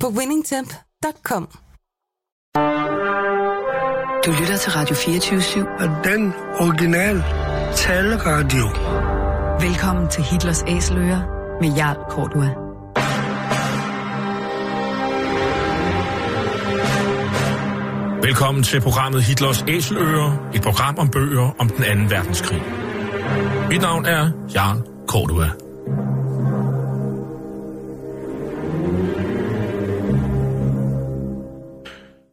på 0.00 0.08
winningtemp.com. 0.08 1.48
Du 4.26 4.30
lytter 4.40 4.56
til 4.56 4.72
Radio 4.72 4.94
24 4.94 5.68
Og 5.78 6.04
den 6.04 6.32
original 6.60 7.16
taleradio. 7.76 8.66
Velkommen 9.68 10.08
til 10.10 10.24
Hitlers 10.24 10.62
Æseløer 10.68 11.20
med 11.60 11.76
Jarl 11.76 11.96
Kortua. 12.10 12.50
Velkommen 18.22 18.64
til 18.64 18.80
programmet 18.80 19.22
Hitlers 19.22 19.64
Æseløer, 19.68 20.50
et 20.54 20.62
program 20.62 20.98
om 20.98 21.08
bøger 21.08 21.54
om 21.58 21.68
den 21.68 21.84
anden 21.84 22.10
verdenskrig. 22.10 22.62
Mit 23.68 23.80
navn 23.80 24.04
er 24.04 24.30
Jarl 24.54 24.82
Kortua. 25.08 25.65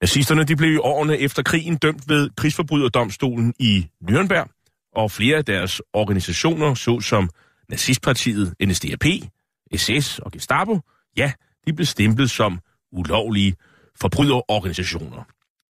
Nazisterne 0.00 0.44
de 0.44 0.56
blev 0.56 0.72
i 0.72 0.76
årene 0.76 1.18
efter 1.18 1.42
krigen 1.42 1.76
dømt 1.76 2.08
ved 2.08 2.30
krigsforbryderdomstolen 2.36 3.54
i 3.58 3.86
Nürnberg, 4.10 4.58
og 4.96 5.10
flere 5.10 5.36
af 5.36 5.44
deres 5.44 5.82
organisationer, 5.92 6.74
såsom 6.74 7.30
nazistpartiet 7.68 8.54
NSDAP, 8.66 9.04
SS 9.76 10.18
og 10.18 10.32
Gestapo, 10.32 10.80
ja, 11.16 11.32
de 11.66 11.72
blev 11.72 11.86
stemplet 11.86 12.30
som 12.30 12.60
ulovlige 12.92 13.54
forbryderorganisationer. 14.00 15.24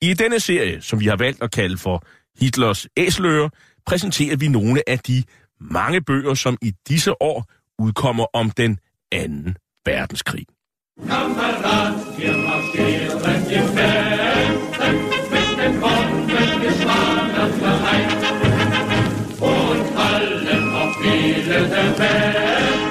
I 0.02 0.14
denne 0.14 0.40
serie, 0.40 0.82
som 0.82 1.00
vi 1.00 1.06
har 1.06 1.16
valgt 1.16 1.42
at 1.42 1.50
kalde 1.50 1.76
for 1.76 2.06
Hitlers 2.40 2.86
æsler, 2.96 3.48
præsenterer 3.86 4.36
vi 4.36 4.48
nogle 4.48 4.88
af 4.88 4.98
de 4.98 5.24
mange 5.60 6.00
bøger, 6.00 6.34
som 6.34 6.58
i 6.62 6.72
disse 6.88 7.22
år 7.22 7.50
udkommer 7.78 8.26
om 8.32 8.50
den 8.50 8.78
anden 9.12 9.56
verdenskrig. 9.84 10.46
Kamerad, 10.96 12.16
wir 12.16 12.36
marschieren 12.36 13.20
im 13.50 13.76
Westen 13.76 14.94
mit 15.28 15.58
dem 15.58 15.80
Bombengeschwader 15.80 17.48
vereint 17.58 18.22
und 19.40 19.98
allen 19.98 20.72
auf 20.72 21.02
Wille 21.02 21.68
der 21.68 21.98
Welt. 21.98 22.83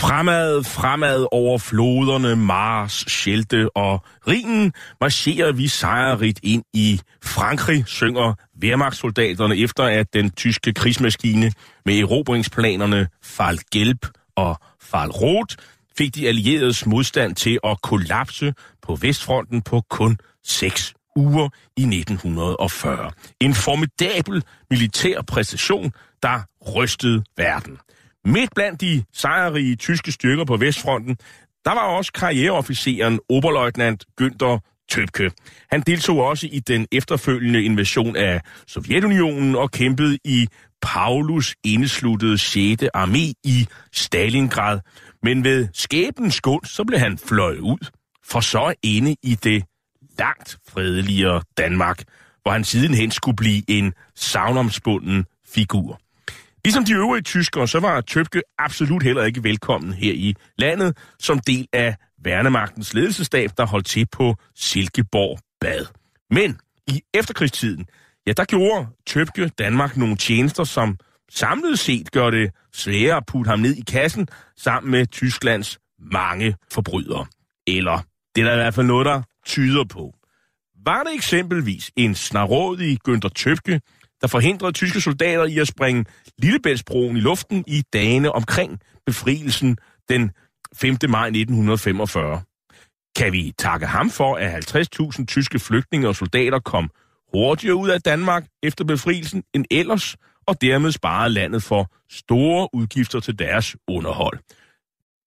Fremad, 0.00 0.64
fremad 0.64 1.26
over 1.32 1.58
floderne, 1.58 2.36
Mars, 2.36 2.92
Schelte 2.92 3.76
og 3.76 4.04
Rhinen 4.28 4.72
marcherer 5.00 5.52
vi 5.52 5.68
sejrigt 5.68 6.40
ind 6.42 6.64
i 6.74 7.00
Frankrig, 7.24 7.84
synger 7.86 8.34
Wehrmachtssoldaterne 8.62 9.56
efter 9.56 9.84
at 9.84 10.14
den 10.14 10.30
tyske 10.30 10.72
krigsmaskine 10.72 11.52
med 11.84 11.98
erobringsplanerne 11.98 13.08
Fall 13.22 13.58
Gelb 13.72 14.06
og 14.36 14.60
Fall 14.80 15.10
Rot 15.10 15.56
fik 15.98 16.14
de 16.14 16.28
allieredes 16.28 16.86
modstand 16.86 17.34
til 17.34 17.58
at 17.64 17.82
kollapse 17.82 18.54
på 18.82 18.94
Vestfronten 18.94 19.62
på 19.62 19.82
kun 19.90 20.18
seks 20.44 20.94
uger 21.16 21.48
i 21.76 21.82
1940. 21.82 23.10
En 23.40 23.54
formidabel 23.54 24.42
militær 24.70 25.22
præstation, 25.22 25.92
der 26.22 26.40
rystede 26.76 27.24
verden. 27.36 27.78
Midt 28.24 28.50
blandt 28.54 28.80
de 28.80 29.04
sejrige 29.12 29.76
tyske 29.76 30.12
styrker 30.12 30.44
på 30.44 30.56
Vestfronten, 30.56 31.16
der 31.64 31.74
var 31.74 31.86
også 31.86 32.12
karriereofficeren 32.12 33.20
Oberleutnant 33.28 34.04
Günther 34.20 34.84
Tøbke. 34.90 35.30
Han 35.70 35.80
deltog 35.80 36.18
også 36.18 36.48
i 36.52 36.58
den 36.58 36.86
efterfølgende 36.92 37.62
invasion 37.62 38.16
af 38.16 38.40
Sovjetunionen 38.66 39.56
og 39.56 39.70
kæmpede 39.70 40.18
i 40.24 40.48
Paulus 40.82 41.54
indesluttede 41.64 42.38
6. 42.38 42.82
armé 42.96 43.32
i 43.44 43.66
Stalingrad. 43.92 44.80
Men 45.22 45.44
ved 45.44 45.68
skæbens 45.72 46.40
gunst, 46.40 46.74
så 46.74 46.84
blev 46.84 46.98
han 46.98 47.18
fløjet 47.18 47.58
ud, 47.58 47.90
for 48.24 48.40
så 48.40 48.74
inde 48.82 49.16
i 49.22 49.34
det 49.34 49.64
langt 50.18 50.58
fredeligere 50.68 51.42
Danmark, 51.58 52.02
hvor 52.42 52.52
han 52.52 52.64
sidenhen 52.64 53.10
skulle 53.10 53.36
blive 53.36 53.62
en 53.68 53.92
savnomsbunden 54.16 55.24
figur. 55.48 56.00
Ligesom 56.68 56.84
de 56.84 56.92
øvrige 56.92 57.22
tyskere, 57.22 57.68
så 57.68 57.80
var 57.80 58.00
Tøbke 58.00 58.42
absolut 58.58 59.02
heller 59.02 59.24
ikke 59.24 59.44
velkommen 59.44 59.92
her 59.92 60.12
i 60.12 60.34
landet 60.58 60.96
som 61.18 61.38
del 61.38 61.68
af 61.72 61.96
værnemagtens 62.24 62.94
ledelsestab, 62.94 63.50
der 63.56 63.66
holdt 63.66 63.86
til 63.86 64.06
på 64.12 64.34
Silkeborg 64.54 65.38
Bad. 65.60 65.86
Men 66.30 66.58
i 66.86 67.02
efterkrigstiden, 67.14 67.86
ja, 68.26 68.32
der 68.32 68.44
gjorde 68.44 68.86
Tøbke 69.06 69.48
Danmark 69.48 69.96
nogle 69.96 70.16
tjenester, 70.16 70.64
som 70.64 70.98
samlet 71.30 71.78
set 71.78 72.12
gør 72.12 72.30
det 72.30 72.50
sværere 72.72 73.16
at 73.16 73.26
putte 73.26 73.48
ham 73.48 73.58
ned 73.58 73.74
i 73.74 73.84
kassen 73.88 74.28
sammen 74.56 74.90
med 74.90 75.06
Tysklands 75.06 75.78
mange 76.12 76.56
forbrydere. 76.72 77.26
Eller 77.66 78.00
det 78.34 78.40
er 78.40 78.46
der 78.46 78.52
i 78.52 78.56
hvert 78.56 78.74
fald 78.74 78.86
noget, 78.86 79.06
der 79.06 79.22
tyder 79.46 79.84
på. 79.84 80.14
Var 80.84 81.02
det 81.02 81.14
eksempelvis 81.14 81.90
en 81.96 82.14
snarådig 82.14 82.98
Günther 83.08 83.28
Tøbke, 83.28 83.80
der 84.20 84.26
forhindrede 84.26 84.72
tyske 84.72 85.00
soldater 85.00 85.44
i 85.44 85.58
at 85.58 85.68
springe 85.68 86.04
Lillebæltsbroen 86.38 87.16
i 87.16 87.20
luften 87.20 87.64
i 87.66 87.82
dagene 87.92 88.32
omkring 88.32 88.80
befrielsen 89.06 89.76
den 90.08 90.30
5. 90.74 90.96
maj 91.08 91.26
1945. 91.26 92.42
Kan 93.16 93.32
vi 93.32 93.52
takke 93.58 93.86
ham 93.86 94.10
for, 94.10 94.36
at 94.36 94.76
50.000 94.76 95.24
tyske 95.24 95.58
flygtninge 95.58 96.08
og 96.08 96.16
soldater 96.16 96.58
kom 96.58 96.90
hurtigere 97.34 97.74
ud 97.74 97.88
af 97.88 98.02
Danmark 98.02 98.46
efter 98.62 98.84
befrielsen 98.84 99.42
end 99.54 99.64
ellers, 99.70 100.16
og 100.46 100.60
dermed 100.60 100.92
sparede 100.92 101.34
landet 101.34 101.62
for 101.62 101.92
store 102.10 102.68
udgifter 102.72 103.20
til 103.20 103.38
deres 103.38 103.76
underhold. 103.88 104.38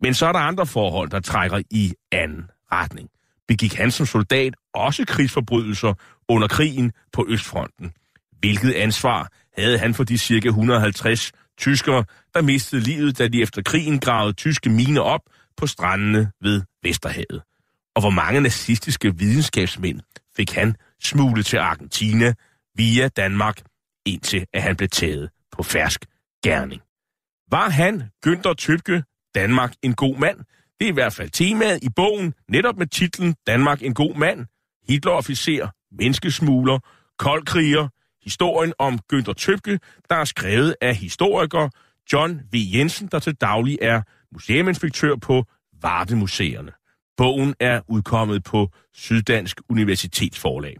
Men 0.01 0.13
så 0.13 0.25
er 0.25 0.31
der 0.31 0.39
andre 0.39 0.65
forhold, 0.65 1.09
der 1.09 1.19
trækker 1.19 1.61
i 1.71 1.93
anden 2.11 2.49
retning. 2.71 3.09
Begik 3.47 3.73
han 3.73 3.91
som 3.91 4.05
soldat 4.05 4.53
også 4.73 5.05
krigsforbrydelser 5.05 5.93
under 6.29 6.47
krigen 6.47 6.91
på 7.13 7.25
Østfronten? 7.29 7.91
Hvilket 8.41 8.73
ansvar 8.73 9.31
havde 9.57 9.77
han 9.77 9.93
for 9.93 10.03
de 10.03 10.17
cirka 10.17 10.47
150 10.47 11.31
tyskere, 11.57 12.05
der 12.33 12.41
mistede 12.41 12.81
livet, 12.81 13.17
da 13.17 13.27
de 13.27 13.41
efter 13.41 13.61
krigen 13.61 13.99
gravede 13.99 14.33
tyske 14.33 14.69
miner 14.69 15.01
op 15.01 15.21
på 15.57 15.67
strandene 15.67 16.31
ved 16.41 16.61
Vesterhavet? 16.83 17.41
Og 17.95 18.01
hvor 18.01 18.09
mange 18.09 18.41
nazistiske 18.41 19.17
videnskabsmænd 19.17 19.99
fik 20.35 20.51
han 20.51 20.75
smuglet 21.03 21.45
til 21.45 21.57
Argentina 21.57 22.33
via 22.75 23.07
Danmark, 23.07 23.61
indtil 24.05 24.45
at 24.53 24.61
han 24.61 24.75
blev 24.75 24.89
taget 24.89 25.29
på 25.51 25.63
fersk 25.63 26.05
gerning? 26.43 26.81
Var 27.51 27.69
han, 27.69 28.03
Günther 28.27 28.53
Tøbke, 28.53 29.03
Danmark 29.35 29.73
en 29.83 29.93
god 29.93 30.17
mand? 30.17 30.37
Det 30.79 30.85
er 30.85 30.91
i 30.91 30.93
hvert 30.93 31.13
fald 31.13 31.29
temaet 31.29 31.83
i 31.83 31.89
bogen, 31.95 32.33
netop 32.49 32.77
med 32.77 32.87
titlen 32.87 33.35
Danmark 33.47 33.81
en 33.83 33.93
god 33.93 34.15
mand, 34.15 34.45
Hitlerofficer, 34.87 35.67
menneskesmugler, 35.91 36.79
koldkriger, 37.19 37.87
historien 38.23 38.73
om 38.79 38.99
Günther 39.13 39.33
Tøbke, 39.33 39.79
der 40.09 40.15
er 40.15 40.25
skrevet 40.25 40.75
af 40.81 40.95
historiker 40.95 41.69
John 42.13 42.41
V. 42.53 42.55
Jensen, 42.73 43.07
der 43.07 43.19
til 43.19 43.35
daglig 43.35 43.77
er 43.81 44.01
museuminspektør 44.33 45.15
på 45.15 45.45
Vardemuseerne. 45.81 46.71
Bogen 47.17 47.55
er 47.59 47.81
udkommet 47.87 48.43
på 48.43 48.69
Syddansk 48.93 49.61
Universitetsforlag. 49.69 50.75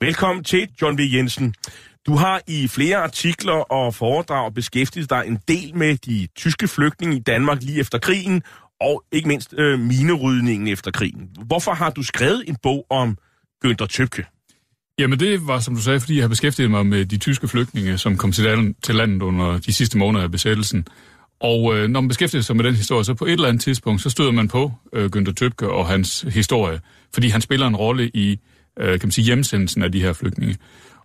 Velkommen 0.00 0.44
til, 0.44 0.68
John 0.82 0.98
V. 0.98 1.00
Jensen. 1.12 1.54
Du 2.06 2.16
har 2.16 2.42
i 2.46 2.68
flere 2.68 2.96
artikler 2.96 3.52
og 3.52 3.94
foredrag 3.94 4.54
beskæftiget 4.54 5.10
dig 5.10 5.24
en 5.26 5.38
del 5.48 5.76
med 5.76 5.96
de 5.96 6.28
tyske 6.36 6.68
flygtninge 6.68 7.16
i 7.16 7.20
Danmark 7.20 7.62
lige 7.62 7.80
efter 7.80 7.98
krigen, 7.98 8.42
og 8.80 9.04
ikke 9.12 9.28
mindst 9.28 9.54
øh, 9.58 9.78
minerydningen 9.80 10.68
efter 10.68 10.90
krigen. 10.90 11.30
Hvorfor 11.46 11.72
har 11.72 11.90
du 11.90 12.02
skrevet 12.02 12.44
en 12.48 12.56
bog 12.62 12.86
om 12.90 13.18
Günther 13.64 13.86
Tøbke? 13.86 14.26
Jamen 14.98 15.20
det 15.20 15.46
var, 15.46 15.60
som 15.60 15.74
du 15.74 15.80
sagde, 15.82 16.00
fordi 16.00 16.14
jeg 16.14 16.22
har 16.22 16.28
beskæftiget 16.28 16.70
mig 16.70 16.86
med 16.86 17.04
de 17.04 17.16
tyske 17.16 17.48
flygtninge, 17.48 17.98
som 17.98 18.16
kom 18.16 18.32
til 18.32 18.44
landet, 18.44 18.76
til 18.82 18.94
landet 18.94 19.22
under 19.22 19.58
de 19.58 19.72
sidste 19.72 19.98
måneder 19.98 20.24
af 20.24 20.30
besættelsen. 20.30 20.86
Og 21.40 21.76
øh, 21.76 21.88
når 21.88 22.00
man 22.00 22.08
beskæftiger 22.08 22.42
sig 22.42 22.56
med 22.56 22.64
den 22.64 22.74
historie, 22.74 23.04
så 23.04 23.14
på 23.14 23.24
et 23.24 23.32
eller 23.32 23.48
andet 23.48 23.62
tidspunkt, 23.62 24.02
så 24.02 24.10
støder 24.10 24.30
man 24.30 24.48
på 24.48 24.72
øh, 24.92 25.10
Günther 25.16 25.32
Tøbke 25.32 25.70
og 25.70 25.86
hans 25.86 26.20
historie, 26.28 26.80
fordi 27.14 27.28
han 27.28 27.40
spiller 27.40 27.66
en 27.66 27.76
rolle 27.76 28.08
i 28.08 28.40
øh, 28.80 29.00
kan 29.00 29.06
man 29.06 29.10
sige, 29.10 29.24
hjemsendelsen 29.24 29.82
af 29.82 29.92
de 29.92 30.00
her 30.00 30.12
flygtninge. 30.12 30.56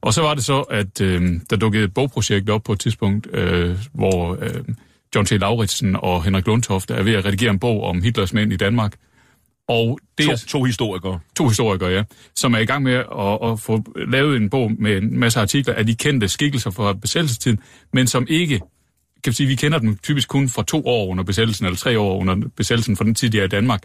Og 0.02 0.14
så 0.14 0.22
var 0.22 0.34
det 0.34 0.44
så, 0.44 0.62
at 0.62 1.02
øh, 1.02 1.32
der 1.50 1.56
dukkede 1.56 1.84
et 1.84 1.94
bogprojekt 1.94 2.50
op 2.50 2.64
på 2.64 2.74
et 2.74 2.80
tidspunkt, 2.80 3.28
øh, 3.34 3.78
hvor 3.94 4.38
øh, 4.42 4.64
John 5.16 5.26
T. 5.26 5.32
Lauritsen 5.32 5.96
og 5.96 6.24
Henrik 6.24 6.48
Lundtoft 6.48 6.92
er 6.92 7.04
ved 7.04 7.14
at 7.14 7.26
redigere 7.26 7.52
en 7.52 7.60
bog 7.60 7.84
om 7.84 8.02
Hitlers 8.02 8.34
mænd 8.34 8.54
i 8.54 8.58
Danmark. 8.58 8.94
Og 9.68 10.00
det 10.18 10.26
To, 10.26 10.32
er 10.32 10.36
to 10.48 10.64
historikere. 10.64 11.20
to 11.38 11.48
historikere, 11.48 11.90
ja, 11.90 12.04
som 12.36 12.54
er 12.54 12.58
i 12.58 12.66
gang 12.66 12.84
med 12.84 12.94
at, 12.94 13.52
at 13.52 13.60
få 13.60 13.84
lavet 14.08 14.38
en 14.38 14.50
bog 14.50 14.72
med 14.80 14.98
en 14.98 15.20
masse 15.20 15.40
artikler 15.40 15.74
af 15.74 15.86
de 15.86 15.96
kendte 15.96 16.28
skikkelser 16.28 16.72
fra 16.72 16.94
besættelsestiden, 16.94 17.60
men 17.94 18.08
som 18.08 18.26
ikke, 18.30 18.60
kan 19.24 19.32
vi 19.32 19.36
sige, 19.36 19.48
vi 19.48 19.56
kender 19.56 19.80
dem 19.80 19.98
typisk 19.98 20.30
kun 20.30 20.50
fra 20.50 20.64
to 20.64 20.88
år 20.88 21.08
under 21.08 21.24
besættelsen, 21.24 21.66
eller 21.66 21.78
tre 21.78 22.00
år 22.00 22.20
under 22.20 22.36
besættelsen 22.58 22.98
fra 22.98 23.04
den 23.06 23.16
tid, 23.16 23.30
de 23.30 23.40
er 23.40 23.44
i 23.44 23.48
Danmark. 23.48 23.84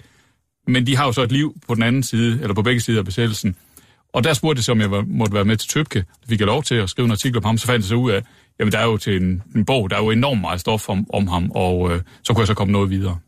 Men 0.66 0.86
de 0.86 0.96
har 0.96 1.06
jo 1.06 1.12
så 1.12 1.22
et 1.22 1.32
liv 1.32 1.54
på 1.68 1.74
den 1.74 1.82
anden 1.82 2.02
side, 2.02 2.38
eller 2.42 2.54
på 2.54 2.62
begge 2.62 2.80
sider 2.80 2.98
af 2.98 3.04
besættelsen. 3.04 3.56
Og 4.12 4.24
der 4.24 4.32
spurgte 4.32 4.58
jeg 4.58 4.64
så, 4.64 4.72
om 4.72 4.80
jeg 4.80 4.90
var, 4.90 5.04
måtte 5.06 5.34
være 5.34 5.44
med 5.44 5.56
til 5.56 5.68
Tøbke. 5.68 5.98
Det 5.98 6.28
fik 6.28 6.40
jeg 6.40 6.46
lov 6.46 6.62
til 6.62 6.74
at 6.74 6.90
skrive 6.90 7.06
en 7.06 7.12
artikel 7.12 7.38
om 7.38 7.44
ham. 7.44 7.58
Så 7.58 7.66
fandt 7.66 7.82
jeg 7.82 7.88
så 7.88 7.94
ud 7.94 8.10
af, 8.10 8.22
jamen 8.60 8.72
der 8.72 8.78
er 8.78 8.84
jo 8.84 8.96
til 8.96 9.22
en, 9.22 9.42
en 9.56 9.64
bog, 9.64 9.90
der 9.90 9.96
er 9.96 10.02
jo 10.02 10.10
enormt 10.10 10.40
meget 10.40 10.60
stof 10.60 10.88
om, 10.88 11.06
om 11.12 11.26
ham, 11.28 11.50
og 11.50 11.92
øh, 11.92 12.00
så 12.24 12.32
kunne 12.32 12.40
jeg 12.40 12.46
så 12.46 12.54
komme 12.54 12.72
noget 12.72 12.90
videre. 12.90 13.18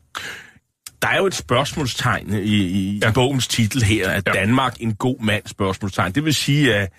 Der 1.01 1.07
er 1.07 1.17
jo 1.17 1.25
et 1.25 1.35
spørgsmålstegn 1.35 2.33
i, 2.33 2.37
i 2.55 2.97
Ja. 3.01 3.05
ja. 3.07 3.11
bogens 3.11 3.47
titel 3.47 3.83
her, 3.83 4.09
at 4.09 4.23
Ja. 4.27 4.31
ja. 4.35 4.39
Danmark 4.45 4.75
en 4.79 4.93
god 4.93 5.19
mand, 5.23 5.43
spørgsmålstegn. 5.47 6.11
Det 6.11 6.25
vil 6.25 6.33
sige, 6.33 6.75
at 6.75 6.91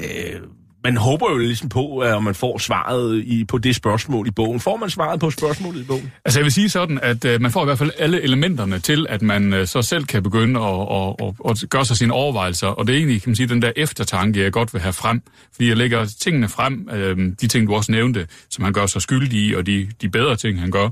øh, 0.00 0.40
man 0.84 0.96
håber 0.96 1.30
jo 1.30 1.38
ligesom 1.38 1.68
på, 1.68 1.98
at 1.98 2.22
man 2.22 2.34
får 2.34 2.58
svaret 2.58 3.22
i, 3.24 3.44
på 3.44 3.58
det 3.58 3.76
spørgsmål 3.76 4.26
i 4.28 4.30
bogen. 4.30 4.60
Får 4.60 4.76
man 4.76 4.90
svaret 4.90 5.20
på 5.20 5.30
spørgsmålet 5.30 5.80
i 5.80 5.84
bogen? 5.84 6.12
Altså 6.24 6.40
jeg 6.40 6.44
vil 6.44 6.52
sige 6.52 6.68
sådan, 6.68 6.98
at 7.02 7.24
øh, 7.24 7.40
man 7.40 7.50
får 7.50 7.62
i 7.62 7.64
hvert 7.64 7.78
fald 7.78 7.90
alle 7.98 8.22
elementerne 8.22 8.78
til, 8.78 9.06
at 9.08 9.22
man 9.22 9.52
øh, 9.52 9.66
så 9.66 9.82
selv 9.82 10.04
kan 10.04 10.22
begynde 10.22 10.60
at, 10.60 10.86
at, 10.92 11.14
at, 11.48 11.62
at 11.62 11.70
gøre 11.70 11.84
sig 11.84 11.96
sine 11.96 12.12
overvejelser. 12.12 12.66
Og 12.66 12.86
det 12.86 12.92
er 12.92 12.96
egentlig, 12.96 13.22
kan 13.22 13.30
man 13.30 13.36
sige, 13.36 13.48
den 13.48 13.62
der 13.62 13.72
eftertanke, 13.76 14.42
jeg 14.42 14.52
godt 14.52 14.72
vil 14.74 14.82
have 14.82 14.92
frem. 14.92 15.22
Fordi 15.54 15.68
jeg 15.68 15.76
lægger 15.76 16.04
tingene 16.20 16.48
frem, 16.48 16.88
øh, 16.92 17.16
de 17.40 17.46
ting, 17.48 17.68
du 17.68 17.74
også 17.74 17.92
nævnte, 17.92 18.26
som 18.50 18.64
han 18.64 18.72
gør 18.72 18.86
sig 18.86 19.02
skyldig 19.02 19.38
i, 19.40 19.54
og 19.54 19.66
de, 19.66 19.88
de 20.02 20.08
bedre 20.08 20.36
ting, 20.36 20.60
han 20.60 20.70
gør. 20.70 20.88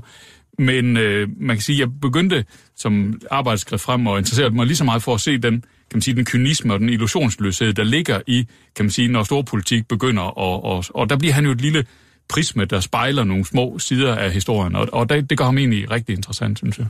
Men 0.59 0.97
øh, 0.97 1.27
man 1.37 1.55
kan 1.55 1.61
sige, 1.61 1.75
at 1.75 1.79
jeg 1.79 1.99
begyndte 2.01 2.45
som 2.75 3.21
arbejdsskrift 3.31 3.83
frem 3.83 4.07
og 4.07 4.17
interesseret 4.17 4.53
mig 4.53 4.65
lige 4.65 4.77
så 4.77 4.83
meget 4.83 5.03
for 5.03 5.13
at 5.13 5.21
se 5.21 5.37
den, 5.37 5.61
kan 5.61 5.93
man 5.93 6.01
sige, 6.01 6.15
den 6.15 6.25
kynisme 6.25 6.73
og 6.73 6.79
den 6.79 6.89
illusionsløshed, 6.89 7.73
der 7.73 7.83
ligger 7.83 8.21
i, 8.27 8.47
kan 8.75 8.85
man 8.85 8.91
sige, 8.91 9.07
når 9.07 9.23
storpolitik 9.23 9.87
begynder. 9.87 10.23
Og, 10.23 10.63
og, 10.65 10.83
og 10.89 11.09
der 11.09 11.17
bliver 11.17 11.33
han 11.33 11.45
jo 11.45 11.51
et 11.51 11.61
lille 11.61 11.85
prisme, 12.29 12.65
der 12.65 12.79
spejler 12.79 13.23
nogle 13.23 13.45
små 13.45 13.79
sider 13.79 14.15
af 14.15 14.31
historien, 14.31 14.75
og, 14.75 14.87
og 14.91 15.09
det, 15.09 15.29
det 15.29 15.37
gør 15.37 15.45
ham 15.45 15.57
egentlig 15.57 15.91
rigtig 15.91 16.15
interessant, 16.15 16.57
synes 16.57 16.77
jeg. 16.77 16.87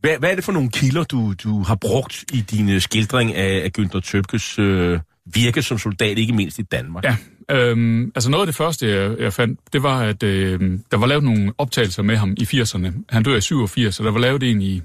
Hvad, 0.00 0.18
hvad 0.18 0.30
er 0.30 0.34
det 0.34 0.44
for 0.44 0.52
nogle 0.52 0.70
kilder, 0.70 1.04
du, 1.04 1.34
du 1.44 1.62
har 1.62 1.74
brugt 1.74 2.24
i 2.32 2.40
din 2.40 2.68
øh, 2.68 2.80
skildring 2.80 3.34
af, 3.34 3.64
af 3.64 3.70
Günther 3.78 4.00
Tøbkes 4.00 4.58
øh, 4.58 5.00
virke 5.34 5.62
som 5.62 5.78
soldat, 5.78 6.18
ikke 6.18 6.32
mindst 6.32 6.58
i 6.58 6.62
Danmark? 6.62 7.04
Ja, 7.04 7.16
øhm, 7.50 8.12
altså 8.14 8.30
noget 8.30 8.42
af 8.42 8.46
det 8.46 8.54
første, 8.54 8.90
jeg, 8.90 9.18
jeg 9.18 9.32
fandt, 9.32 9.60
det 9.72 9.82
var, 9.82 10.00
at 10.00 10.22
øh, 10.22 10.60
der 10.90 10.96
var 10.96 11.06
lavet 11.06 11.24
nogle 11.24 11.52
optagelser 11.58 12.02
med 12.02 12.16
ham 12.16 12.34
i 12.38 12.42
80'erne. 12.42 12.92
Han 13.08 13.22
dør 13.22 13.36
i 13.36 13.40
87, 13.40 13.98
og 14.00 14.04
der 14.04 14.12
var 14.12 14.18
lavet 14.18 14.42
en 14.42 14.62
i 14.62 14.82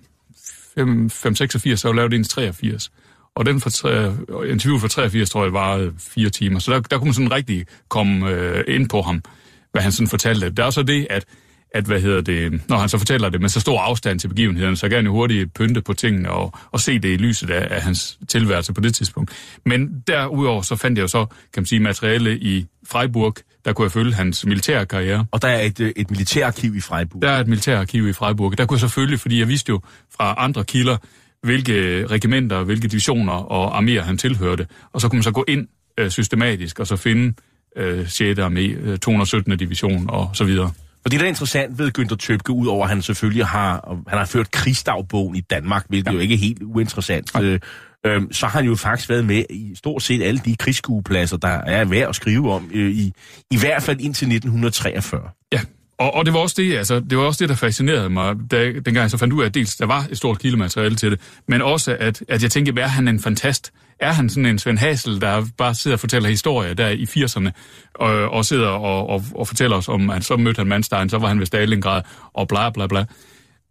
5-86, 0.78 0.80
og 0.80 0.84
der 0.84 1.88
var 1.88 1.94
lavet 1.94 2.14
en 2.14 2.22
i 2.22 2.24
83. 2.24 2.92
Og 3.36 3.46
den 3.46 3.62
for 3.62 3.70
tre, 3.70 4.14
interview 4.50 4.80
for 4.80 4.88
83, 4.88 5.30
tror 5.30 5.44
jeg, 5.44 5.54
varede 5.54 5.94
fire 5.98 6.30
timer. 6.30 6.60
Så 6.60 6.74
der, 6.74 6.80
der 6.80 6.98
kunne 6.98 7.08
man 7.08 7.14
sådan 7.14 7.32
rigtig 7.32 7.66
komme 7.90 8.30
øh, 8.30 8.64
ind 8.68 8.90
på 8.90 9.02
ham, 9.02 9.24
hvad 9.72 9.82
han 9.82 9.92
sådan 9.92 10.08
fortalte. 10.08 10.50
Der 10.50 10.66
er 10.66 10.70
så 10.70 10.84
det, 10.84 11.08
at 11.10 11.26
at 11.72 11.86
hvad 11.86 12.02
hedder 12.02 12.22
det, 12.22 12.62
når 12.70 12.78
han 12.78 12.90
så 12.90 12.98
fortæller 12.98 13.30
det 13.30 13.42
med 13.42 13.50
så 13.50 13.60
stor 13.60 13.80
afstand 13.80 14.20
til 14.20 14.28
begivenhederne, 14.28 14.78
så 14.78 14.90
gerne 14.90 15.10
hurtigt 15.10 15.54
pynte 15.54 15.82
på 15.82 15.94
tingene 15.94 16.32
og, 16.32 16.54
og 16.72 16.80
se 16.80 17.00
det 17.00 17.10
i 17.14 17.18
lyset 17.18 17.50
af, 17.50 17.76
af 17.76 17.82
hans 17.82 18.20
tilværelse 18.28 18.74
på 18.74 18.82
det 18.82 18.96
tidspunkt. 18.96 19.32
Men 19.66 20.04
derudover 20.08 20.62
så 20.62 20.76
fandt 20.76 20.98
jeg 20.98 21.04
jo 21.04 21.08
så, 21.08 21.26
kan 21.26 21.62
man 21.62 21.66
sige, 21.66 21.80
materiale 21.80 22.40
i 22.40 22.66
Freiburg, 22.88 23.36
der 23.66 23.74
kunne 23.74 23.84
jeg 23.84 23.92
følge 23.92 24.14
hans 24.14 24.46
militære 24.46 24.86
karriere. 24.86 25.26
Og 25.32 25.42
der 25.42 25.48
er 25.48 25.62
et, 25.62 25.80
øh, 25.80 25.92
et 25.96 26.12
militærarkiv 26.12 26.76
i 26.76 26.82
Freiburg. 26.82 27.22
Der 27.22 27.30
er 27.30 27.40
et 27.40 27.48
militærarkiv 27.48 28.08
i 28.08 28.14
Freiburg. 28.14 28.58
Der 28.58 28.66
kunne 28.66 28.76
jeg 28.76 28.80
selvfølgelig, 28.80 29.20
fordi 29.20 29.40
jeg 29.40 29.48
vidste 29.48 29.70
jo 29.70 29.82
fra 30.18 30.36
andre 30.38 30.64
kilder, 30.64 30.98
hvilke 31.44 32.08
regimenter, 32.08 32.64
hvilke 32.64 32.88
divisioner 32.88 33.34
og 33.34 33.80
arméer 33.80 34.02
han 34.02 34.18
tilhørte. 34.18 34.68
Og 34.94 35.02
så 35.02 35.10
kunne 35.10 35.18
man 35.18 35.24
så 35.24 35.32
gå 35.32 35.46
ind 35.48 35.68
øh, 35.98 36.10
systematisk 36.10 36.80
og 36.80 36.88
så 36.88 36.96
finde 36.96 37.34
øh, 37.76 38.08
6. 38.08 38.40
armé, 38.40 38.60
øh, 38.60 38.98
217. 39.00 39.58
division 39.58 40.10
og 40.10 40.30
så 40.34 40.44
videre. 40.44 40.72
Og 41.06 41.12
det, 41.12 41.20
der 41.20 41.26
er 41.26 41.30
interessant 41.30 41.80
ved 41.80 41.92
Günther 42.00 42.16
Tøbke, 42.16 42.52
udover 42.52 42.84
at 42.84 42.90
han 42.90 43.02
selvfølgelig 43.02 43.46
har, 43.46 43.98
han 44.08 44.18
har 44.18 44.26
ført 44.26 44.52
krigsdagbogen 44.52 45.36
i 45.36 45.42
Danmark, 45.42 45.86
hvilket 45.90 46.12
ja. 46.12 46.14
jo 46.14 46.20
ikke 46.20 46.34
er 46.34 46.40
helt 46.40 46.64
uinteressant, 46.64 47.42
øh, 47.42 47.60
øh, 48.06 48.22
så 48.32 48.46
har 48.46 48.60
han 48.60 48.66
jo 48.66 48.76
faktisk 48.76 49.10
været 49.10 49.26
med 49.26 49.44
i 49.50 49.76
stort 49.76 50.04
set 50.04 50.24
alle 50.24 50.42
de 50.46 50.56
krigsskuepladser, 50.56 51.38
der 51.38 51.48
er 51.48 51.86
værd 51.86 52.10
at 52.10 52.16
skrive 52.16 52.54
om, 52.54 52.70
øh, 52.74 52.92
i, 52.92 53.14
i 53.52 53.58
hvert 53.58 53.84
fald 53.84 54.00
indtil 54.00 54.28
1943. 54.28 55.22
Ja, 55.52 55.62
og, 56.02 56.14
og 56.14 56.26
det 56.26 56.34
var 56.34 56.40
også 56.40 56.56
det, 56.58 56.78
altså, 56.78 57.00
det 57.00 57.18
var 57.18 57.24
også 57.24 57.44
det, 57.44 57.50
der 57.50 57.56
fascinerede 57.56 58.10
mig, 58.10 58.36
da, 58.52 58.66
dengang 58.66 58.98
jeg 58.98 59.12
så 59.12 59.18
fandt 59.18 59.34
ud 59.34 59.42
af, 59.42 59.46
at 59.46 59.54
dels 59.54 59.76
der 59.76 59.86
var 59.86 60.08
et 60.12 60.18
stort 60.18 60.40
kildemateriale 60.40 60.96
til 60.96 61.12
det, 61.12 61.20
men 61.48 61.62
også, 61.62 61.98
at, 62.00 62.24
at 62.28 62.44
jeg 62.44 62.52
tænkte, 62.52 62.82
er 62.82 62.88
han 62.88 63.08
en 63.08 63.20
fantast? 63.20 63.72
Er 64.02 64.12
han 64.12 64.30
sådan 64.30 64.46
en 64.46 64.60
Svend 64.60 64.78
Hasel, 64.78 65.22
der 65.22 65.46
bare 65.58 65.76
sidder 65.76 65.96
og 65.96 66.00
fortæller 66.00 66.30
historier 66.30 66.74
der 66.74 66.90
i 66.90 67.04
80'erne, 67.04 67.50
og, 67.96 68.30
og 68.30 68.46
sidder 68.46 68.68
og, 68.68 69.10
og, 69.10 69.24
og 69.36 69.48
fortæller 69.48 69.78
os 69.78 69.90
om, 69.90 70.10
at 70.10 70.24
så 70.24 70.38
mødte 70.38 70.60
han 70.60 70.68
Manstein, 70.68 71.10
så 71.10 71.18
var 71.18 71.28
han 71.28 71.40
ved 71.40 71.46
Stalingrad, 71.46 72.02
og 72.34 72.48
bla 72.48 72.70
bla 72.70 72.88
bla. 72.88 73.06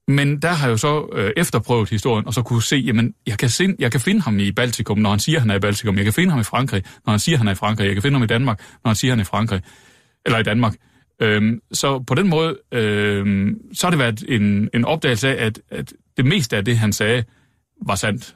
Men 0.09 0.43
der 0.43 0.49
har 0.49 0.67
jeg 0.67 0.73
jo 0.73 0.77
så 0.77 1.09
øh, 1.13 1.33
efterprøvet 1.37 1.91
historien, 1.91 2.27
og 2.27 2.35
så 2.35 2.43
kunne 2.43 2.63
se, 2.63 2.77
jamen, 2.77 3.15
jeg 3.27 3.39
kan, 3.39 3.49
sind, 3.49 3.77
jeg 3.79 3.93
kan 3.93 4.01
finde 4.01 4.21
ham 4.21 4.39
i 4.39 4.53
Baltikum, 4.53 4.99
når 4.99 5.11
han 5.11 5.19
siger, 5.19 5.41
han 5.41 5.51
er 5.51 5.55
i 5.55 5.59
Baltikum. 5.59 5.97
Jeg 5.97 6.05
kan 6.05 6.13
finde 6.13 6.31
ham 6.31 6.41
i 6.41 6.45
Frankrig, 6.45 6.83
når 7.07 7.11
han 7.11 7.21
siger, 7.21 7.39
han 7.39 7.49
er 7.49 7.53
i 7.53 7.55
Frankrig. 7.55 7.87
Jeg 7.87 7.95
kan 7.95 8.03
finde 8.03 8.15
ham 8.15 8.23
i 8.23 8.27
Danmark, 8.27 8.61
når 8.85 8.89
han 8.89 8.97
siger, 8.97 9.13
han 9.13 9.19
er 9.19 9.25
i 9.25 9.25
Frankrig. 9.25 9.63
Eller 10.27 10.39
i 10.39 10.43
Danmark. 10.43 10.75
Øhm, 11.23 11.61
så 11.73 11.99
på 12.07 12.15
den 12.15 12.29
måde, 12.29 12.59
øhm, 12.73 13.55
så 13.73 13.87
har 13.87 13.91
det 13.91 13.99
været 13.99 14.25
en, 14.29 14.69
en 14.75 14.85
opdagelse 14.85 15.29
af, 15.29 15.47
at, 15.47 15.61
at 15.71 15.93
det 16.17 16.25
meste 16.25 16.57
af 16.57 16.65
det, 16.65 16.79
han 16.79 16.93
sagde, 16.93 17.25
var 17.87 17.95
sandt. 17.95 18.35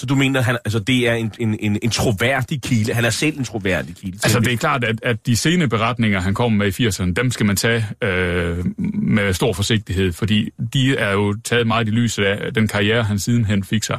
Så 0.00 0.06
du 0.06 0.14
mener, 0.14 0.40
at 0.40 0.46
han, 0.46 0.58
altså, 0.64 0.78
det 0.78 1.08
er 1.08 1.14
en, 1.14 1.32
en, 1.38 1.56
en, 1.60 1.78
en 1.82 1.90
troværdig 1.90 2.62
kilde? 2.62 2.94
Han 2.94 3.04
er 3.04 3.10
selv 3.10 3.38
en 3.38 3.44
troværdig 3.44 3.96
kilde? 3.96 4.18
Altså 4.24 4.40
det 4.40 4.52
er 4.52 4.56
klart, 4.56 4.84
at, 4.84 4.96
at 5.02 5.26
de 5.26 5.36
sene 5.36 5.68
beretninger, 5.68 6.20
han 6.20 6.34
kom 6.34 6.52
med 6.52 6.80
i 6.80 6.86
80'erne, 6.86 7.12
dem 7.12 7.30
skal 7.30 7.46
man 7.46 7.56
tage 7.56 7.86
øh, 8.02 8.64
med 8.94 9.32
stor 9.32 9.52
forsigtighed, 9.52 10.12
fordi 10.12 10.50
de 10.72 10.96
er 10.96 11.12
jo 11.12 11.36
taget 11.44 11.66
meget 11.66 11.88
i 11.88 11.90
lyset 11.90 12.24
af 12.24 12.54
den 12.54 12.68
karriere, 12.68 13.02
han 13.02 13.18
sidenhen 13.18 13.64
fik 13.64 13.84
sig. 13.84 13.98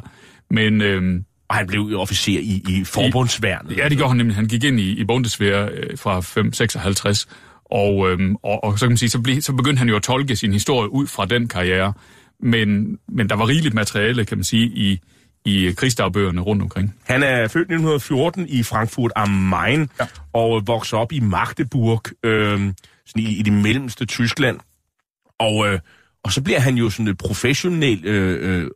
Men 0.52 0.82
øh, 0.82 1.22
Og 1.50 1.56
han 1.56 1.68
blev 1.68 1.82
jo 1.82 2.02
officer 2.02 2.40
i, 2.40 2.64
i 2.70 2.84
forbundsværnet. 2.84 3.78
ja, 3.78 3.90
det 3.90 3.98
gjorde 3.98 4.10
han 4.10 4.18
nemlig. 4.18 4.36
Han 4.36 4.46
gik 4.48 4.64
ind 4.64 4.80
i, 4.80 4.92
i 4.92 5.04
Bundeswehr 5.04 5.70
øh, 5.74 5.98
fra 5.98 6.20
556, 6.20 7.28
og, 7.66 8.12
øh, 8.12 8.20
og, 8.44 8.64
og 8.64 8.80
så 8.80 8.86
kan 8.86 8.92
man 8.92 8.98
sige, 8.98 9.10
så, 9.10 9.20
ble, 9.20 9.42
så 9.42 9.54
begyndte 9.54 9.80
han 9.80 9.90
jo 9.90 9.96
at 9.96 10.04
tolke 10.04 10.36
sin 10.36 10.54
historie 10.54 10.90
ud 10.92 11.08
fra 11.08 11.26
den 11.26 11.48
karriere. 11.48 11.94
Men, 12.40 12.98
men 13.10 13.30
der 13.30 13.36
var 13.36 13.48
rigeligt 13.48 13.74
materiale, 13.74 14.26
kan 14.26 14.38
man 14.38 14.44
sige, 14.44 14.66
i, 14.66 15.00
i 15.46 15.74
krigsdagbøgerne 15.78 16.42
rundt 16.42 16.62
omkring. 16.62 16.96
Han 17.04 17.24
er 17.24 17.48
født 17.48 17.72
1914 17.72 18.48
i 18.50 18.64
Frankfurt 18.64 19.12
am 19.16 19.30
Main 19.30 19.90
ja. 20.00 20.08
og 20.34 20.68
vokser 20.68 20.98
op 20.98 21.12
i 21.12 21.20
Magdeburg, 21.20 22.02
øh, 22.24 22.74
sådan 23.06 23.24
i, 23.24 23.40
i 23.40 23.42
det 23.42 23.54
mellemste 23.54 24.06
Tyskland. 24.06 24.60
Og, 25.40 25.68
øh, 25.68 25.80
og 26.24 26.32
så 26.32 26.42
bliver 26.42 26.60
han 26.60 26.76
jo 26.76 26.90
sådan 26.90 27.08
en 27.08 27.16
professionel 27.16 28.06
øh, 28.06 28.64
øh, 28.64 28.70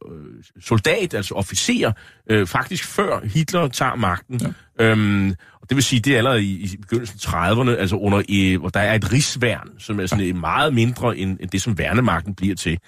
soldat, 0.62 1.14
altså 1.14 1.34
officer, 1.34 1.92
øh, 2.30 2.48
faktisk 2.48 2.86
før 2.86 3.20
Hitler 3.24 3.68
tager 3.68 3.96
magten. 3.96 4.42
Ja. 4.80 4.84
Øhm, 4.86 5.30
og 5.62 5.70
det 5.70 5.76
vil 5.76 5.84
sige, 5.84 6.00
det 6.00 6.14
er 6.14 6.18
allerede 6.18 6.44
i, 6.44 6.74
i 6.74 6.78
begyndelsen 6.78 7.20
af 7.34 7.52
30'erne, 7.52 7.70
altså 7.70 7.96
under, 7.96 8.22
øh, 8.30 8.60
hvor 8.60 8.70
der 8.70 8.80
er 8.80 8.94
et 8.94 9.14
rigsværn, 9.14 9.70
som 9.80 10.00
er 10.00 10.06
sådan 10.06 10.26
ja. 10.26 10.34
meget 10.34 10.74
mindre 10.74 11.18
end, 11.18 11.38
end 11.42 11.50
det, 11.50 11.62
som 11.62 11.78
værnemagten 11.78 12.36
bliver 12.36 12.56
til 12.56 12.80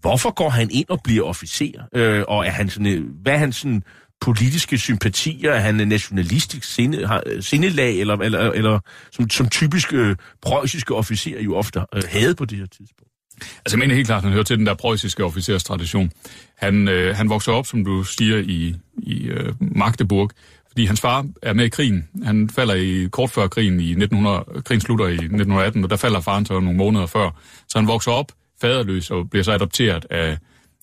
hvorfor 0.00 0.30
går 0.30 0.48
han 0.48 0.68
ind 0.70 0.86
og 0.88 1.00
bliver 1.04 1.24
officer? 1.24 1.82
Øh, 1.94 2.24
og 2.28 2.46
er 2.46 2.50
han 2.50 2.68
sådan, 2.68 2.86
øh, 2.86 3.04
hvad 3.22 3.32
er 3.32 3.38
han 3.38 3.52
sådan, 3.52 3.82
politiske 4.20 4.78
sympatier? 4.78 5.52
Er 5.52 5.60
han 5.60 5.74
nationalistisk 5.74 6.74
sinde, 6.74 7.06
har, 7.06 7.22
øh, 7.26 7.42
sindelag, 7.42 8.00
eller, 8.00 8.14
eller, 8.16 8.50
eller 8.50 8.80
som, 9.12 9.30
som 9.30 9.48
typisk 9.48 9.92
øh, 9.92 10.16
preussiske 10.42 10.94
officerer 10.94 11.42
jo 11.42 11.56
ofte 11.56 11.80
øh, 11.94 12.02
havde 12.08 12.34
på 12.34 12.44
det 12.44 12.58
her 12.58 12.66
tidspunkt? 12.66 13.12
Altså 13.40 13.76
jeg 13.76 13.78
mener 13.78 13.94
helt 13.94 14.06
klart, 14.06 14.18
at 14.18 14.22
han 14.22 14.32
hører 14.32 14.44
til 14.44 14.58
den 14.58 14.66
der 14.66 14.74
preussiske 14.74 15.24
officerstradition. 15.24 16.10
Han, 16.56 16.88
øh, 16.88 17.16
han 17.16 17.28
vokser 17.28 17.52
op, 17.52 17.66
som 17.66 17.84
du 17.84 18.02
siger, 18.02 18.38
i, 18.38 18.76
i 18.96 19.22
øh, 19.26 19.54
Magdeburg, 19.60 20.30
fordi 20.68 20.84
hans 20.84 21.00
far 21.00 21.26
er 21.42 21.52
med 21.52 21.64
i 21.64 21.68
krigen. 21.68 22.08
Han 22.24 22.50
falder 22.50 22.74
i 22.74 23.08
kort 23.12 23.30
før 23.30 23.48
krigen 23.48 23.80
i 23.80 23.90
1900, 23.90 24.44
krigen 24.64 24.80
slutter 24.80 25.06
i 25.06 25.12
1918, 25.12 25.84
og 25.84 25.90
der 25.90 25.96
falder 25.96 26.20
faren 26.20 26.46
så 26.46 26.60
nogle 26.60 26.78
måneder 26.78 27.06
før. 27.06 27.30
Så 27.68 27.78
han 27.78 27.88
vokser 27.88 28.10
op 28.10 28.32
faderløs 28.60 29.10
og 29.10 29.30
bliver 29.30 29.44
så 29.44 29.52
adopteret 29.52 30.06
af, 30.10 30.38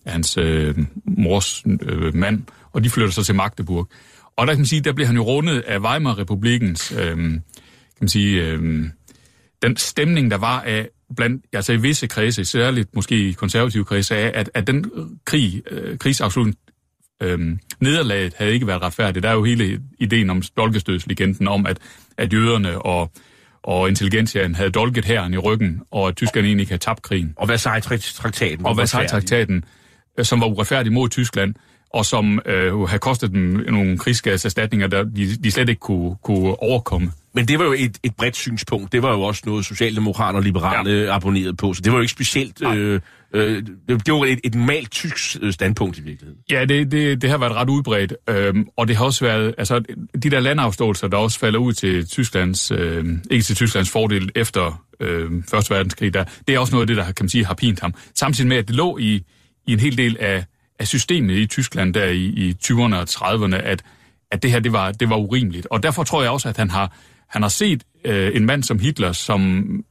af 0.06 0.12
hans 0.12 0.38
øh, 0.38 0.76
mors 1.06 1.64
øh, 1.82 2.16
mand, 2.16 2.44
og 2.74 2.84
de 2.84 2.90
flytter 2.90 3.12
så 3.12 3.24
til 3.24 3.36
Magdeburg. 3.36 3.90
Og 4.38 4.48
der 4.48 4.54
kan 4.54 4.60
man 4.60 4.66
sige, 4.66 4.82
der 4.82 4.94
bliver 4.94 5.08
han 5.08 5.16
jo 5.16 5.24
rundet 5.24 5.60
af 5.60 5.80
Weimar-republikens, 5.80 6.92
øh, 6.92 7.18
kan 7.18 7.42
man 8.02 8.10
sige, 8.10 8.44
øh, 8.44 8.86
den 9.62 9.78
stemning, 9.78 10.32
der 10.32 10.38
var 10.38 10.62
af, 10.62 10.90
blandt, 11.16 11.46
altså 11.54 11.74
i 11.74 11.78
visse 11.78 12.08
kredse, 12.08 12.46
særligt 12.46 12.96
måske 12.96 13.30
i 13.30 13.32
konservative 13.32 13.86
kredse, 13.86 14.16
af, 14.16 14.32
at, 14.40 14.50
at 14.54 14.68
den 14.68 14.92
krig, 15.26 15.64
øh, 15.72 15.98
krigsafslutning, 15.98 16.58
øh, 17.24 17.40
nederlaget 17.80 18.34
havde 18.38 18.54
ikke 18.54 18.68
været 18.68 18.82
retfærdigt. 18.82 19.24
Der 19.24 19.30
er 19.30 19.34
jo 19.34 19.44
hele 19.44 19.82
ideen 20.00 20.30
om 20.30 20.42
dolkestødslegenden 20.58 21.48
om, 21.48 21.66
at, 21.66 21.80
at 22.18 22.34
jøderne 22.34 22.82
og, 22.82 23.12
og 23.66 23.90
intelligentiaen 23.90 24.56
havde 24.56 24.70
dolket 24.70 25.06
herren 25.06 25.34
i 25.34 25.38
ryggen, 25.38 25.82
og 25.92 26.08
at 26.08 26.16
tyskerne 26.16 26.48
egentlig 26.48 26.62
ikke 26.62 26.72
havde 26.72 26.84
tabt 26.84 27.02
krigen. 27.02 27.34
Og 27.36 27.48
Versailles-traktaten. 27.48 28.66
Og 28.66 28.78
Versailles-traktaten, 28.78 29.64
øh, 30.18 30.26
som 30.26 30.42
var 30.42 30.48
uretfærdig 30.48 30.94
mod 30.94 31.10
Tyskland, 31.10 31.54
og 31.90 32.06
som 32.06 32.42
øh, 32.46 32.82
havde 32.82 33.00
kostet 33.00 33.32
dem 33.32 33.66
nogle 33.68 33.98
krigsgaserstatninger, 33.98 34.88
der 34.88 35.04
de, 35.04 35.36
de 35.44 35.52
slet 35.52 35.70
ikke 35.70 35.80
kunne, 35.80 36.16
kunne 36.24 36.64
overkomme. 36.64 37.12
Men 37.34 37.48
det 37.48 37.60
var 37.60 37.66
jo 37.66 37.74
et, 37.78 37.98
et 38.04 38.16
bredt 38.16 38.36
synspunkt. 38.36 38.92
Det 38.92 39.04
var 39.04 39.12
jo 39.12 39.22
også 39.22 39.42
noget, 39.46 39.66
Socialdemokrater 39.66 40.38
og 40.38 40.44
Liberale 40.44 40.92
ja. 40.92 41.16
abonnerede 41.16 41.56
på, 41.56 41.74
så 41.74 41.82
det 41.82 41.92
var 41.92 41.98
jo 41.98 42.02
ikke 42.02 42.12
specielt... 42.12 42.62
Øh, 42.62 43.02
øh, 43.36 43.64
det, 43.88 44.06
det 44.06 44.14
var 44.14 44.26
et, 44.26 44.40
et 44.44 44.56
normalt 44.56 44.92
tysk 44.92 45.38
øh, 45.42 45.54
standpunkt 45.54 45.98
i 45.98 46.02
virkeligheden. 46.02 46.42
Ja, 46.52 46.66
det, 46.66 46.92
det, 46.92 47.22
det 47.22 47.30
har 47.30 47.38
været 47.38 47.54
ret 47.54 47.70
udbredt, 47.70 48.14
øhm, 48.30 48.68
og 48.78 48.88
det 48.88 48.96
har 48.96 49.06
også 49.06 49.26
været... 49.26 49.56
Altså, 49.58 49.84
de 50.24 50.30
der 50.30 50.40
landafståelser, 50.40 51.08
der 51.08 51.18
også 51.18 51.40
falder 51.40 51.60
ud 51.60 51.74
til 51.74 52.08
Tysklands... 52.08 52.72
Øh, 52.72 53.06
ikke 53.32 53.44
til 53.44 53.56
Tysklands 53.56 53.90
fordel 53.90 54.32
efter 54.36 54.86
øh, 55.00 55.32
Første 55.50 55.74
Verdenskrig, 55.74 56.14
der, 56.14 56.24
det 56.48 56.56
er 56.56 56.60
også 56.60 56.74
noget 56.74 56.84
af 56.84 56.88
det, 56.88 56.98
der 56.98 57.04
kan 57.04 57.24
man 57.24 57.30
sige, 57.30 57.46
har 57.46 57.54
pint 57.54 57.80
ham. 57.80 57.94
Samtidig 58.16 58.48
med, 58.48 58.58
at 58.58 58.68
det 58.68 58.76
lå 58.76 58.98
i, 58.98 59.24
i 59.68 59.74
en 59.74 59.80
hel 59.80 59.98
del 59.98 60.18
af, 60.20 60.46
af 60.80 60.88
systemet 60.88 61.38
i 61.38 61.46
Tyskland 61.46 61.94
der 61.94 62.06
i, 62.06 62.24
i 62.24 62.56
20'erne 62.64 62.96
og 62.96 63.08
30'erne, 63.10 63.56
at, 63.56 63.84
at 64.32 64.44
det 64.44 64.52
her, 64.52 64.60
det 64.60 64.74
var, 64.74 64.92
det 64.92 65.10
var 65.10 65.16
urimeligt. 65.16 65.68
Og 65.72 65.84
derfor 65.84 66.04
tror 66.04 66.22
jeg 66.22 66.32
også, 66.32 66.50
at 66.50 66.58
han 66.58 66.70
har 66.70 66.98
han 67.28 67.42
har 67.42 67.50
set 67.50 67.84
øh, 68.06 68.36
en 68.36 68.46
mand 68.46 68.64
som 68.64 68.80
Hitler 68.80 69.12
som 69.12 69.42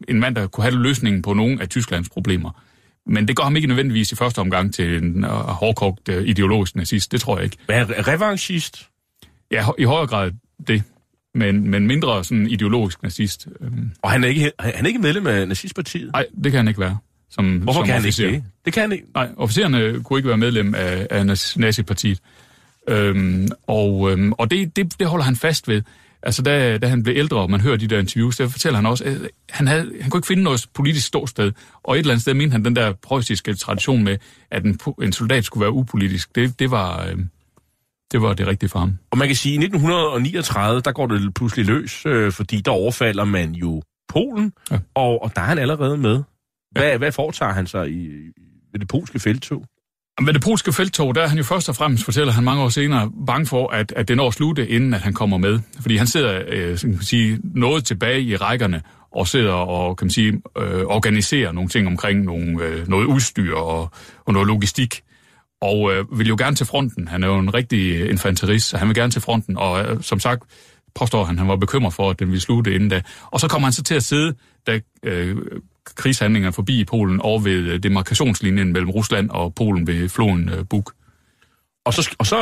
en 0.09 0.21
mand, 0.21 0.35
der 0.35 0.47
kunne 0.47 0.65
have 0.65 0.83
løsningen 0.83 1.23
på 1.23 1.35
nogle 1.35 1.63
af 1.63 1.69
Tysklands 1.69 2.09
problemer. 2.09 2.51
Men 3.07 3.29
det 3.29 3.37
går 3.37 3.45
ham 3.45 3.57
ikke 3.57 3.69
nødvendigvis 3.69 4.13
i 4.13 4.17
første 4.17 4.39
omgang 4.39 4.75
til 4.75 5.03
en 5.03 5.25
uh, 5.25 5.31
hårdkogt 5.31 6.09
uh, 6.09 6.23
ideologisk 6.23 6.77
nazist. 6.77 7.13
Det 7.13 7.21
tror 7.21 7.37
jeg 7.37 7.45
ikke. 7.45 7.57
Hvad 7.67 7.77
er 7.77 8.09
revanchist? 8.09 8.89
Ja, 9.51 9.67
i 9.79 9.85
højere 9.85 10.07
grad 10.07 10.31
det. 10.69 10.83
Men, 11.35 11.71
men 11.71 11.87
mindre 11.87 12.25
sådan 12.25 12.47
ideologisk 12.47 13.03
nazist. 13.03 13.49
Øhm. 13.61 13.91
Og 14.03 14.11
han 14.11 14.25
er, 14.25 14.29
ikke, 14.29 14.53
han 14.61 14.85
er 14.85 14.89
ikke 14.89 14.99
medlem 14.99 15.27
af 15.27 15.49
nazistpartiet? 15.49 16.13
Nej, 16.13 16.27
det 16.45 16.53
kan 16.53 16.59
han 16.59 16.69
ikke 16.69 16.81
være. 16.81 16.99
Som, 17.31 17.59
Hvorfor 17.59 17.81
som 17.81 17.87
kan 17.87 17.97
officer. 17.97 18.25
han 18.25 18.35
ikke 18.35 18.45
det? 18.45 18.53
Det 18.65 18.73
kan 18.73 18.81
han 18.81 18.93
ikke. 18.93 19.05
Nej, 19.15 19.29
officererne 19.37 20.03
kunne 20.03 20.19
ikke 20.19 20.29
være 20.29 20.39
medlem 20.39 20.75
af, 20.75 21.07
af 21.11 21.27
nazipartiet. 21.57 22.21
Øhm, 22.89 23.49
og 23.67 24.13
øhm, 24.13 24.33
og 24.33 24.51
det, 24.51 24.77
det, 24.77 25.01
det 25.01 25.07
holder 25.07 25.25
han 25.25 25.37
fast 25.37 25.69
ved. 25.69 25.83
Altså, 26.27 26.43
da, 26.43 26.79
da 26.79 26.87
han 26.87 27.03
blev 27.03 27.17
ældre, 27.17 27.37
og 27.37 27.51
man 27.51 27.61
hører 27.61 27.77
de 27.77 27.87
der 27.87 27.99
interviews, 27.99 28.37
der 28.37 28.49
fortæller 28.49 28.77
han 28.77 28.87
også, 28.87 29.05
at 29.05 29.17
han, 29.51 29.67
havde, 29.67 29.93
han 30.01 30.11
kunne 30.11 30.19
ikke 30.19 30.27
finde 30.27 30.43
noget 30.43 30.67
politisk 30.75 31.07
ståsted. 31.07 31.53
Og 31.83 31.95
et 31.95 31.99
eller 31.99 32.13
andet 32.13 32.23
sted 32.23 32.35
mente 32.35 32.53
han 32.53 32.65
den 32.65 32.77
der 32.77 32.93
preussiske 32.93 33.55
tradition 33.55 34.05
med, 34.05 34.19
at 34.51 34.65
en, 34.65 34.81
en 35.03 35.13
soldat 35.13 35.45
skulle 35.45 35.63
være 35.63 35.73
upolitisk. 35.73 36.35
Det, 36.35 36.59
det, 36.59 36.71
var, 36.71 37.07
øh, 37.07 37.19
det 38.13 38.23
var 38.23 38.35
det 38.35 38.47
rigtige 38.47 38.71
for 38.71 38.79
ham. 38.79 38.99
Og 39.11 39.19
man 39.19 39.29
kan 39.29 39.37
sige, 39.37 39.55
at 39.55 39.63
i 39.63 39.65
1939, 39.65 40.81
der 40.81 40.93
går 40.93 41.07
det 41.07 41.35
pludselig 41.35 41.67
løs, 41.67 42.07
øh, 42.07 42.33
fordi 42.33 42.61
der 42.61 42.71
overfalder 42.71 43.25
man 43.25 43.53
jo 43.53 43.83
Polen, 44.09 44.53
ja. 44.71 44.79
og, 44.95 45.23
og 45.23 45.37
der 45.37 45.43
er 45.43 45.47
han 45.47 45.59
allerede 45.59 45.97
med. 45.97 46.23
Hvad, 46.71 46.83
ja. 46.83 46.97
hvad 46.97 47.13
foretager 47.13 47.53
han 47.53 47.67
sig 47.67 47.91
i, 47.91 48.09
i 48.75 48.79
det 48.79 48.89
polske 48.89 49.19
feltog? 49.19 49.67
Med 50.21 50.35
det 50.35 50.43
polske 50.43 50.73
felttog, 50.73 51.15
der 51.15 51.23
er 51.23 51.27
han 51.27 51.39
jo 51.39 51.45
først 51.45 51.69
og 51.69 51.77
fremmest, 51.77 52.05
fortæller 52.05 52.33
han 52.33 52.45
mange 52.45 52.63
år 52.63 52.69
senere, 52.69 53.11
bange 53.27 53.47
for, 53.47 53.69
at, 53.69 53.93
at 53.97 54.09
det 54.09 54.17
når 54.17 54.27
at 54.27 54.35
slutte, 54.35 54.69
inden 54.69 54.95
at 54.95 55.01
han 55.01 55.13
kommer 55.13 55.39
med. 55.39 55.61
Fordi 55.81 55.97
han 55.97 56.07
sidder 56.07 56.43
øh, 56.49 56.79
kan 56.79 56.91
man 56.91 57.03
sige, 57.03 57.39
noget 57.45 57.85
tilbage 57.85 58.23
i 58.23 58.37
rækkerne, 58.37 58.83
og 59.11 59.29
sidder 59.29 59.53
og 59.53 59.97
kan 59.97 60.05
man 60.05 60.11
sige, 60.11 60.43
øh, 60.59 60.85
organiserer 60.85 61.53
nogle 61.53 61.69
ting 61.69 61.87
omkring 61.87 62.25
nogle, 62.25 62.65
øh, 62.65 62.89
noget 62.89 63.07
udstyr 63.07 63.57
og, 63.57 63.91
og 64.25 64.33
noget 64.33 64.49
logistik. 64.49 65.03
Og 65.61 65.93
øh, 65.93 66.19
vil 66.19 66.29
jo 66.29 66.37
gerne 66.39 66.57
til 66.57 66.67
fronten. 66.67 67.09
Han 67.09 67.23
er 67.23 67.29
jo 67.29 67.39
en 67.39 67.55
rigtig 67.55 68.11
infanterist, 68.11 68.69
så 68.69 68.77
han 68.77 68.89
vil 68.89 68.97
gerne 68.97 69.11
til 69.11 69.23
fronten. 69.23 69.57
Og 69.59 69.85
øh, 69.85 70.03
som 70.03 70.21
sagt, 70.21 70.43
påstår 70.95 71.25
han, 71.25 71.39
han 71.39 71.49
var 71.49 71.57
bekymret 71.57 71.95
for, 71.95 72.11
at 72.11 72.19
den 72.19 72.29
ville 72.29 72.41
slutte 72.41 72.75
inden 72.75 72.89
da. 72.89 73.03
Og 73.31 73.41
så 73.41 73.49
kommer 73.49 73.67
han 73.67 73.73
så 73.73 73.83
til 73.83 73.95
at 73.95 74.05
sidde, 74.05 74.35
da 74.67 74.81
øh, 75.03 75.37
krigshandlinger 75.85 76.51
forbi 76.51 76.81
i 76.81 76.85
Polen 76.85 77.21
over 77.21 77.41
ved 77.41 77.53
øh, 77.53 77.83
demarkationslinjen 77.83 78.73
mellem 78.73 78.91
Rusland 78.91 79.31
og 79.31 79.55
Polen 79.55 79.87
ved 79.87 80.09
floden 80.09 80.49
øh, 80.49 80.65
Buk. 80.71 80.93
Og 81.85 81.95
så, 81.95 82.15
og 82.19 82.27
så 82.27 82.37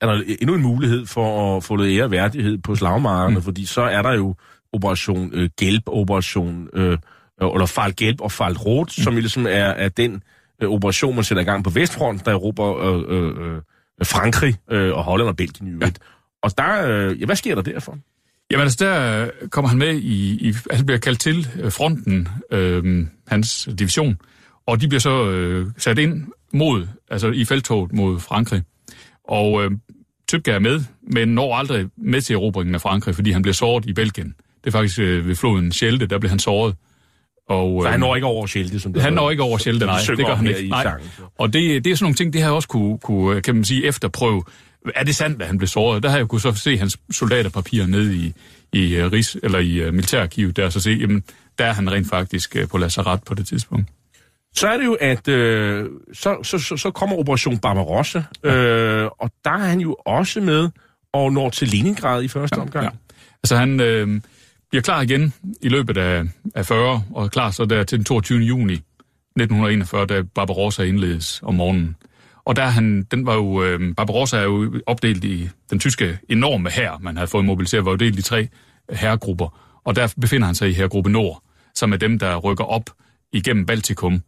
er 0.00 0.06
der 0.06 0.22
endnu 0.40 0.54
en 0.54 0.62
mulighed 0.62 1.06
for 1.06 1.56
at 1.56 1.64
få 1.64 1.76
lidt 1.76 1.98
ære 1.98 2.04
og 2.04 2.10
værdighed 2.10 2.58
på 2.58 2.76
slagmarkerne, 2.76 3.36
mm. 3.36 3.42
fordi 3.42 3.64
så 3.66 3.82
er 3.82 4.02
der 4.02 4.12
jo 4.12 4.34
operation 4.72 5.30
øh, 5.34 5.50
Gælp, 5.56 5.82
operation, 5.86 6.68
øh, 6.72 6.98
eller 7.40 7.66
Fall 7.66 7.92
Gælp 7.92 8.20
og 8.20 8.32
Fall 8.32 8.56
Rot, 8.56 8.86
mm. 8.98 9.02
som 9.02 9.16
ligesom 9.16 9.46
er, 9.46 9.50
er 9.50 9.88
den 9.88 10.22
øh, 10.62 10.70
operation, 10.70 11.14
man 11.14 11.24
sætter 11.24 11.42
i 11.42 11.44
gang 11.44 11.64
på 11.64 11.70
Vestfronten, 11.70 12.26
der 12.26 12.34
råber 12.34 12.76
øh, 12.76 13.04
øh, 13.08 13.54
øh, 13.54 13.60
Frankrig 14.06 14.54
øh, 14.70 14.94
og 14.94 15.04
Holland 15.04 15.28
og 15.28 15.36
Belgien. 15.36 15.82
Ja. 15.82 15.90
Og 16.42 16.58
der, 16.58 16.86
øh, 16.86 17.20
ja, 17.20 17.26
hvad 17.26 17.36
sker 17.36 17.54
der 17.54 17.62
derfor? 17.62 17.98
Jamen 18.50 18.62
altså, 18.62 18.84
der 18.84 19.28
kommer 19.50 19.68
han 19.68 19.78
med 19.78 19.94
i, 19.94 20.48
i 20.48 20.54
han 20.70 20.86
bliver 20.86 20.98
kaldt 20.98 21.20
til 21.20 21.48
øh, 21.60 21.72
fronten, 21.72 22.28
øh, 22.50 23.06
hans 23.28 23.68
division, 23.78 24.18
og 24.66 24.80
de 24.80 24.88
bliver 24.88 25.00
så 25.00 25.30
øh, 25.30 25.66
sat 25.78 25.98
ind 25.98 26.26
mod, 26.52 26.86
altså 27.10 27.28
i 27.28 27.44
felttoget 27.44 27.92
mod 27.92 28.20
Frankrig. 28.20 28.62
Og 29.28 29.64
øh, 29.64 29.70
Tybke 30.28 30.50
er 30.50 30.58
med, 30.58 30.80
men 31.12 31.28
når 31.28 31.56
aldrig 31.56 31.86
med 31.96 32.20
til 32.20 32.34
erobringen 32.34 32.74
af 32.74 32.80
Frankrig, 32.80 33.14
fordi 33.14 33.30
han 33.30 33.42
bliver 33.42 33.54
såret 33.54 33.86
i 33.86 33.92
Belgien. 33.92 34.34
Det 34.64 34.74
er 34.74 34.78
faktisk 34.78 34.98
øh, 34.98 35.28
ved 35.28 35.36
floden 35.36 35.72
Schelte, 35.72 36.06
der 36.06 36.18
bliver 36.18 36.30
han 36.30 36.38
såret. 36.38 36.74
Og, 37.48 37.82
så 37.82 37.88
han 37.88 38.00
når 38.00 38.14
ikke 38.14 38.26
over 38.26 38.46
Schelte, 38.46 38.80
som 38.80 38.92
det 38.92 39.02
Han 39.02 39.12
når 39.12 39.30
ikke 39.30 39.42
over 39.42 39.58
Schelte, 39.58 39.86
nej. 39.86 39.98
Det 40.08 40.26
gør 40.26 40.34
han 40.34 40.46
ikke. 40.46 40.68
Nej. 40.68 40.92
Og 41.38 41.52
det, 41.52 41.84
det 41.84 41.90
er 41.90 41.96
sådan 41.96 42.04
nogle 42.04 42.14
ting, 42.14 42.32
det 42.32 42.40
har 42.40 42.48
jeg 42.48 42.54
også 42.54 42.68
kunne, 42.68 42.98
kunne, 42.98 43.42
kan 43.42 43.54
man 43.54 43.64
sige, 43.64 43.86
efterprøve 43.86 44.42
er 44.94 45.04
det 45.04 45.16
sandt, 45.16 45.42
at 45.42 45.48
han 45.48 45.58
blev 45.58 45.68
såret? 45.68 46.02
Der 46.02 46.08
har 46.08 46.16
jeg 46.16 46.28
kunne 46.28 46.40
så 46.40 46.52
se 46.54 46.78
hans 46.78 46.98
soldaterpapirer 47.10 47.86
nede 47.86 48.16
i, 48.16 48.32
i, 48.72 49.00
uh, 49.02 49.12
Rig, 49.12 49.24
eller 49.42 49.58
i 49.58 49.88
uh, 49.88 49.94
militærarkivet 49.94 50.56
der, 50.56 50.70
så 50.70 50.80
se, 50.80 50.90
jamen, 50.90 51.22
der 51.58 51.64
er 51.64 51.72
han 51.72 51.92
rent 51.92 52.08
faktisk 52.08 52.56
uh, 52.62 52.68
på 52.68 52.78
lazaret 52.78 53.22
på 53.22 53.34
det 53.34 53.46
tidspunkt. 53.46 53.88
Så 54.56 54.68
er 54.68 54.76
det 54.76 54.84
jo, 54.84 54.96
at 55.00 55.28
øh, 55.28 55.90
så, 56.12 56.36
så, 56.42 56.58
så, 56.58 56.76
så 56.76 56.90
kommer 56.90 57.16
Operation 57.16 57.58
Barbarossa, 57.58 58.22
ja. 58.44 58.56
øh, 58.56 59.10
og 59.18 59.30
der 59.44 59.50
er 59.50 59.58
han 59.66 59.80
jo 59.80 59.96
også 60.06 60.40
med 60.40 60.68
og 61.12 61.32
når 61.32 61.50
til 61.50 61.68
Leningrad 61.68 62.22
i 62.22 62.28
første 62.28 62.56
ja, 62.56 62.62
omgang. 62.62 62.84
Ja. 62.84 62.90
Altså 63.42 63.56
han 63.56 63.80
øh, 63.80 64.20
bliver 64.70 64.82
klar 64.82 65.00
igen 65.00 65.34
i 65.62 65.68
løbet 65.68 65.96
af, 65.96 66.22
af 66.54 66.66
40, 66.66 67.02
og 67.14 67.24
er 67.24 67.28
klar 67.28 67.50
så 67.50 67.64
der 67.64 67.82
til 67.82 67.98
den 67.98 68.04
22. 68.04 68.38
juni 68.38 68.72
1941, 68.72 70.06
da 70.06 70.22
Barbarossa 70.34 70.82
indledes 70.82 71.40
om 71.42 71.54
morgenen. 71.54 71.96
Og 72.46 72.56
der 72.56 72.66
han, 72.66 73.02
den 73.02 73.26
var 73.26 73.34
jo, 73.34 73.62
øh, 73.62 73.94
Barbarossa 73.94 74.36
er 74.36 74.42
jo 74.42 74.80
opdelt 74.86 75.24
i 75.24 75.48
den 75.70 75.78
tyske 75.78 76.18
enorme 76.28 76.70
hær, 76.70 76.98
man 77.00 77.16
havde 77.16 77.28
fået 77.28 77.44
mobiliseret, 77.44 77.84
var 77.84 77.90
jo 77.90 77.96
delt 77.96 78.18
i 78.18 78.22
tre 78.22 78.48
herregrupper. 78.92 79.58
Og 79.84 79.96
der 79.96 80.14
befinder 80.20 80.46
han 80.46 80.54
sig 80.54 80.70
i 80.70 80.72
herregruppe 80.72 81.10
Nord, 81.10 81.42
som 81.74 81.92
er 81.92 81.96
dem, 81.96 82.18
der 82.18 82.36
rykker 82.36 82.64
op 82.64 82.90
igennem 83.32 83.66
Baltikum, 83.66 84.22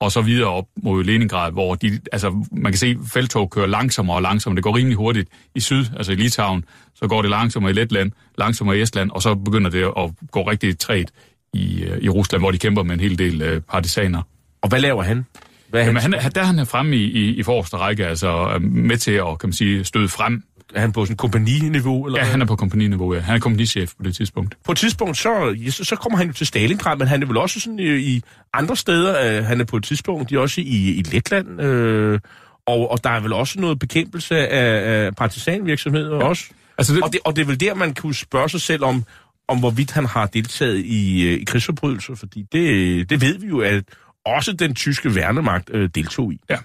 og 0.00 0.12
så 0.12 0.20
videre 0.20 0.48
op 0.48 0.64
mod 0.82 1.04
Leningrad, 1.04 1.52
hvor 1.52 1.74
de, 1.74 2.00
altså, 2.12 2.46
man 2.52 2.72
kan 2.72 2.78
se, 2.78 2.86
at 2.86 2.96
feltog 3.12 3.50
kører 3.50 3.66
langsommere 3.66 4.16
og 4.16 4.22
langsommere. 4.22 4.56
Det 4.56 4.64
går 4.64 4.76
rimelig 4.76 4.96
hurtigt 4.96 5.28
i 5.54 5.60
syd, 5.60 5.84
altså 5.96 6.12
i 6.12 6.14
Litauen, 6.14 6.64
så 6.94 7.06
går 7.06 7.22
det 7.22 7.30
langsommere 7.30 7.70
i 7.70 7.74
Letland, 7.74 8.12
langsommere 8.38 8.78
i 8.78 8.82
Estland, 8.82 9.10
og 9.10 9.22
så 9.22 9.34
begynder 9.34 9.70
det 9.70 9.82
at 9.82 10.30
gå 10.30 10.42
rigtig 10.42 10.78
træt 10.78 11.10
i, 11.52 11.82
øh, 11.82 11.98
i 12.02 12.08
Rusland, 12.08 12.42
hvor 12.42 12.50
de 12.50 12.58
kæmper 12.58 12.82
med 12.82 12.94
en 12.94 13.00
hel 13.00 13.18
del 13.18 13.42
øh, 13.42 13.60
partisaner. 13.60 14.22
Og 14.62 14.68
hvad 14.68 14.80
laver 14.80 15.02
han? 15.02 15.26
Hvad 15.72 15.84
Jamen, 15.84 16.02
han, 16.02 16.32
der 16.34 16.44
han 16.44 16.58
er 16.58 16.64
fremme 16.64 16.96
i, 16.96 17.02
i, 17.02 17.34
i 17.34 17.42
forreste 17.42 17.76
række, 17.76 18.06
altså 18.06 18.58
med 18.60 18.96
til 18.96 19.12
at 19.12 19.38
kan 19.38 19.48
man 19.48 19.52
sige, 19.52 19.84
støde 19.84 20.08
frem 20.08 20.42
er 20.74 20.80
han 20.80 20.92
på 20.92 21.04
sådan 21.04 21.16
kompagniniveau? 21.16 22.06
Eller 22.06 22.18
Ja, 22.18 22.24
han 22.24 22.42
er 22.42 22.46
på 22.46 22.56
kompagniniveau, 22.56 23.14
ja. 23.14 23.20
Han 23.20 23.34
er 23.34 23.38
kompagnichef 23.38 23.92
på 23.96 24.02
det 24.02 24.14
tidspunkt. 24.14 24.56
På 24.64 24.72
et 24.72 24.78
tidspunkt, 24.78 25.16
så, 25.16 25.56
så, 25.70 25.96
kommer 25.96 26.18
han 26.18 26.26
jo 26.26 26.32
til 26.32 26.46
Stalingrad, 26.46 26.96
men 26.96 27.08
han 27.08 27.22
er 27.22 27.26
vel 27.26 27.36
også 27.36 27.60
sådan 27.60 27.78
i, 27.78 27.96
i 27.96 28.22
andre 28.52 28.76
steder. 28.76 29.38
Øh, 29.38 29.44
han 29.44 29.60
er 29.60 29.64
på 29.64 29.76
et 29.76 29.84
tidspunkt 29.84 30.30
de 30.30 30.34
er 30.34 30.38
også 30.38 30.60
i, 30.60 30.94
i 30.94 31.02
Letland, 31.02 31.60
øh, 31.60 32.20
og, 32.66 32.90
og 32.90 33.04
der 33.04 33.10
er 33.10 33.20
vel 33.20 33.32
også 33.32 33.60
noget 33.60 33.78
bekæmpelse 33.78 34.48
af, 34.48 35.04
af 35.06 35.16
partisanvirksomhed 35.16 36.10
ja. 36.10 36.24
også. 36.24 36.44
Altså, 36.78 36.94
det, 36.94 37.02
Og 37.02 37.12
det, 37.12 37.20
og 37.24 37.36
det 37.36 37.42
er 37.42 37.46
vel 37.46 37.60
der, 37.60 37.74
man 37.74 37.94
kunne 37.94 38.14
spørge 38.14 38.48
sig 38.48 38.60
selv 38.60 38.84
om, 38.84 39.04
om 39.48 39.58
hvorvidt 39.58 39.90
han 39.90 40.06
har 40.06 40.26
deltaget 40.26 40.78
i, 40.78 41.22
øh, 41.22 41.40
i 41.40 41.44
krigsforbrydelser, 41.44 42.14
fordi 42.14 42.46
det, 42.52 43.10
det 43.10 43.20
ved 43.20 43.38
vi 43.38 43.46
jo, 43.46 43.60
at 43.60 43.84
også 44.24 44.52
den 44.52 44.74
tyske 44.74 45.14
værnemagt 45.14 45.70
øh, 45.74 45.90
deltog 45.94 46.32
i. 46.32 46.40
Ja. 46.50 46.56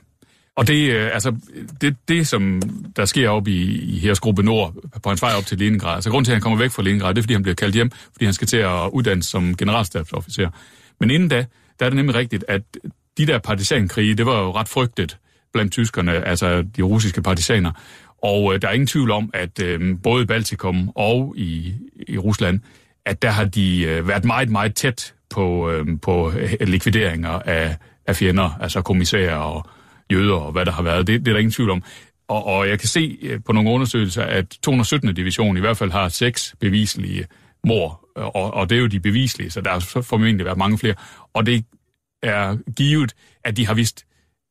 Og 0.55 0.67
det, 0.67 0.91
øh, 0.91 1.09
altså, 1.13 1.35
det, 1.81 1.95
det, 2.07 2.27
som 2.27 2.61
der 2.95 3.05
sker 3.05 3.29
op 3.29 3.47
i, 3.47 3.81
i 3.81 3.99
Hersgruppe 3.99 4.43
Nord 4.43 4.73
på 5.03 5.09
hans 5.09 5.21
vej 5.21 5.31
op 5.37 5.45
til 5.45 5.57
Leningrad, 5.57 5.95
altså 5.95 6.09
grund 6.09 6.25
til, 6.25 6.31
at 6.31 6.35
han 6.35 6.41
kommer 6.41 6.57
væk 6.57 6.71
fra 6.71 6.83
Leningrad, 6.83 7.13
det 7.13 7.17
er, 7.17 7.23
fordi 7.23 7.33
han 7.33 7.43
bliver 7.43 7.55
kaldt 7.55 7.75
hjem, 7.75 7.91
fordi 8.11 8.25
han 8.25 8.33
skal 8.33 8.47
til 8.47 8.57
at 8.57 8.89
uddannes 8.93 9.25
som 9.25 9.57
generalstabsofficer. 9.57 10.49
Men 10.99 11.11
inden 11.11 11.29
da, 11.29 11.45
der 11.79 11.85
er 11.85 11.89
det 11.89 11.95
nemlig 11.95 12.15
rigtigt, 12.15 12.45
at 12.47 12.61
de 13.17 13.25
der 13.25 13.39
partisankrige, 13.39 14.15
det 14.15 14.25
var 14.25 14.41
jo 14.41 14.51
ret 14.51 14.67
frygtet 14.67 15.17
blandt 15.53 15.71
tyskerne, 15.71 16.27
altså 16.27 16.61
de 16.61 16.81
russiske 16.81 17.21
partisaner. 17.21 17.71
Og 18.23 18.53
øh, 18.53 18.61
der 18.61 18.67
er 18.67 18.71
ingen 18.71 18.87
tvivl 18.87 19.11
om, 19.11 19.29
at 19.33 19.61
øh, 19.61 19.97
både 20.03 20.23
i 20.23 20.25
Baltikum 20.25 20.91
og 20.95 21.33
i, 21.37 21.73
i 22.07 22.17
Rusland, 22.17 22.59
at 23.05 23.21
der 23.21 23.29
har 23.29 23.45
de 23.45 23.83
øh, 23.83 24.07
været 24.07 24.25
meget, 24.25 24.49
meget 24.49 24.75
tæt 24.75 25.13
på, 25.29 25.69
øh, 25.71 25.85
på 26.01 26.31
likvideringer 26.61 27.29
af, 27.29 27.75
af 28.07 28.15
fjender, 28.15 28.57
altså 28.61 28.81
kommissærer 28.81 29.35
og 29.35 29.69
jøder 30.11 30.35
og 30.35 30.51
hvad 30.51 30.65
der 30.65 30.71
har 30.71 30.81
været. 30.83 31.07
Det, 31.07 31.19
det 31.19 31.27
er 31.27 31.33
der 31.33 31.39
ingen 31.39 31.51
tvivl 31.51 31.69
om. 31.69 31.83
Og, 32.27 32.45
og 32.45 32.69
jeg 32.69 32.79
kan 32.79 32.87
se 32.87 33.17
øh, 33.21 33.39
på 33.45 33.51
nogle 33.51 33.69
undersøgelser, 33.69 34.23
at 34.23 34.45
217. 34.63 35.15
division 35.15 35.57
i 35.57 35.59
hvert 35.59 35.77
fald 35.77 35.91
har 35.91 36.09
seks 36.09 36.55
beviselige 36.59 37.25
mor, 37.67 38.05
og, 38.15 38.53
og 38.53 38.69
det 38.69 38.75
er 38.75 38.79
jo 38.79 38.87
de 38.87 38.99
beviselige, 38.99 39.49
så 39.49 39.61
der 39.61 39.69
har 39.71 40.01
formentlig 40.01 40.45
været 40.45 40.57
mange 40.57 40.77
flere. 40.77 40.93
Og 41.33 41.45
det 41.45 41.65
er 42.23 42.57
givet, 42.73 43.13
at 43.43 43.57
de 43.57 43.67
har 43.67 43.73
vidst, 43.73 44.05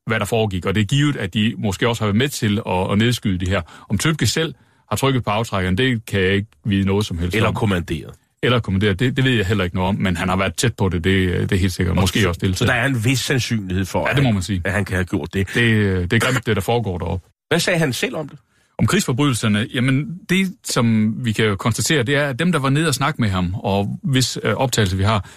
hvad 0.06 0.20
der 0.20 0.26
foregik, 0.26 0.66
og 0.66 0.74
det 0.74 0.80
er 0.80 0.84
givet, 0.84 1.16
at 1.16 1.34
de 1.34 1.54
måske 1.58 1.88
også 1.88 2.02
har 2.02 2.06
været 2.06 2.16
med 2.16 2.28
til 2.28 2.60
at, 2.66 2.92
at 2.92 2.98
nedskyde 2.98 3.38
det 3.38 3.48
her. 3.48 3.62
Om 3.88 3.98
Tøbke 3.98 4.26
selv 4.26 4.54
har 4.90 4.96
trykket 4.96 5.24
på 5.24 5.30
aftrækkeren, 5.30 5.78
det 5.78 6.06
kan 6.06 6.20
jeg 6.20 6.32
ikke 6.32 6.48
vide 6.64 6.86
noget 6.86 7.06
som 7.06 7.18
helst 7.18 7.36
Eller 7.36 7.48
om. 7.48 7.54
kommanderet. 7.54 8.14
Eller 8.42 8.60
kommanderet, 8.60 8.98
det, 9.00 9.16
det 9.16 9.24
ved 9.24 9.32
jeg 9.32 9.46
heller 9.46 9.64
ikke 9.64 9.76
noget 9.76 9.88
om, 9.88 9.94
men 9.94 10.16
han 10.16 10.28
har 10.28 10.36
været 10.36 10.56
tæt 10.56 10.74
på 10.76 10.88
det, 10.88 11.04
det, 11.04 11.50
det 11.50 11.56
er 11.56 11.60
helt 11.60 11.72
sikkert. 11.72 11.96
Måske 11.96 12.28
også 12.28 12.38
Så 12.40 12.46
deltaget. 12.46 12.68
der 12.68 12.74
er 12.74 12.86
en 12.86 13.04
vis 13.04 13.20
sandsynlighed 13.20 13.84
for, 13.84 14.08
Ja, 14.08 14.14
det 14.14 14.22
må 14.22 14.30
man 14.30 14.42
sige. 14.42 14.62
at 14.64 14.72
han 14.72 14.84
kan 14.84 14.94
have 14.96 15.04
gjort 15.04 15.34
det. 15.34 15.46
Det, 15.54 16.10
det 16.10 16.12
er 16.12 16.18
grimt, 16.18 16.46
det 16.46 16.56
der 16.56 16.62
foregår 16.62 16.98
deroppe. 16.98 17.28
Hvad 17.48 17.60
sagde 17.60 17.78
han 17.78 17.92
selv 17.92 18.16
om 18.16 18.28
det? 18.28 18.38
Om 18.78 18.86
krigsforbrydelserne, 18.86 19.66
jamen 19.74 20.18
det, 20.28 20.52
som 20.64 21.14
vi 21.24 21.32
kan 21.32 21.56
konstatere, 21.56 22.02
det 22.02 22.14
er, 22.16 22.28
at 22.28 22.38
dem, 22.38 22.52
der 22.52 22.58
var 22.58 22.68
nede 22.70 22.88
og 22.88 22.94
snakke 22.94 23.20
med 23.20 23.28
ham, 23.28 23.54
og 23.54 24.00
hvis 24.02 24.38
øh, 24.42 24.54
optagelse 24.54 24.96
vi 24.96 25.02
har, 25.02 25.28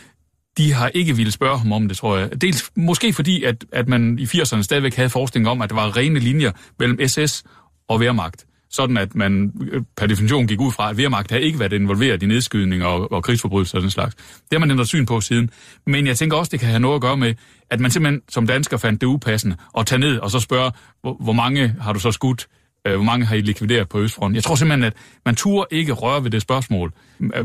de 0.58 0.74
har 0.74 0.88
ikke 0.88 1.15
ville 1.15 1.32
spørge 1.32 1.58
ham 1.58 1.72
om 1.72 1.88
det, 1.88 1.98
tror 1.98 2.18
jeg. 2.18 2.41
Dels 2.41 2.72
måske 2.75 3.13
fordi, 3.13 3.44
at, 3.44 3.65
at 3.72 3.88
man 3.88 4.20
i 4.20 4.24
80'erne 4.24 4.62
stadigvæk 4.62 4.96
havde 4.96 5.10
forestilling 5.10 5.48
om, 5.50 5.62
at 5.62 5.70
der 5.70 5.75
var 5.75 5.98
rene 5.98 6.20
linjer 6.20 6.51
mellem 6.79 7.08
SS 7.08 7.44
og 7.88 8.00
Wehrmacht. 8.00 8.46
Sådan 8.71 8.97
at 8.97 9.15
man 9.15 9.53
øh, 9.71 9.81
per 9.97 10.07
definition 10.07 10.47
gik 10.47 10.61
ud 10.61 10.71
fra, 10.71 10.89
at 10.89 10.95
Wehrmacht 10.95 11.31
havde 11.31 11.43
ikke 11.43 11.59
været 11.59 11.73
involveret 11.73 12.23
i 12.23 12.25
nedskydninger 12.25 12.85
og, 12.85 13.11
og 13.11 13.23
krigsforbrydelser 13.23 13.77
og 13.77 13.81
den 13.81 13.91
slags. 13.91 14.15
Det 14.15 14.47
har 14.51 14.59
man 14.59 14.71
ændret 14.71 14.88
syn 14.88 15.05
på 15.05 15.21
siden. 15.21 15.49
Men 15.88 16.07
jeg 16.07 16.17
tænker 16.17 16.38
også, 16.38 16.49
det 16.49 16.59
kan 16.59 16.69
have 16.69 16.79
noget 16.79 16.95
at 16.95 17.01
gøre 17.01 17.17
med, 17.17 17.33
at 17.69 17.79
man 17.79 17.91
simpelthen 17.91 18.21
som 18.29 18.47
dansker 18.47 18.77
fandt 18.77 19.01
det 19.01 19.07
upassende 19.07 19.55
at 19.77 19.85
tage 19.85 19.99
ned 19.99 20.17
og 20.17 20.31
så 20.31 20.39
spørge, 20.39 20.71
hvor, 21.01 21.17
hvor 21.19 21.33
mange 21.33 21.75
har 21.81 21.93
du 21.93 21.99
så 21.99 22.11
skudt? 22.11 22.47
Øh, 22.88 22.95
hvor 22.95 23.03
mange 23.03 23.25
har 23.25 23.35
I 23.35 23.41
likvideret 23.41 23.89
på 23.89 23.99
Østfronten? 23.99 24.35
Jeg 24.35 24.43
tror 24.43 24.55
simpelthen, 24.55 24.83
at 24.83 24.93
man 25.25 25.35
turde 25.35 25.67
ikke 25.71 25.93
røre 25.93 26.23
ved 26.23 26.31
det 26.31 26.41
spørgsmål, 26.41 26.93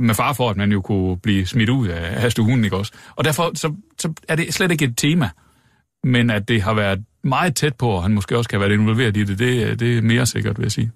med 0.01 0.15
far 0.15 0.33
for, 0.33 0.51
at 0.51 0.57
man 0.57 0.73
jo 0.73 0.81
kunne 0.81 1.17
blive 1.17 1.47
smidt 1.47 1.69
ud 1.69 1.89
af, 1.89 2.21
hastehunden, 2.21 2.31
stuen, 2.31 2.65
ikke 2.65 2.77
også? 2.77 2.93
Og 3.17 3.25
derfor 3.25 3.51
så, 3.55 3.75
så 3.99 4.13
er 4.29 4.37
det 4.37 4.55
slet 4.55 4.71
ikke 4.71 4.85
et 4.85 4.99
tema, 4.99 5.29
men 6.05 6.31
at 6.31 6.49
det 6.49 6.63
har 6.63 6.75
været 6.75 7.05
meget 7.25 7.57
tæt 7.57 7.75
på, 7.75 7.89
og 7.89 8.03
han 8.03 8.13
måske 8.13 8.39
også 8.39 8.51
kan 8.51 8.61
have 8.61 8.69
været 8.69 8.81
involveret 8.81 9.17
i 9.17 9.25
det, 9.25 9.39
det, 9.39 9.81
det 9.81 9.99
er 9.99 10.03
mere 10.03 10.27
sikkert, 10.27 10.59
vil 10.59 10.65
jeg 10.65 10.73
sige. 10.73 10.93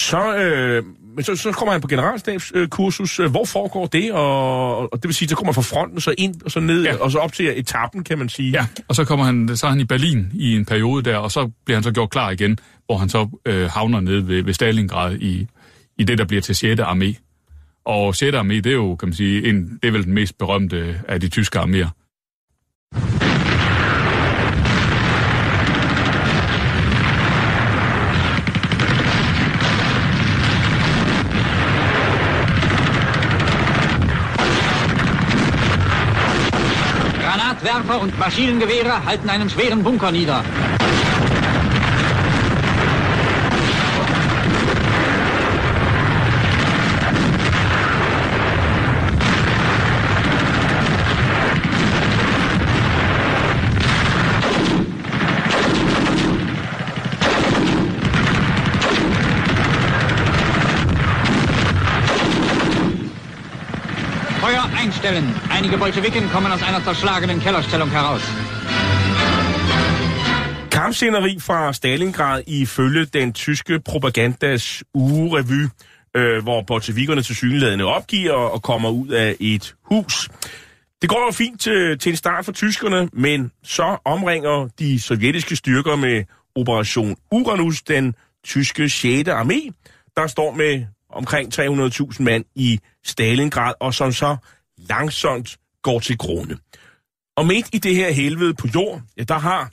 Så, 0.00 0.36
øh, 0.36 0.84
men 1.14 1.24
så, 1.24 1.36
så 1.36 1.52
kommer 1.52 1.72
han 1.72 1.80
på 1.80 1.88
generalstabskursus. 1.88 3.20
Øh, 3.20 3.30
Hvor 3.30 3.44
foregår 3.44 3.86
det? 3.86 4.12
Og, 4.12 4.78
og 4.78 4.90
det 4.92 5.04
vil 5.04 5.14
sige, 5.14 5.28
så 5.28 5.36
kommer 5.36 5.48
man 5.48 5.54
fra 5.54 5.62
fronten, 5.76 6.00
så 6.00 6.14
ind 6.18 6.34
og 6.44 6.50
så 6.50 6.60
ned, 6.60 6.84
ja. 6.84 6.92
Ja. 6.94 7.02
og 7.02 7.10
så 7.10 7.18
op 7.18 7.32
til 7.32 7.58
etappen, 7.58 8.04
kan 8.04 8.18
man 8.18 8.28
sige. 8.28 8.50
Ja, 8.50 8.66
og 8.88 8.94
så 8.94 9.04
kommer 9.04 9.24
han, 9.26 9.56
så 9.56 9.66
er 9.66 9.70
han 9.70 9.80
i 9.80 9.84
Berlin 9.84 10.30
i 10.34 10.56
en 10.56 10.64
periode 10.64 11.10
der, 11.10 11.16
og 11.16 11.30
så 11.30 11.50
bliver 11.64 11.76
han 11.76 11.82
så 11.84 11.92
gjort 11.92 12.10
klar 12.10 12.30
igen, 12.30 12.58
hvor 12.86 12.96
han 12.96 13.08
så 13.08 13.28
øh, 13.46 13.70
havner 13.70 14.00
nede 14.00 14.28
ved, 14.28 14.42
ved 14.42 14.54
Stalingrad 14.54 15.16
i, 15.16 15.46
i 15.98 16.04
det, 16.04 16.18
der 16.18 16.24
bliver 16.24 16.40
til 16.40 16.54
6. 16.54 16.80
armé. 16.80 17.24
Og 17.84 18.14
6. 18.14 18.36
armé, 18.36 18.54
det 18.54 18.66
er 18.66 18.72
jo, 18.72 18.96
kan 18.96 19.08
man 19.08 19.14
sige, 19.14 19.48
en, 19.48 19.78
det 19.82 19.88
er 19.88 19.92
vel 19.92 20.04
den 20.04 20.12
mest 20.12 20.38
berømte 20.38 21.00
af 21.08 21.20
de 21.20 21.28
tyske 21.28 21.58
arméer. 21.58 21.88
Granatwerfer 37.68 38.00
und 38.00 38.18
Maschinengewehre 38.18 39.04
halten 39.04 39.28
einen 39.28 39.50
schweren 39.50 39.82
Bunker 39.82 40.10
nieder. 40.10 40.42
Feuer. 65.08 65.22
Einige 65.50 65.78
Bolschewiken 65.78 66.28
kommen 66.28 66.52
aus 66.52 66.62
einer 66.62 66.84
zerschlagenen 66.84 67.40
Kellerstellung 67.40 67.90
heraus. 67.90 68.22
Kampsceneri 70.70 71.40
fra 71.40 71.72
Stalingrad 71.72 72.42
ifølge 72.46 73.04
den 73.04 73.32
tyske 73.32 73.80
propagandas 73.80 74.84
ugerevy, 74.94 75.68
øh, 76.16 76.42
hvor 76.42 76.62
bolsjevikerne 76.62 77.22
til 77.22 77.36
synlædende 77.36 77.84
opgiver 77.84 78.32
og 78.32 78.62
kommer 78.62 78.90
ud 78.90 79.08
af 79.08 79.36
et 79.40 79.74
hus. 79.84 80.28
Det 81.02 81.08
går 81.10 81.24
jo 81.26 81.32
fint 81.32 81.60
til, 81.60 81.98
til 81.98 82.10
en 82.10 82.16
start 82.16 82.44
for 82.44 82.52
tyskerne, 82.52 83.08
men 83.12 83.52
så 83.64 83.96
omringer 84.04 84.68
de 84.78 85.00
sovjetiske 85.00 85.56
styrker 85.56 85.96
med 85.96 86.24
Operation 86.56 87.16
Uranus 87.32 87.82
den 87.82 88.14
tyske 88.44 88.88
6. 88.88 89.28
armé, 89.28 89.70
der 90.16 90.26
står 90.26 90.54
med 90.54 90.84
omkring 91.10 91.54
300.000 91.54 92.22
mand 92.22 92.44
i 92.54 92.80
Stalingrad, 93.04 93.74
og 93.80 93.94
som 93.94 94.12
så 94.12 94.36
langsomt 94.88 95.56
går 95.82 96.00
til 96.00 96.18
grunde. 96.18 96.58
Og 97.36 97.46
midt 97.46 97.66
i 97.72 97.78
det 97.78 97.94
her 97.94 98.10
helvede 98.10 98.54
på 98.54 98.68
jord, 98.74 99.02
ja, 99.16 99.22
der 99.22 99.38
har 99.38 99.70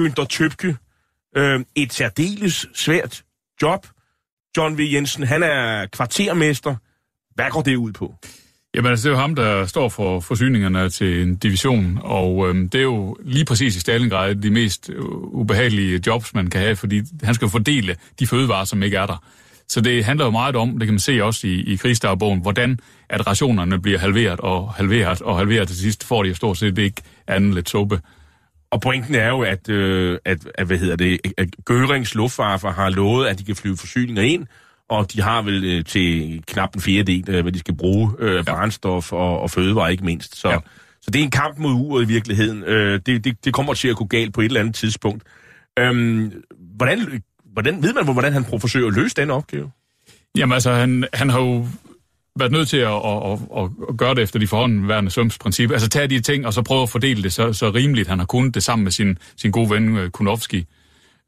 Günther 0.00 0.26
Tøbke 0.26 0.76
øh, 1.36 1.60
et 1.74 1.92
særdeles 1.92 2.66
svært 2.74 3.22
job. 3.62 3.86
John 4.56 4.78
V. 4.78 4.80
Jensen, 4.80 5.22
han 5.22 5.42
er 5.42 5.86
kvartermester. 5.86 6.76
Hvad 7.34 7.50
går 7.50 7.62
det 7.62 7.76
ud 7.76 7.92
på? 7.92 8.14
Jamen 8.74 8.90
altså, 8.90 9.08
det 9.08 9.14
er 9.14 9.16
jo 9.16 9.20
ham, 9.20 9.34
der 9.34 9.66
står 9.66 9.88
for 9.88 10.20
forsyningerne 10.20 10.90
til 10.90 11.22
en 11.22 11.36
division, 11.36 11.98
og 12.02 12.48
øhm, 12.48 12.68
det 12.68 12.78
er 12.78 12.82
jo 12.82 13.16
lige 13.24 13.44
præcis 13.44 13.76
i 13.76 13.80
Stalingrad 13.80 14.34
de 14.34 14.50
mest 14.50 14.90
ubehagelige 15.32 16.00
jobs, 16.06 16.34
man 16.34 16.50
kan 16.50 16.60
have, 16.60 16.76
fordi 16.76 17.02
han 17.22 17.34
skal 17.34 17.48
fordele 17.48 17.96
de 18.18 18.26
fødevarer, 18.26 18.64
som 18.64 18.82
ikke 18.82 18.96
er 18.96 19.06
der. 19.06 19.24
Så 19.68 19.80
det 19.80 20.04
handler 20.04 20.24
jo 20.24 20.30
meget 20.30 20.56
om, 20.56 20.78
det 20.78 20.86
kan 20.86 20.94
man 20.94 20.98
se 20.98 21.24
også 21.24 21.46
i, 21.46 21.60
i 21.60 21.76
krigsdagbogen, 21.76 22.40
hvordan 22.42 22.78
at 23.08 23.26
rationerne 23.26 23.80
bliver 23.80 23.98
halveret 23.98 24.40
og 24.40 24.72
halveret 24.72 25.22
og 25.22 25.38
halveret 25.38 25.68
til 25.68 25.76
sidst, 25.76 26.04
får 26.04 26.22
de 26.22 26.28
jo 26.28 26.34
stort 26.34 26.58
set 26.58 26.78
ikke 26.78 27.02
andet 27.26 27.54
lidt 27.54 27.70
suppe. 27.70 28.00
Og 28.70 28.80
pointen 28.80 29.14
er 29.14 29.28
jo, 29.28 29.40
at, 29.40 29.68
øh, 29.68 30.18
at, 30.24 30.38
at 30.54 30.66
hvad 30.66 30.78
hedder 30.78 30.96
det, 30.96 31.20
at 31.36 31.48
Gørings 31.64 32.14
Luftwaffe 32.14 32.68
har 32.68 32.90
lovet, 32.90 33.26
at 33.26 33.38
de 33.38 33.44
kan 33.44 33.56
flyve 33.56 33.76
forsyninger 33.76 34.22
ind, 34.22 34.46
og 34.88 35.12
de 35.12 35.22
har 35.22 35.42
vel 35.42 35.64
øh, 35.64 35.84
til 35.84 36.42
knap 36.46 36.74
en 36.74 36.80
fjerdedel, 36.80 37.30
øh, 37.30 37.42
hvad 37.42 37.52
de 37.52 37.58
skal 37.58 37.76
bruge 37.76 38.10
øh, 38.18 38.34
ja. 38.36 38.42
brændstof 38.42 39.12
og, 39.12 39.40
og 39.40 39.50
fødevarer 39.50 39.88
ikke 39.88 40.04
mindst. 40.04 40.36
Så. 40.36 40.48
Ja. 40.48 40.58
så 41.02 41.10
det 41.10 41.18
er 41.18 41.24
en 41.24 41.30
kamp 41.30 41.58
mod 41.58 41.72
uret 41.72 42.04
i 42.04 42.06
virkeligheden. 42.06 42.62
Øh, 42.62 43.00
det, 43.06 43.24
det, 43.24 43.44
det 43.44 43.54
kommer 43.54 43.74
til 43.74 43.88
at 43.88 43.96
gå 43.96 44.04
galt 44.04 44.34
på 44.34 44.40
et 44.40 44.44
eller 44.44 44.60
andet 44.60 44.74
tidspunkt. 44.74 45.22
Øhm, 45.78 46.32
hvordan, 46.76 47.22
hvordan 47.56 47.82
ved 47.82 47.94
man, 47.94 48.12
hvordan 48.12 48.32
han 48.32 48.44
forsøger 48.44 48.88
at 48.88 48.94
løse 48.94 49.14
den 49.16 49.30
opgave? 49.30 49.70
Jamen 50.36 50.52
altså, 50.52 50.72
han, 50.72 51.04
han 51.12 51.30
har 51.30 51.40
jo 51.40 51.66
været 52.38 52.52
nødt 52.52 52.68
til 52.68 52.76
at, 52.76 52.92
at, 52.92 53.38
at, 53.56 53.70
at 53.88 53.96
gøre 53.96 54.14
det 54.14 54.22
efter 54.22 54.38
de 54.38 54.46
forhåndværende 54.46 55.10
sømsprincip. 55.10 55.70
Altså 55.70 55.88
tage 55.88 56.06
de 56.06 56.20
ting, 56.20 56.46
og 56.46 56.52
så 56.52 56.62
prøve 56.62 56.82
at 56.82 56.88
fordele 56.88 57.22
det 57.22 57.32
så, 57.32 57.52
så 57.52 57.70
rimeligt. 57.70 58.08
Han 58.08 58.18
har 58.18 58.26
kunnet 58.26 58.54
det 58.54 58.62
sammen 58.62 58.84
med 58.84 58.92
sin, 58.92 59.18
sin 59.36 59.50
gode 59.50 59.70
ven 59.70 59.96
øh, 59.96 60.10
Kunowski, 60.10 60.10
Kunovski, 60.10 60.66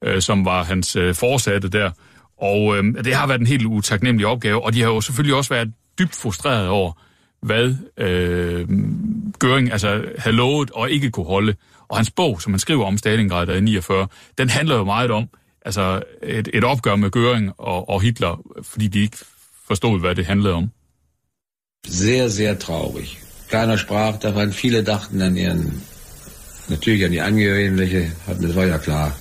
øh, 0.05 0.23
som 0.23 0.45
var 0.45 0.64
hans 0.64 0.97
øh, 0.97 1.14
forsatte 1.14 1.69
der. 1.69 1.91
Og 2.41 2.77
øh, 2.77 3.05
det 3.05 3.14
har 3.14 3.27
været 3.27 3.41
en 3.41 3.47
helt 3.47 3.67
utaknemmelig 3.67 4.27
opgave, 4.27 4.64
og 4.64 4.75
de 4.75 4.83
har 4.83 4.88
jo 4.88 5.01
selvfølgelig 5.01 5.37
også 5.37 5.55
været 5.55 5.73
dybt 5.99 6.14
frustreret 6.14 6.69
over, 6.69 6.93
hvad 7.43 7.75
øh, 7.99 8.69
Göring 9.45 9.73
altså, 9.73 10.05
havde 10.19 10.37
lovet 10.37 10.71
og 10.71 10.91
ikke 10.91 11.11
kunne 11.11 11.27
holde. 11.27 11.55
Og 11.88 11.97
hans 11.97 12.11
bog, 12.11 12.43
som 12.43 12.53
han 12.53 12.61
skriver 12.61 12.85
om 12.85 12.99
Stalingrad 12.99 13.49
i 13.49 13.61
49, 13.61 14.09
den 14.38 14.49
handler 14.49 14.77
jo 14.77 14.85
meget 14.85 15.11
om 15.11 15.29
altså 15.68 16.02
et, 16.22 16.48
et 16.54 16.64
opgør 16.64 16.96
med 16.96 17.11
Göring 17.16 17.54
og, 17.59 17.88
og 17.88 18.02
Hitler, 18.02 18.35
fordi 18.62 18.88
de 18.88 19.00
ikke 19.00 19.16
forstod, 19.68 20.00
hvad 20.00 20.14
det 20.14 20.26
handlede 20.26 20.54
om. 20.54 20.70
Sehr, 21.87 22.28
sehr 22.28 22.54
traurig. 22.54 23.09
Keiner 23.50 23.76
sprach 23.76 24.18
davon, 24.22 24.52
viele 24.52 24.85
dachten 24.85 25.22
an 25.22 25.37
ihren, 25.37 25.83
natürlich 26.68 27.04
an 27.04 27.11
die 27.11 27.22
Angehörigen, 27.22 28.12
hatten, 28.26 28.42
das 28.46 28.57
war 28.57 28.66
ja 28.66 28.78
klar. 28.78 29.12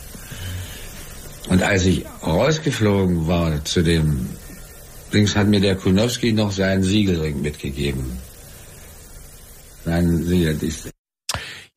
Und 1.50 1.62
als 1.62 1.86
ich 1.86 2.06
rausgeflogen 2.28 3.28
war 3.28 3.66
zu 3.66 3.82
dem 3.84 4.30
Dings, 5.14 5.36
hat 5.36 5.48
mir 5.48 5.62
der 5.62 5.76
Kunowski 5.76 6.32
noch 6.32 6.52
seinen 6.52 6.84
Siegelring 6.84 7.42
mitgegeben. 7.42 8.06
Seinen 9.86 10.24
Siegel, 10.24 10.60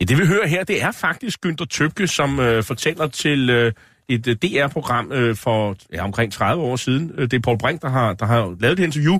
Ja, 0.00 0.04
det 0.04 0.18
vi 0.18 0.26
hører 0.26 0.46
her, 0.46 0.64
det 0.64 0.82
er 0.82 0.92
faktisk 0.92 1.46
Günther 1.46 1.66
Tøbke, 1.66 2.06
som 2.06 2.40
øh, 2.40 2.64
fortæller 2.64 3.06
til 3.06 3.50
øh, 3.50 3.72
et 4.10 4.26
øh, 4.26 4.36
DR-program 4.36 5.12
øh, 5.12 5.36
for 5.36 5.76
ja, 5.92 6.04
omkring 6.04 6.32
30 6.32 6.62
år 6.62 6.76
siden. 6.76 7.12
Øh, 7.14 7.22
det 7.22 7.32
er 7.32 7.40
Paul 7.40 7.58
Brink, 7.58 7.82
der 7.82 7.88
har, 7.88 8.12
der 8.12 8.26
har 8.26 8.56
lavet 8.60 8.78
det 8.78 8.84
interview, 8.84 9.18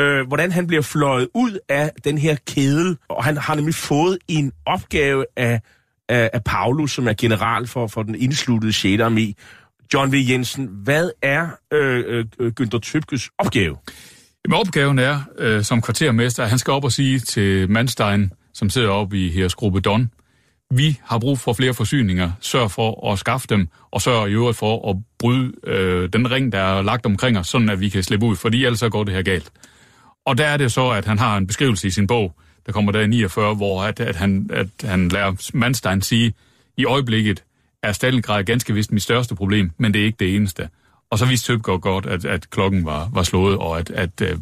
øh, 0.00 0.26
hvordan 0.26 0.52
han 0.52 0.66
bliver 0.66 0.82
fløjet 0.82 1.28
ud 1.34 1.58
af 1.68 1.90
den 2.04 2.18
her 2.18 2.36
kæde, 2.46 2.96
og 3.08 3.24
han 3.24 3.36
har 3.36 3.54
nemlig 3.54 3.74
fået 3.74 4.18
en 4.28 4.52
opgave 4.66 5.24
af, 5.36 5.60
af, 6.08 6.30
af 6.32 6.44
Paulus, 6.44 6.92
som 6.92 7.08
er 7.08 7.12
general 7.12 7.66
for, 7.66 7.86
for 7.86 8.02
den 8.02 8.14
indsluttede 8.14 8.72
6. 8.72 9.02
armé. 9.02 9.32
John 9.94 10.12
V. 10.12 10.14
Jensen, 10.28 10.68
hvad 10.84 11.10
er 11.22 11.48
øh, 11.72 12.24
øh, 12.38 12.52
Günther 12.60 12.78
Tøbkes 12.78 13.30
opgave? 13.38 13.76
Jamen, 14.44 14.60
opgaven 14.60 14.98
er, 14.98 15.20
øh, 15.38 15.62
som 15.62 15.82
kvartermester, 15.82 16.42
at 16.42 16.48
han 16.48 16.58
skal 16.58 16.72
op 16.72 16.84
og 16.84 16.92
sige 16.92 17.18
til 17.18 17.70
Manstein, 17.70 18.32
som 18.54 18.70
sidder 18.70 18.88
oppe 18.88 19.18
i 19.18 19.30
her 19.30 19.54
gruppe 19.56 19.80
Don, 19.80 20.10
vi 20.76 21.00
har 21.04 21.18
brug 21.18 21.38
for 21.38 21.52
flere 21.52 21.74
forsyninger, 21.74 22.30
sørg 22.40 22.70
for 22.70 23.12
at 23.12 23.18
skaffe 23.18 23.46
dem, 23.50 23.68
og 23.90 24.02
sørg 24.02 24.28
i 24.28 24.32
øvrigt 24.32 24.58
for 24.58 24.90
at 24.90 24.96
bryde 25.18 25.52
øh, 25.64 26.08
den 26.12 26.30
ring, 26.30 26.52
der 26.52 26.58
er 26.58 26.82
lagt 26.82 27.06
omkring 27.06 27.38
os, 27.38 27.48
sådan 27.48 27.68
at 27.68 27.80
vi 27.80 27.88
kan 27.88 28.02
slippe 28.02 28.26
ud, 28.26 28.36
fordi 28.36 28.64
ellers 28.64 28.78
så 28.78 28.88
går 28.88 29.04
det 29.04 29.14
her 29.14 29.22
galt. 29.22 29.50
Og 30.24 30.38
der 30.38 30.46
er 30.46 30.56
det 30.56 30.72
så, 30.72 30.90
at 30.90 31.04
han 31.04 31.18
har 31.18 31.36
en 31.36 31.46
beskrivelse 31.46 31.86
i 31.86 31.90
sin 31.90 32.06
bog, 32.06 32.34
der 32.66 32.72
kommer 32.72 32.92
der 32.92 33.00
i 33.00 33.06
49, 33.06 33.54
hvor 33.54 33.82
at, 33.82 34.00
at, 34.00 34.16
han, 34.16 34.50
at 34.52 34.68
han 34.84 35.08
lærer 35.08 35.50
Manstein 35.54 36.02
sige, 36.02 36.34
i 36.76 36.84
øjeblikket 36.84 37.44
er 37.82 37.92
Stalingrad 37.92 38.44
ganske 38.44 38.74
vist 38.74 38.92
mit 38.92 39.02
største 39.02 39.34
problem, 39.34 39.70
men 39.78 39.94
det 39.94 40.00
er 40.00 40.04
ikke 40.04 40.16
det 40.20 40.36
eneste. 40.36 40.68
Og 41.10 41.18
så 41.18 41.26
vidste 41.26 41.52
Tøbgaard 41.52 41.80
godt, 41.80 42.06
at, 42.06 42.24
at 42.24 42.50
klokken 42.50 42.84
var, 42.84 43.10
var 43.12 43.22
slået, 43.22 43.58
og 43.58 43.78
at, 43.78 43.90
at 43.90 44.20
øh, 44.22 44.32
uh, 44.32 44.38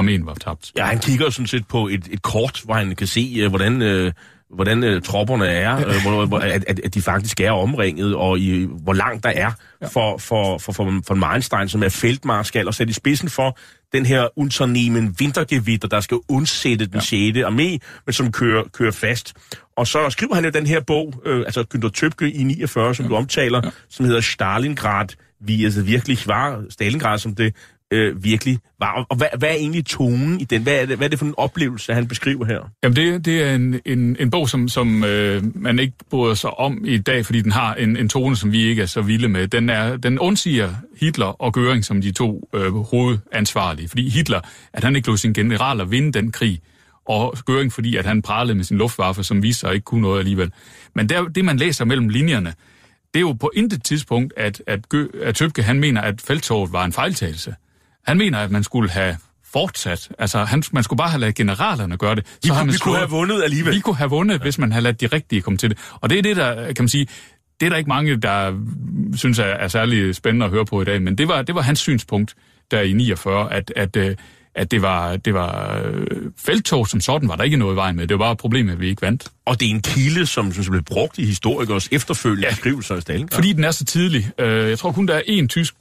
arméen 0.00 0.24
var 0.24 0.34
tabt. 0.34 0.72
Ja, 0.76 0.84
han 0.84 0.98
kigger 0.98 1.30
sådan 1.30 1.46
set 1.46 1.66
på 1.66 1.88
et, 1.88 2.08
et 2.10 2.22
kort, 2.22 2.60
hvor 2.64 2.74
han 2.74 2.96
kan 2.96 3.06
se, 3.06 3.34
øh, 3.40 3.48
hvordan, 3.48 3.82
øh, 3.82 4.12
hvordan 4.54 4.84
øh, 4.84 5.02
tropperne 5.02 5.46
er, 5.46 5.76
øh, 5.76 6.02
hvor, 6.02 6.26
hvor, 6.26 6.38
at, 6.38 6.80
at, 6.84 6.94
de 6.94 7.02
faktisk 7.02 7.40
er 7.40 7.50
omringet, 7.50 8.14
og 8.14 8.38
i, 8.38 8.68
hvor 8.82 8.92
langt 8.92 9.24
der 9.24 9.30
er 9.30 9.50
for, 9.88 10.18
for, 10.18 10.58
for, 10.58 10.72
for, 10.72 11.00
for 11.06 11.14
Meinstein, 11.14 11.68
som 11.68 11.82
er 11.82 11.88
feltmarskal, 11.88 12.66
og 12.66 12.74
sætte 12.74 12.90
i 12.90 12.94
spidsen 12.94 13.28
for 13.28 13.58
den 13.92 14.06
her 14.06 14.38
Unternehmen 14.38 15.16
Wintergewitter, 15.20 15.88
der 15.88 16.00
skal 16.00 16.18
undsætte 16.28 16.86
den 16.86 17.00
6. 17.00 17.38
armé, 17.38 17.78
men 18.06 18.12
som 18.12 18.32
kører, 18.32 18.64
kører 18.72 18.92
fast. 18.92 19.34
Og 19.76 19.86
så 19.86 20.10
skriver 20.10 20.34
han 20.34 20.44
jo 20.44 20.50
den 20.50 20.66
her 20.66 20.80
bog, 20.80 21.14
øh, 21.26 21.38
altså 21.38 21.64
Günther 21.74 21.90
Tøbke 21.90 22.32
i 22.32 22.42
49, 22.42 22.94
som 22.94 23.08
du 23.08 23.14
omtaler, 23.14 23.60
ja. 23.64 23.70
som 23.88 24.06
hedder 24.06 24.20
Stalingrad, 24.20 25.06
vi 25.40 25.64
altså 25.64 25.82
virkelig 25.82 26.18
var, 26.26 26.64
Stalingrad 26.70 27.18
som 27.18 27.34
det 27.34 27.54
øh, 27.92 28.24
virkelig 28.24 28.58
var. 28.78 28.92
Og, 28.92 29.06
og 29.10 29.16
hvad, 29.16 29.26
hvad 29.38 29.48
er 29.48 29.54
egentlig 29.54 29.86
tonen 29.86 30.40
i 30.40 30.44
den? 30.44 30.62
Hvad 30.62 30.74
er 30.74 30.86
det, 30.86 30.96
hvad 30.96 31.06
er 31.06 31.10
det 31.10 31.18
for 31.18 31.26
en 31.26 31.34
oplevelse, 31.36 31.94
han 31.94 32.08
beskriver 32.08 32.44
her? 32.44 32.70
Jamen, 32.82 32.96
det, 32.96 33.24
det 33.24 33.42
er 33.42 33.54
en, 33.54 33.80
en, 33.84 34.16
en 34.20 34.30
bog, 34.30 34.48
som, 34.48 34.68
som 34.68 35.04
øh, 35.04 35.42
man 35.54 35.78
ikke 35.78 35.94
bryder 36.10 36.34
sig 36.34 36.58
om 36.58 36.84
i 36.84 36.98
dag, 36.98 37.26
fordi 37.26 37.40
den 37.40 37.52
har 37.52 37.74
en, 37.74 37.96
en 37.96 38.08
tone, 38.08 38.36
som 38.36 38.52
vi 38.52 38.62
ikke 38.62 38.82
er 38.82 38.86
så 38.86 39.02
vilde 39.02 39.28
med. 39.28 39.48
Den, 39.48 39.68
er, 39.68 39.96
den 39.96 40.18
undsiger 40.18 40.74
Hitler 41.00 41.42
og 41.42 41.58
Göring 41.58 41.82
som 41.82 42.00
de 42.00 42.12
to 42.12 42.48
øh, 42.54 42.74
hovedansvarlige. 42.74 43.88
Fordi 43.88 44.08
Hitler, 44.08 44.40
at 44.72 44.84
han 44.84 44.96
ikke 44.96 45.08
lod 45.08 45.16
sin 45.16 45.32
generaler 45.32 45.84
vinde 45.84 46.12
den 46.12 46.32
krig, 46.32 46.60
og 47.06 47.36
Göring, 47.50 47.68
fordi 47.68 47.96
at 47.96 48.06
han 48.06 48.22
pralede 48.22 48.54
med 48.54 48.64
sin 48.64 48.78
luftwaffe, 48.78 49.24
som 49.24 49.42
viste 49.42 49.60
sig 49.60 49.74
ikke 49.74 49.84
kunne 49.84 50.02
noget 50.02 50.18
alligevel. 50.18 50.52
Men 50.94 51.08
der, 51.08 51.24
det, 51.24 51.44
man 51.44 51.56
læser 51.56 51.84
mellem 51.84 52.08
linjerne, 52.08 52.54
det 53.14 53.20
er 53.20 53.20
jo 53.20 53.32
på 53.32 53.50
intet 53.56 53.84
tidspunkt, 53.84 54.32
at, 54.36 54.62
at, 54.66 54.88
Gø, 54.88 55.06
at 55.22 55.34
Tøbke 55.34 55.62
han 55.62 55.80
mener, 55.80 56.00
at 56.00 56.20
felttoget 56.20 56.72
var 56.72 56.84
en 56.84 56.92
fejltagelse. 56.92 57.54
Han 58.06 58.18
mener, 58.18 58.38
at 58.38 58.50
man 58.50 58.64
skulle 58.64 58.90
have 58.90 59.16
fortsat. 59.52 60.08
Altså, 60.18 60.44
han, 60.44 60.62
man 60.72 60.82
skulle 60.82 60.98
bare 60.98 61.08
have 61.08 61.20
ladet 61.20 61.34
generalerne 61.34 61.96
gøre 61.96 62.14
det. 62.14 62.26
Vi, 62.42 62.48
har 62.48 62.54
kunne, 62.54 62.66
man 62.66 62.72
vi 62.72 62.78
kunne 62.78 62.96
have 62.96 63.10
vundet 63.10 63.42
alligevel. 63.42 63.74
Vi 63.74 63.80
kunne 63.80 63.96
have 63.96 64.10
vundet, 64.10 64.34
ja. 64.34 64.42
hvis 64.42 64.58
man 64.58 64.72
havde 64.72 64.82
ladet 64.82 65.00
de 65.00 65.06
rigtige 65.06 65.42
komme 65.42 65.56
til 65.56 65.70
det. 65.70 65.78
Og 66.00 66.10
det 66.10 66.18
er 66.18 66.22
det, 66.22 66.36
der, 66.36 66.54
kan 66.66 66.82
man 66.82 66.88
sige, 66.88 67.06
det 67.60 67.66
er 67.66 67.70
der 67.70 67.76
ikke 67.76 67.88
mange, 67.88 68.16
der 68.16 68.54
synes 69.16 69.38
er, 69.38 69.44
er 69.44 69.68
særlig 69.68 70.14
spændende 70.14 70.46
at 70.46 70.52
høre 70.52 70.64
på 70.64 70.82
i 70.82 70.84
dag, 70.84 71.02
men 71.02 71.18
det 71.18 71.28
var, 71.28 71.42
det 71.42 71.54
var 71.54 71.62
hans 71.62 71.78
synspunkt 71.78 72.34
der 72.70 72.80
i 72.80 72.92
49, 72.92 73.52
at, 73.52 73.72
at, 73.76 73.96
øh, 73.96 74.16
at 74.54 74.70
det 74.70 74.82
var, 74.82 75.16
det 75.16 75.34
var 75.34 75.82
øh, 75.84 76.06
feltog 76.38 76.88
som 76.88 77.00
sådan, 77.00 77.28
var 77.28 77.36
der 77.36 77.44
ikke 77.44 77.56
noget 77.56 77.74
i 77.74 77.76
vejen 77.76 77.96
med. 77.96 78.06
Det 78.06 78.18
var 78.18 78.24
bare 78.24 78.36
problemet, 78.36 78.72
at 78.72 78.80
vi 78.80 78.88
ikke 78.88 79.02
vandt. 79.02 79.28
Og 79.46 79.60
det 79.60 79.66
er 79.66 79.70
en 79.70 79.82
kilde, 79.82 80.26
som, 80.26 80.52
som 80.52 80.70
blev 80.70 80.82
brugt 80.82 81.18
i 81.18 81.24
historikers 81.24 81.88
efterfølgende 81.92 82.48
ja. 82.48 82.54
skrivelser 82.54 82.94
af 82.94 83.02
Stalingrad. 83.02 83.36
Fordi 83.36 83.52
den 83.52 83.64
er 83.64 83.70
så 83.70 83.84
tidlig. 83.84 84.30
Øh, 84.38 84.68
jeg 84.68 84.78
tror 84.78 84.92
kun, 84.92 85.08
der 85.08 85.14
er 85.14 85.22
én 85.22 85.46
tysk 85.46 85.74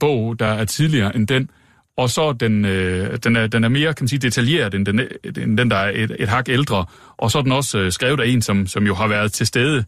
bog, 0.00 0.38
der 0.38 0.46
er 0.46 0.64
tidligere 0.64 1.16
end 1.16 1.28
den, 1.28 1.50
og 1.96 2.10
så 2.10 2.32
den, 2.32 2.64
øh, 2.64 3.18
den, 3.24 3.36
er, 3.36 3.46
den 3.46 3.64
er 3.64 3.68
mere 3.68 3.94
kan 3.94 4.04
man 4.04 4.08
sige, 4.08 4.18
detaljeret 4.18 4.74
end 4.74 4.86
den, 4.86 5.00
end 5.36 5.58
den 5.58 5.70
der 5.70 5.76
er 5.76 5.92
et, 5.94 6.16
et 6.18 6.28
hak 6.28 6.48
ældre. 6.48 6.84
Og 7.16 7.30
så 7.30 7.38
er 7.38 7.42
den 7.42 7.52
også 7.52 7.78
øh, 7.78 7.92
skrevet 7.92 8.20
af 8.20 8.26
en, 8.26 8.42
som, 8.42 8.66
som 8.66 8.86
jo 8.86 8.94
har 8.94 9.06
været 9.08 9.32
til 9.32 9.46
stede 9.46 9.84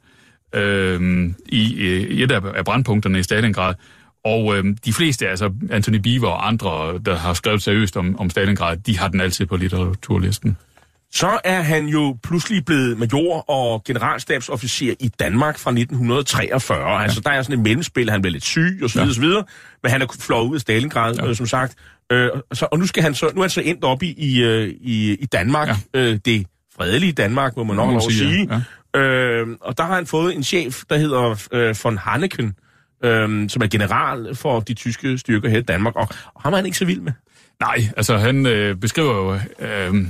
øh, 0.55 1.31
i, 1.47 1.75
i 2.11 2.23
et 2.23 2.31
af, 2.31 2.40
af 2.55 2.64
brandpunkterne 2.64 3.18
i 3.18 3.23
Stalingrad. 3.23 3.75
Og 4.25 4.57
øh, 4.57 4.64
de 4.85 4.92
fleste, 4.92 5.29
altså 5.29 5.53
Anthony 5.71 5.97
Beaver 5.97 6.29
og 6.29 6.49
andre, 6.49 6.99
der 7.07 7.16
har 7.16 7.35
skrevet 7.35 7.62
seriøst 7.62 7.97
om, 7.97 8.18
om 8.18 8.31
Stalingrad, 8.31 8.77
de 8.77 8.99
har 8.99 9.09
den 9.09 9.21
altid 9.21 9.47
på 9.47 9.57
litteraturlisten. 9.57 10.57
Så 11.12 11.40
er 11.44 11.61
han 11.61 11.87
jo 11.87 12.16
pludselig 12.23 12.64
blevet 12.64 12.99
major 12.99 13.51
og 13.51 13.85
generalstabsofficer 13.85 14.94
i 15.01 15.09
Danmark 15.09 15.59
fra 15.59 15.71
1943. 15.71 16.90
Ja. 16.90 17.03
Altså, 17.03 17.21
der 17.21 17.31
er 17.31 17.42
sådan 17.42 17.59
et 17.59 17.62
mellemspil, 17.62 18.11
han 18.11 18.23
blev 18.23 18.33
lidt 18.33 18.44
syg 18.44 18.81
og 18.83 18.90
så 18.90 18.99
videre, 18.99 19.09
ja. 19.09 19.14
så 19.14 19.21
videre, 19.21 19.44
men 19.83 19.92
han 19.92 20.03
er 20.03 20.07
flået 20.21 20.49
ud 20.49 20.55
af 20.55 20.61
Stalingrad, 20.61 21.14
ja. 21.14 21.27
øh, 21.27 21.37
som 21.37 21.47
sagt. 21.47 21.75
Øh, 22.12 22.31
så, 22.53 22.66
og 22.73 22.79
nu, 22.79 22.87
skal 22.87 23.03
han 23.03 23.14
så, 23.14 23.31
nu 23.35 23.40
er 23.40 23.44
han 23.44 23.51
så 23.51 23.61
endt 23.61 23.85
op 23.85 24.03
i, 24.03 24.14
i, 24.18 24.42
øh, 24.42 24.68
i, 24.81 25.14
i 25.14 25.27
Danmark, 25.27 25.68
ja. 25.68 26.01
øh, 26.01 26.18
det 26.25 26.47
fredelige 26.77 27.12
Danmark, 27.12 27.57
må 27.57 27.64
man 27.64 27.77
nok 27.77 27.88
lov 27.88 27.97
at 27.97 28.03
sige. 28.03 28.49
Ja. 28.94 29.01
Øh, 29.01 29.47
og 29.61 29.79
der 29.79 29.85
har 29.85 29.94
han 29.94 30.07
fået 30.07 30.35
en 30.35 30.44
chef, 30.44 30.83
der 30.90 30.97
hedder 30.97 31.47
øh, 31.53 31.77
von 31.85 31.99
Hanneken, 31.99 32.55
øh, 33.05 33.51
som 33.51 33.62
er 33.62 33.66
general 33.66 34.35
for 34.35 34.61
de 34.61 34.75
tyske 34.75 35.18
styrker 35.18 35.49
her 35.49 35.59
i 35.59 35.62
Danmark, 35.62 35.97
og, 35.97 36.09
og 36.35 36.42
ham 36.42 36.53
er 36.53 36.57
han 36.57 36.66
ikke 36.66 36.79
så 36.79 36.85
vild 36.85 37.01
med. 37.01 37.12
Nej, 37.61 37.88
altså 37.97 38.16
han 38.16 38.47
øh, 38.47 38.77
beskriver 38.77 39.14
jo 39.14 39.35
øh, 39.66 40.07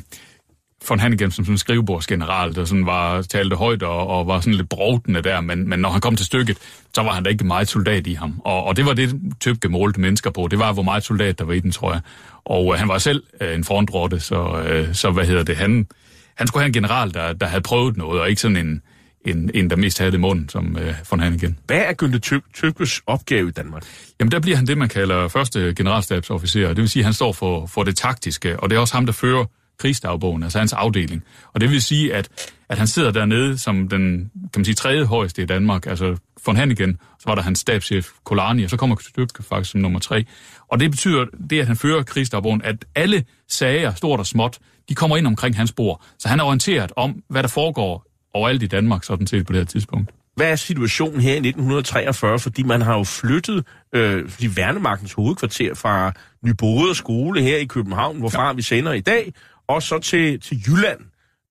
von 0.89 1.01
Hanneken 1.01 1.31
som 1.31 1.45
sådan 1.45 1.55
en 1.55 1.59
skrivebordsgeneral, 1.59 2.55
der 2.55 2.65
sådan 2.65 2.87
var, 2.87 3.23
talte 3.23 3.57
højt 3.57 3.83
og, 3.83 4.07
og 4.07 4.27
var 4.27 4.41
sådan 4.41 4.55
lidt 4.55 4.69
brovtende 4.69 5.23
der, 5.23 5.41
men, 5.41 5.69
men 5.69 5.79
når 5.79 5.91
han 5.91 6.01
kom 6.01 6.17
til 6.17 6.27
stykket, 6.27 6.59
så 6.95 7.03
var 7.03 7.13
han 7.13 7.23
da 7.23 7.31
ikke 7.31 7.47
meget 7.47 7.69
soldat 7.69 8.07
i 8.07 8.15
ham. 8.15 8.41
Og, 8.45 8.65
og 8.65 8.77
det 8.77 8.87
var 8.87 8.93
det, 8.93 9.21
Tøbke 9.41 9.69
målte 9.69 10.01
mennesker 10.01 10.31
på. 10.31 10.49
Det 10.51 10.59
var, 10.59 10.73
hvor 10.73 10.83
meget 10.83 11.05
soldat 11.05 11.39
der 11.39 11.45
var 11.45 11.53
i 11.53 11.61
den, 11.61 11.73
tror 11.73 11.93
jeg. 11.93 12.01
Og 12.45 12.73
øh, 12.73 12.79
han 12.79 12.89
var 12.89 12.99
selv 12.99 13.23
øh, 13.41 13.55
en 13.55 13.65
frontrotte, 13.65 14.21
så, 14.21 14.63
øh, 14.63 14.95
så 14.95 15.11
hvad 15.11 15.27
hedder 15.27 15.43
det, 15.43 15.57
han, 15.57 15.87
han 16.35 16.47
skulle 16.47 16.63
have 16.63 16.67
en 16.67 16.73
general, 16.73 17.15
der, 17.15 17.33
der 17.33 17.47
havde 17.47 17.63
prøvet 17.63 17.97
noget, 17.97 18.21
og 18.21 18.29
ikke 18.29 18.41
sådan 18.41 18.57
en, 18.57 18.83
en, 19.27 19.51
en 19.55 19.71
der 19.71 19.77
mest 19.77 19.99
havde 19.99 20.11
det 20.11 20.19
i 20.19 20.21
munden, 20.21 20.49
som 20.49 20.77
øh, 20.81 20.95
von 21.11 21.21
Hanneken. 21.21 21.59
Hvad 21.67 21.79
er 21.79 21.93
Günther 22.03 22.19
Tøb 22.19 22.43
Tøbkes 22.61 23.01
opgave 23.07 23.49
i 23.49 23.53
Danmark? 23.53 23.83
Jamen, 24.21 24.33
der 24.33 24.41
bliver 24.41 24.57
han 24.57 24.67
det, 24.67 24.79
man 24.79 24.89
kalder 24.89 25.29
første 25.29 25.75
generalstabsofficer. 25.75 26.69
Det 26.69 26.77
vil 26.77 26.89
sige, 26.89 27.01
at 27.01 27.05
han 27.05 27.15
står 27.15 27.33
for, 27.33 27.67
for 27.67 27.83
det 27.83 27.97
taktiske, 27.97 28.61
og 28.61 28.71
det 28.71 28.77
er 28.77 28.81
også 28.81 28.95
ham, 28.95 29.07
der 29.07 29.13
fører 29.13 29.45
krigsdagbogen, 29.79 30.43
altså 30.43 30.59
hans 30.59 30.73
afdeling. 30.73 31.25
Og 31.53 31.61
det 31.61 31.71
vil 31.71 31.83
sige, 31.83 32.15
at, 32.15 32.29
at 32.69 32.79
han 32.79 32.87
sidder 32.87 33.11
dernede 33.11 33.59
som 33.59 33.89
den, 33.89 34.31
kan 34.35 34.51
man 34.57 34.65
sige, 34.65 34.75
tredje 34.75 35.05
højeste 35.05 35.43
i 35.43 35.47
Danmark, 35.47 35.87
altså 35.87 36.17
von 36.47 36.57
Hannigan, 36.57 36.99
så 37.19 37.25
var 37.27 37.35
der 37.35 37.43
hans 37.43 37.59
stabschef 37.59 38.09
Kolani, 38.25 38.65
og 38.65 38.71
så 38.71 38.77
kommer 38.77 38.97
Støbke 39.01 39.43
faktisk 39.43 39.71
som 39.71 39.81
nummer 39.81 39.99
tre. 39.99 40.25
Og 40.69 40.81
det 40.81 40.91
betyder, 40.91 41.25
det 41.51 41.61
at 41.61 41.67
han 41.67 41.77
fører 41.77 42.03
krigsdagbogen, 42.03 42.63
at 42.63 42.85
alle 42.95 43.25
sager, 43.49 43.95
stort 43.95 44.21
og 44.21 44.27
småt, 44.27 44.59
de 44.89 44.95
kommer 44.95 45.17
ind 45.17 45.27
omkring 45.27 45.57
hans 45.57 45.73
bord. 45.73 46.03
Så 46.19 46.29
han 46.29 46.41
er 46.41 46.45
orienteret 46.45 46.93
om, 46.97 47.23
hvad 47.29 47.43
der 47.43 47.49
foregår 47.49 48.05
overalt 48.35 48.63
i 48.63 48.67
Danmark, 48.67 49.05
sådan 49.05 49.27
set 49.27 49.47
på 49.47 49.53
det 49.53 49.61
her 49.61 49.67
tidspunkt. 49.67 50.11
Hvad 50.37 50.51
er 50.51 50.57
situationen 50.57 51.21
her 51.21 51.33
i 51.33 51.37
1943? 51.37 52.39
Fordi 52.39 52.63
man 52.63 52.83
har 52.83 52.97
jo 52.99 53.05
flyttet 53.05 53.65
øh, 53.93 54.29
fordi 54.29 54.57
Værnemagtens 54.57 55.13
hovedkvarter 55.13 55.75
fra 55.75 56.13
Nyborg 56.45 56.97
skole 56.97 57.43
her 57.43 57.57
i 57.57 57.65
København, 57.65 58.19
hvorfra 58.19 58.47
ja. 58.47 58.53
vi 58.53 58.63
sender 58.63 58.93
i 58.93 59.01
dag, 59.01 59.33
og 59.69 59.83
så 59.83 59.99
til, 59.99 60.41
til 60.41 60.57
Jylland. 60.67 61.01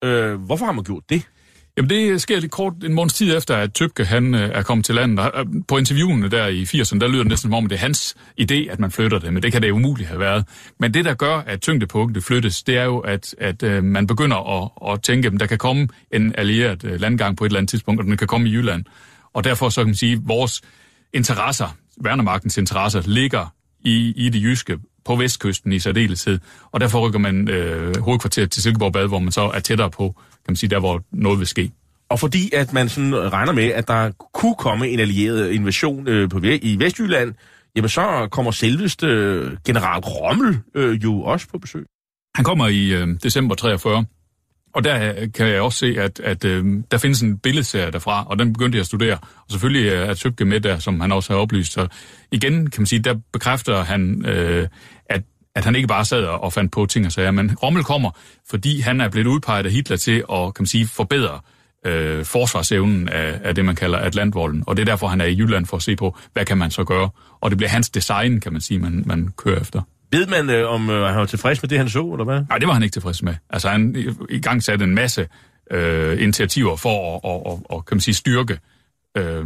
Øh, 0.04 0.42
hvorfor 0.42 0.66
har 0.66 0.72
man 0.72 0.84
gjort 0.84 1.04
det? 1.10 1.28
Jamen 1.78 1.90
det 1.90 2.22
sker 2.22 2.40
lidt 2.40 2.52
kort 2.52 2.74
en 2.84 2.94
måneds 2.94 3.14
tid 3.14 3.38
efter, 3.38 3.58
at 3.58 3.74
Tøbke 3.74 4.06
han 4.06 4.36
øh, 4.36 4.50
er 4.54 4.62
kommet 4.62 4.86
til 4.86 4.96
landet. 4.96 5.20
Og, 5.20 5.40
øh, 5.40 5.46
På 5.68 5.78
interviewene 5.78 6.30
der 6.30 6.48
i 6.48 6.64
80'erne, 6.64 7.00
der 7.00 7.08
lyder 7.08 7.24
det 7.24 7.30
næsten 7.30 7.48
som 7.48 7.54
om, 7.54 7.66
det 7.66 7.76
er 7.76 7.80
hans 7.80 8.16
idé, 8.42 8.72
at 8.72 8.80
man 8.80 8.92
flytter 8.92 9.20
det, 9.20 9.34
men 9.34 9.44
det 9.44 9.52
kan 9.52 9.62
det 9.62 9.72
umuligt 9.72 10.10
have 10.10 10.20
været. 10.20 10.46
Men 10.80 10.94
det, 10.94 11.06
der 11.06 11.14
gør, 11.14 11.38
at 11.38 11.62
tyngdepunktet 11.62 12.24
flyttes, 12.24 12.64
det 12.64 12.78
er 12.78 12.84
jo, 12.84 13.00
at, 13.00 13.36
at 13.38 13.64
øh, 13.64 13.84
man 13.84 14.08
begynder 14.08 14.64
at, 14.64 14.94
at 14.94 15.04
tænke, 15.04 15.28
at 15.28 15.34
der 15.40 15.46
kan 15.46 15.58
komme 15.58 15.88
en 16.14 16.36
allieret 16.38 16.84
øh, 16.84 17.02
landgang 17.02 17.38
på 17.38 17.46
et 17.46 17.50
eller 17.50 17.60
andet 17.60 17.70
tidspunkt, 17.70 18.02
og 18.02 18.08
den 18.08 18.18
kan 18.18 18.28
komme 18.28 18.50
i 18.50 18.52
Jylland. 18.52 18.86
Og 19.34 19.44
derfor 19.44 19.70
så 19.70 19.82
kan 19.82 19.88
man 19.88 19.96
sige, 19.96 20.14
at 20.14 20.20
vores 20.24 20.62
interesser, 21.14 21.78
Værnemagtens 22.04 22.58
interesser, 22.58 23.02
ligger 23.06 23.54
i, 23.88 24.14
i 24.16 24.30
det 24.30 24.42
jyske 24.42 24.80
på 25.06 25.16
vestkysten 25.16 25.74
i 25.74 25.80
særdeleshed. 25.80 26.40
Og 26.72 26.80
derfor 26.80 27.08
rykker 27.08 27.20
man 27.20 27.50
øh, 27.50 27.98
hovedkvarteret 27.98 28.52
til 28.52 28.64
Silkeborg 28.64 28.94
Bad, 28.94 29.08
hvor 29.08 29.20
man 29.20 29.32
så 29.32 29.42
er 29.42 29.60
tættere 29.60 29.90
på, 29.90 30.14
kan 30.18 30.52
man 30.52 30.56
sige, 30.56 30.70
der 30.70 30.80
hvor 30.80 31.04
noget 31.12 31.40
vil 31.40 31.48
ske. 31.48 31.72
Og 32.10 32.20
fordi 32.20 32.54
at 32.54 32.74
man 32.74 32.90
sådan 32.90 33.34
regner 33.34 33.54
med, 33.54 33.64
at 33.64 33.88
der 33.88 34.12
kunne 34.34 34.56
komme 34.56 34.88
en 34.90 35.00
allieret 35.00 35.52
invasion 35.52 36.08
øh, 36.08 36.30
på, 36.30 36.42
i 36.44 36.76
Vestjylland, 36.80 37.34
jamen 37.76 37.90
så 37.90 38.28
kommer 38.32 38.52
selveste 38.52 39.08
øh, 39.08 39.58
general 39.66 40.00
Rommel 40.00 40.60
øh, 40.76 41.04
jo 41.04 41.22
også 41.22 41.48
på 41.48 41.58
besøg. 41.58 41.86
Han 42.36 42.46
kommer 42.46 42.68
i 42.68 42.94
øh, 42.94 43.08
december 43.24 43.56
43, 43.56 44.06
og 44.78 44.84
der 44.84 45.14
øh, 45.22 45.28
kan 45.34 45.48
jeg 45.48 45.62
også 45.62 45.80
se, 45.80 45.96
at, 46.00 46.20
at 46.20 46.46
øh, 46.46 46.66
der 46.92 46.98
findes 46.98 47.22
en 47.22 47.38
billedserie 47.38 47.92
derfra, 47.92 48.26
og 48.30 48.40
den 48.40 48.54
begyndte 48.54 48.76
jeg 48.76 48.82
at 48.82 48.86
studere. 48.86 49.18
Og 49.18 49.52
selvfølgelig 49.52 49.92
øh, 49.92 50.10
er 50.10 50.14
Tøbke 50.14 50.46
med 50.46 50.60
der, 50.60 50.80
som 50.80 51.00
han 51.00 51.12
også 51.12 51.34
har 51.34 51.40
oplyst. 51.40 51.74
Så 51.74 51.88
igen, 52.32 52.70
kan 52.70 52.82
man 52.82 52.86
sige, 52.86 53.00
der 53.00 53.16
bekræfter 53.34 53.84
han, 53.84 54.26
øh, 54.26 54.68
at, 55.10 55.22
at 55.56 55.66
han 55.66 55.76
ikke 55.76 55.88
bare 55.88 56.06
sad 56.06 56.24
og 56.24 56.44
og 56.44 56.54
fandt 56.54 56.72
på 56.72 56.86
ting 56.86 57.06
og 57.06 57.12
sager, 57.12 57.32
men 57.32 57.56
Rommel 57.56 57.84
kommer, 57.84 58.12
fordi 58.50 58.80
han 58.80 59.02
er 59.02 59.10
blevet 59.10 59.28
udpeget 59.28 59.66
af 59.66 59.72
Hitler 59.72 59.98
til 59.98 60.24
at, 60.34 60.54
kan 60.54 60.62
man 60.62 60.68
sige, 60.68 60.88
forbedre 60.88 61.40
øh, 61.86 62.26
forsvarsevnen 62.26 63.10
af, 63.10 63.40
af 63.44 63.56
det, 63.56 63.66
man 63.66 63.76
kalder 63.76 63.98
Atlantvolden. 63.98 64.64
Og 64.68 64.78
det 64.78 64.82
er 64.82 64.86
derfor, 64.86 65.08
han 65.08 65.22
er 65.22 65.26
i 65.26 65.38
Jylland 65.38 65.66
for 65.66 65.78
at 65.78 65.84
se 65.84 65.96
på, 65.96 66.18
hvad 66.34 66.46
kan 66.46 66.58
man 66.58 66.72
så 66.72 66.84
gøre. 66.84 67.10
Og 67.42 67.50
det 67.50 67.58
bliver 67.58 67.70
hans 67.70 67.90
design, 67.90 68.40
kan 68.40 68.52
man 68.52 68.62
sige, 68.62 68.80
man, 68.80 69.04
man 69.06 69.30
kører 69.38 69.62
efter. 69.62 69.82
Ved 70.12 70.28
man, 70.28 70.50
øh, 70.50 70.70
om 70.72 70.90
øh, 70.90 71.06
han 71.08 71.16
var 71.20 71.26
tilfreds 71.26 71.62
med 71.64 71.70
det, 71.70 71.78
han 71.78 71.90
så, 71.90 72.12
eller 72.12 72.24
hvad? 72.24 72.42
Nej, 72.50 72.58
det 72.58 72.68
var 72.68 72.74
han 72.74 72.84
ikke 72.84 72.94
tilfreds 72.94 73.24
med. 73.24 73.36
Altså, 73.50 73.70
han 73.70 73.96
i- 74.30 74.40
gang 74.40 74.64
satte 74.64 74.84
en 74.86 74.96
masse 74.96 75.28
øh, 75.72 76.22
initiativer 76.24 76.76
for 76.76 77.16
at, 77.16 77.20
og, 77.24 77.46
og, 77.48 77.62
og, 77.70 77.86
kan 77.86 77.96
man 77.96 78.02
sige, 78.02 78.16
styrke 78.16 78.60
øh, 79.18 79.46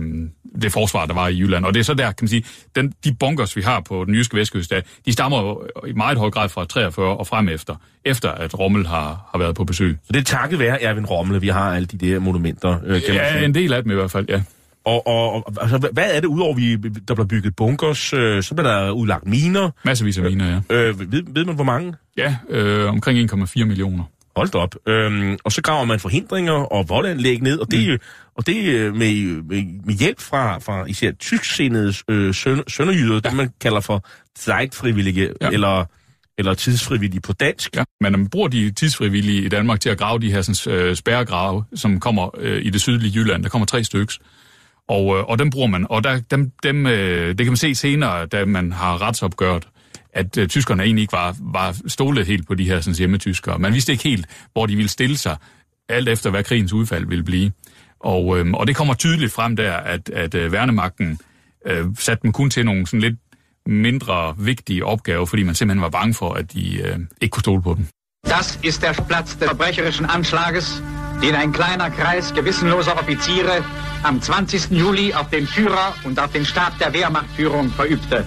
det 0.62 0.71
forsvar, 0.71 1.06
der 1.06 1.13
var 1.13 1.28
i 1.28 1.38
Jylland. 1.39 1.65
Og 1.65 1.74
det 1.74 1.80
er 1.80 1.84
så 1.84 1.93
der, 1.93 2.06
kan 2.12 2.15
man 2.21 2.28
sige, 2.30 2.43
den, 2.76 2.93
de 3.04 3.13
bunkers, 3.19 3.56
vi 3.56 3.62
har 3.62 3.80
på 3.80 4.06
den 4.06 4.15
jyske 4.15 4.38
vestkyst, 4.38 4.74
de 5.06 5.13
stammer 5.13 5.58
i 5.88 5.93
meget 5.93 6.17
høj 6.17 6.30
grad 6.30 6.50
fra 6.50 6.65
43 6.65 7.17
og 7.17 7.28
frem 7.28 7.50
efter, 7.50 7.76
efter 8.06 8.30
at 8.32 8.60
Rommel 8.60 8.88
har, 8.88 9.30
har 9.32 9.39
været 9.39 9.56
på 9.56 9.63
besøg. 9.63 9.97
Så 10.04 10.13
det 10.13 10.19
er 10.19 10.24
takket 10.24 10.60
være 10.60 10.82
Erwin 10.82 11.06
Rommel, 11.06 11.41
vi 11.41 11.47
har 11.47 11.76
alle 11.76 11.86
de 11.86 11.97
der 11.97 12.19
monumenter. 12.19 12.71
Øh, 12.86 13.02
kan 13.02 13.10
man 13.15 13.17
Ja, 13.24 13.34
sige. 13.34 13.45
en 13.45 13.56
del 13.56 13.74
af 13.74 13.84
dem 13.84 13.91
i 13.91 13.95
hvert 13.95 14.12
fald, 14.12 14.26
ja. 14.30 14.41
Og, 14.86 15.08
og, 15.08 15.34
og 15.34 15.54
altså, 15.62 15.78
hvad- 15.78 16.12
er 16.12 16.20
det, 16.20 16.28
udover 16.28 16.56
vi, 16.56 16.76
der 17.08 17.13
bliver 17.13 17.28
bygget 17.28 17.56
bunkers, 17.56 18.13
øh, 18.13 18.44
så 18.44 18.56
bliver 18.56 18.72
der 18.72 18.91
udlagt 18.91 19.28
miner. 19.28 19.70
Masservis 19.86 20.17
af 20.17 20.24
miner, 20.24 20.62
ja. 20.70 20.76
Øh, 20.76 21.12
ved, 21.12 21.24
ved 21.28 21.46
man, 21.46 21.56
hvor 21.56 21.63
mange? 21.63 21.94
Ja, 22.17 22.36
øh, 22.50 22.89
omkring 22.89 23.32
1,4 23.34 23.65
millioner. 23.65 24.04
Hold 24.36 24.56
op. 24.56 24.76
Øhm, 24.88 25.38
og 25.44 25.52
så 25.52 25.62
graver 25.62 25.86
man 25.86 26.00
forhindringer 26.00 26.54
og 26.54 26.89
voldanlæg 26.89 27.41
ned, 27.41 27.60
og 27.60 27.72
det, 27.72 27.89
mm. 27.89 27.98
og 28.36 28.48
det 28.48 28.63
øh, 28.63 28.96
med, 28.96 29.41
med, 29.44 29.63
med 29.86 29.94
hjælp 29.94 30.20
fra, 30.20 30.58
fra 30.60 30.86
især 30.86 31.12
tysksindede 31.12 31.94
øh, 32.08 32.34
søn, 32.34 32.63
sønderjyder, 32.67 33.13
ja. 33.13 33.20
det 33.20 33.34
man 33.34 33.50
kalder 33.62 33.80
for 33.80 34.06
zeitfrivillige, 34.39 35.34
ja. 35.41 35.50
Eller, 35.50 35.86
eller 36.38 36.54
tidsfrivillige 36.54 37.22
på 37.22 37.34
dansk. 37.34 37.76
Ja, 37.76 37.84
men 38.02 38.12
man 38.12 38.28
bruger 38.28 38.48
de 38.48 38.72
tidsfrivillige 38.72 39.41
i 39.41 39.50
Danmark 39.50 39.80
til 39.80 39.89
at 39.89 39.98
grave 39.98 40.20
de 40.20 40.32
her 40.32 40.41
sådan, 40.41 40.74
øh, 40.76 40.96
spærregrave, 40.96 41.63
som 41.76 42.00
kommer 42.00 42.30
øh, 42.38 42.65
i 42.65 42.70
det 42.70 42.82
sydlige 42.82 43.20
Jylland. 43.20 43.44
Der 43.44 43.50
kommer 43.50 43.65
tre 43.65 43.84
stykker. 43.84 44.13
Og, 44.88 45.17
øh, 45.17 45.24
og 45.24 45.39
dem 45.39 45.50
bruger 45.50 45.67
man. 45.67 45.88
Og 45.89 46.04
der, 46.04 46.20
dem, 46.32 46.52
dem, 46.63 46.88
øh, 46.88 47.28
det 47.28 47.38
kan 47.38 47.48
man 47.48 47.58
se 47.58 47.76
senere, 47.76 48.26
da 48.26 48.46
man 48.46 48.72
har 48.72 49.02
retsopgørt, 49.02 49.67
at 50.13 50.38
øh, 50.38 50.48
tyskerne 50.48 50.84
egentlig 50.84 51.02
ikke 51.02 51.13
var, 51.13 51.36
var 51.39 51.76
stolet 51.88 52.28
helt 52.28 52.48
på 52.48 52.56
de 52.56 52.65
her 52.65 52.82
sådan, 52.82 52.98
hjemmetyskere. 52.98 53.60
Man 53.60 53.74
vidste 53.74 53.91
ikke 53.91 54.04
helt, 54.04 54.26
hvor 54.54 54.65
de 54.65 54.76
ville 54.76 54.89
stille 54.89 55.17
sig, 55.17 55.38
alt 55.89 56.10
efter 56.10 56.30
hvad 56.30 56.44
krigens 56.44 56.74
udfald 56.74 57.06
ville 57.06 57.24
blive. 57.24 57.52
Og, 58.00 58.39
øh, 58.39 58.52
og 58.54 58.67
det 58.67 58.76
kommer 58.76 58.94
tydeligt 58.94 59.32
frem 59.32 59.56
der, 59.56 59.74
at, 59.74 60.10
at 60.10 60.36
øh, 60.36 60.52
værnemagten 60.52 61.20
øh, 61.65 61.86
satte 61.96 62.24
dem 62.24 62.32
kun 62.32 62.50
til 62.50 62.65
nogle 62.65 62.88
sådan 62.88 63.00
lidt 63.00 63.20
mindre 63.65 64.36
vigtige 64.38 64.86
opgaver, 64.86 65.26
fordi 65.26 65.44
man 65.44 65.56
simpelthen 65.56 65.82
var 65.82 65.89
bange 65.89 66.13
for, 66.13 66.34
at 66.34 66.54
de 66.54 66.82
øh, 66.82 67.00
ikke 67.22 67.32
kunne 67.32 67.41
stole 67.41 67.62
på 67.62 67.74
dem. 67.74 67.86
Das 68.31 68.55
ist 68.62 68.81
der 68.81 68.93
Platz 68.93 69.38
des 69.38 69.49
verbrecherischen 69.49 70.05
Anschlages, 70.05 70.81
den 71.21 71.36
ein 71.36 71.51
kleiner 71.51 71.89
Kreis 71.89 72.34
gewissenloser 72.34 72.97
Offiziere 72.97 73.63
am 74.03 74.21
20. 74.21 74.71
Juli 74.71 75.13
auf 75.13 75.29
den 75.29 75.45
Führer 75.45 75.93
und 76.05 76.17
auf 76.17 76.31
den 76.31 76.45
Stab 76.45 76.79
der 76.79 76.93
Wehrmachtführung 76.93 77.69
verübte. 77.71 78.25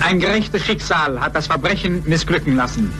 Ein 0.00 0.18
gerechtes 0.18 0.64
Schicksal 0.66 1.20
hat 1.20 1.36
das 1.36 1.46
Verbrechen 1.46 2.02
missglücken 2.06 2.56
lassen. 2.56 2.92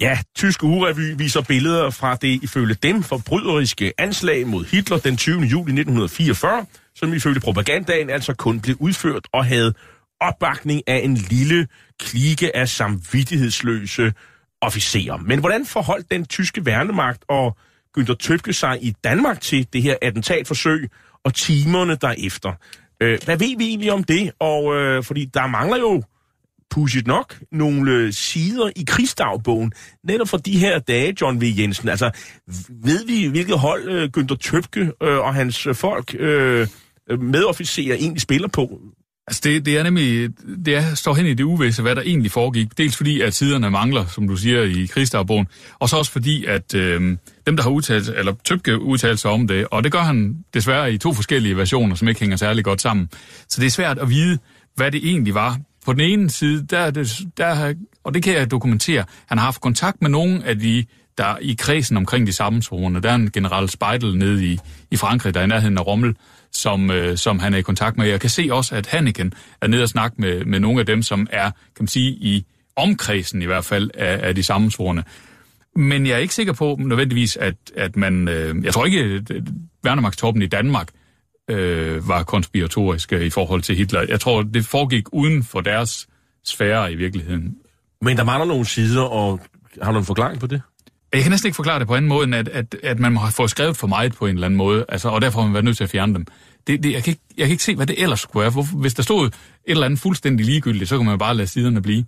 Ja, 0.00 0.18
tysk 0.34 0.62
ugerevy 0.62 1.18
viser 1.18 1.42
billeder 1.42 1.90
fra 1.92 2.16
det 2.16 2.42
ifølge 2.42 2.74
dem 2.74 3.02
forbryderiske 3.02 3.92
anslag 3.98 4.46
mod 4.46 4.64
Hitler 4.64 4.98
den 4.98 5.18
20. 5.18 5.42
juli 5.42 5.72
1944, 5.72 6.66
som 6.94 7.12
ifølge 7.12 7.40
propagandaen 7.40 8.10
altså 8.10 8.34
kun 8.34 8.60
blev 8.60 8.76
udført 8.78 9.28
og 9.32 9.44
havde 9.44 9.74
opbakning 10.20 10.82
af 10.86 11.00
en 11.04 11.14
lille 11.14 11.68
klike 11.98 12.56
af 12.56 12.68
samvittighedsløse 12.68 14.12
officerer. 14.60 15.16
Men 15.16 15.40
hvordan 15.40 15.66
forholdt 15.66 16.10
den 16.10 16.24
tyske 16.26 16.66
værnemagt 16.66 17.24
og 17.28 17.56
Günther 17.98 18.14
Tøbke 18.14 18.52
sig 18.52 18.78
i 18.82 18.94
Danmark 19.04 19.40
til 19.40 19.66
det 19.72 19.82
her 19.82 19.96
attentatforsøg 20.02 20.90
og 21.24 21.34
timerne 21.34 21.94
derefter? 21.94 22.52
Øh, 23.02 23.18
hvad 23.24 23.36
ved 23.36 23.58
vi 23.58 23.64
egentlig 23.64 23.92
om 23.92 24.04
det? 24.04 24.32
Og 24.38 24.74
øh, 24.74 25.04
fordi 25.04 25.24
der 25.24 25.46
mangler 25.46 25.78
jo 25.78 26.02
pudsigt 26.70 27.06
nok 27.06 27.38
nogle 27.52 27.92
øh, 27.92 28.12
sider 28.12 28.70
i 28.76 28.84
krigsdagbogen, 28.86 29.72
netop 30.04 30.28
for 30.28 30.36
de 30.36 30.58
her 30.58 30.78
dage, 30.78 31.16
John 31.20 31.40
V. 31.40 31.44
Jensen. 31.58 31.88
Altså, 31.88 32.10
ved 32.68 33.06
vi, 33.06 33.26
hvilket 33.26 33.58
hold 33.58 33.88
øh, 33.88 34.10
Günther 34.16 34.36
Tøbke 34.36 34.92
øh, 35.02 35.18
og 35.18 35.34
hans 35.34 35.68
folk, 35.72 36.14
øh, 36.18 36.66
øh 37.10 37.20
medofficerer, 37.20 37.96
egentlig 37.96 38.22
spiller 38.22 38.48
på? 38.48 38.80
Altså 39.30 39.40
det, 39.44 39.66
det 39.66 39.78
er 39.78 39.82
nemlig, 39.82 40.30
det 40.66 40.76
er, 40.76 40.94
står 40.94 41.14
hen 41.14 41.26
i 41.26 41.34
det 41.34 41.44
uvisse, 41.44 41.82
hvad 41.82 41.94
der 41.94 42.02
egentlig 42.02 42.30
foregik. 42.30 42.78
Dels 42.78 42.96
fordi, 42.96 43.20
at 43.20 43.34
tiderne 43.34 43.70
mangler, 43.70 44.06
som 44.06 44.28
du 44.28 44.36
siger, 44.36 44.62
i 44.62 44.86
krigsdagbogen, 44.86 45.46
og 45.78 45.88
så 45.88 45.96
også 45.96 46.12
fordi, 46.12 46.44
at 46.44 46.74
øh, 46.74 47.16
dem, 47.46 47.56
der 47.56 47.62
har 47.62 47.70
udtalt, 47.70 48.08
eller 48.08 48.34
Tøbke 48.44 48.80
udtalt 48.80 49.20
sig 49.20 49.30
om 49.30 49.46
det, 49.46 49.66
og 49.70 49.84
det 49.84 49.92
gør 49.92 49.98
han 49.98 50.44
desværre 50.54 50.92
i 50.92 50.98
to 50.98 51.12
forskellige 51.12 51.56
versioner, 51.56 51.94
som 51.94 52.08
ikke 52.08 52.20
hænger 52.20 52.36
særlig 52.36 52.64
godt 52.64 52.80
sammen. 52.80 53.08
Så 53.48 53.60
det 53.60 53.66
er 53.66 53.70
svært 53.70 53.98
at 53.98 54.10
vide, 54.10 54.38
hvad 54.76 54.90
det 54.90 55.08
egentlig 55.08 55.34
var. 55.34 55.58
På 55.86 55.92
den 55.92 56.00
ene 56.00 56.30
side, 56.30 56.66
der, 56.66 56.90
der, 56.90 57.22
der 57.36 57.74
og 58.04 58.14
det 58.14 58.22
kan 58.22 58.34
jeg 58.34 58.50
dokumentere, 58.50 59.04
han 59.26 59.38
har 59.38 59.44
haft 59.44 59.60
kontakt 59.60 60.02
med 60.02 60.10
nogle 60.10 60.44
af 60.44 60.58
de, 60.58 60.84
der 61.20 61.38
i 61.40 61.56
kredsen 61.58 61.96
omkring 61.96 62.26
de 62.26 62.32
sammensvorene. 62.32 63.00
Der 63.00 63.10
er 63.10 63.14
en 63.14 63.30
general 63.30 63.68
Speidel 63.68 64.16
nede 64.16 64.44
i, 64.44 64.58
i 64.90 64.96
Frankrig, 64.96 65.34
der 65.34 65.40
er 65.40 65.44
i 65.44 65.46
nærheden 65.46 65.78
af 65.78 65.86
Rommel, 65.86 66.16
som, 66.52 66.90
øh, 66.90 67.16
som 67.16 67.38
han 67.38 67.54
er 67.54 67.58
i 67.58 67.62
kontakt 67.62 67.98
med. 67.98 68.06
Jeg 68.06 68.20
kan 68.20 68.30
se 68.30 68.48
også, 68.50 68.74
at 68.74 68.86
Hanneken 68.86 69.32
er 69.60 69.66
nede 69.66 69.82
og 69.82 69.88
snakke 69.88 70.20
med, 70.20 70.44
med 70.44 70.60
nogle 70.60 70.80
af 70.80 70.86
dem, 70.86 71.02
som 71.02 71.26
er, 71.30 71.50
kan 71.50 71.80
man 71.80 71.88
sige, 71.88 72.10
i 72.10 72.44
omkredsen 72.76 73.42
i 73.42 73.46
hvert 73.46 73.64
fald 73.64 73.90
af, 73.94 74.28
af 74.28 74.34
de 74.34 74.42
sammensvorene. 74.42 75.04
Men 75.76 76.06
jeg 76.06 76.12
er 76.12 76.18
ikke 76.18 76.34
sikker 76.34 76.52
på 76.52 76.76
nødvendigvis, 76.80 77.36
at, 77.36 77.54
at 77.76 77.96
man... 77.96 78.28
Øh, 78.28 78.64
jeg 78.64 78.72
tror 78.72 78.84
ikke, 78.84 79.00
at 79.00 79.30
øh, 79.30 79.42
Værnemagtstoppen 79.84 80.42
i 80.42 80.46
Danmark 80.46 80.88
øh, 81.50 82.08
var 82.08 82.22
konspiratoriske 82.22 83.16
øh, 83.16 83.26
i 83.26 83.30
forhold 83.30 83.62
til 83.62 83.76
Hitler. 83.76 84.04
Jeg 84.08 84.20
tror, 84.20 84.42
det 84.42 84.64
foregik 84.64 85.04
uden 85.12 85.44
for 85.44 85.60
deres 85.60 86.08
sfære 86.44 86.92
i 86.92 86.94
virkeligheden. 86.94 87.56
Men 88.02 88.16
der 88.16 88.24
mangler 88.24 88.46
nogle 88.46 88.64
sider, 88.64 89.02
og 89.02 89.40
har 89.82 89.92
du 89.92 89.98
en 89.98 90.04
forklaring 90.04 90.40
på 90.40 90.46
det? 90.46 90.62
Jeg 91.12 91.22
kan 91.22 91.30
næsten 91.30 91.48
ikke 91.48 91.56
forklare 91.56 91.78
det 91.78 91.86
på 91.86 91.94
anden 91.94 92.08
måde, 92.08 92.24
end 92.24 92.34
at, 92.34 92.48
at, 92.48 92.76
at 92.82 92.98
man 92.98 93.12
må 93.12 93.20
have 93.20 93.32
fået 93.32 93.50
skrevet 93.50 93.76
for 93.76 93.86
meget 93.86 94.14
på 94.14 94.26
en 94.26 94.34
eller 94.34 94.46
anden 94.46 94.58
måde, 94.58 94.84
altså, 94.88 95.08
og 95.08 95.20
derfor 95.20 95.40
har 95.40 95.46
man 95.46 95.54
været 95.54 95.64
nødt 95.64 95.76
til 95.76 95.84
at 95.84 95.90
fjerne 95.90 96.14
dem. 96.14 96.26
Det, 96.66 96.82
det, 96.82 96.92
jeg, 96.92 97.04
kan 97.04 97.10
ikke, 97.10 97.22
jeg 97.36 97.46
kan 97.46 97.50
ikke 97.50 97.64
se, 97.64 97.76
hvad 97.76 97.86
det 97.86 98.02
ellers 98.02 98.20
skulle 98.20 98.42
være. 98.42 98.64
Hvis 98.74 98.94
der 98.94 99.02
stod 99.02 99.26
et 99.26 99.34
eller 99.66 99.86
andet 99.86 100.00
fuldstændig 100.00 100.46
ligegyldigt, 100.46 100.88
så 100.88 100.96
kan 100.96 101.06
man 101.06 101.18
bare 101.18 101.34
lade 101.34 101.48
siderne 101.48 101.82
blive. 101.82 102.04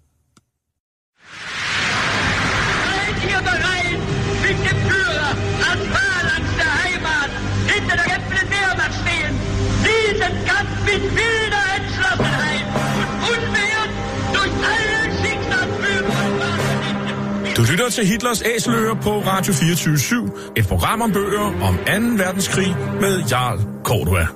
Lytter 17.73 17.89
til 17.89 18.07
Hitlers 18.07 18.43
Æseløer 18.43 18.95
på 18.95 19.11
Radio 19.11 19.53
24-7, 19.53 20.53
et 20.57 20.67
program 20.69 21.01
om 21.01 21.13
bøger 21.13 21.41
om 21.41 21.77
2. 21.77 22.25
verdenskrig 22.25 22.77
med 23.01 23.23
Jarl 23.31 23.59
Cordua. 23.85 24.27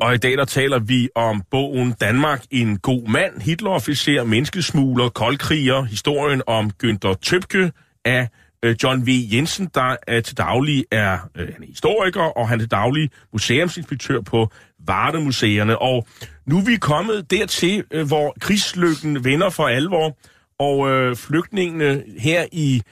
Og 0.00 0.14
i 0.14 0.18
dag 0.18 0.32
der 0.32 0.44
taler 0.44 0.78
vi 0.78 1.08
om 1.14 1.42
bogen 1.50 1.92
Danmark 2.00 2.44
en 2.50 2.78
god 2.78 3.08
mand, 3.08 3.40
Hitlerofficer, 3.40 4.24
menneskesmugler, 4.24 5.08
koldkriger, 5.08 5.82
historien 5.82 6.42
om 6.46 6.70
Günther 6.84 7.14
Tøbke 7.22 7.72
af 8.04 8.28
øh, 8.64 8.76
John 8.82 9.06
V. 9.06 9.08
Jensen, 9.32 9.70
der 9.74 9.96
er 10.08 10.20
til 10.20 10.38
daglig 10.38 10.84
er, 10.90 11.18
øh, 11.36 11.48
han 11.52 11.62
er 11.62 11.66
historiker, 11.66 12.22
og 12.38 12.48
han 12.48 12.58
er 12.58 12.62
til 12.62 12.70
daglig 12.70 13.10
museumsinspektør 13.32 14.20
på 14.20 14.50
Vardemuseerne. 14.86 15.78
Og 15.78 16.06
nu 16.46 16.58
er 16.58 16.64
vi 16.64 16.76
kommet 16.76 17.30
dertil, 17.30 17.84
øh, 17.90 18.06
hvor 18.06 18.34
krigslykken 18.40 19.24
vender 19.24 19.50
for 19.50 19.68
alvor, 19.68 20.18
og 20.58 20.90
øh, 20.90 21.16
flygtningene 21.16 22.02
her 22.18 22.46
i 22.52 22.82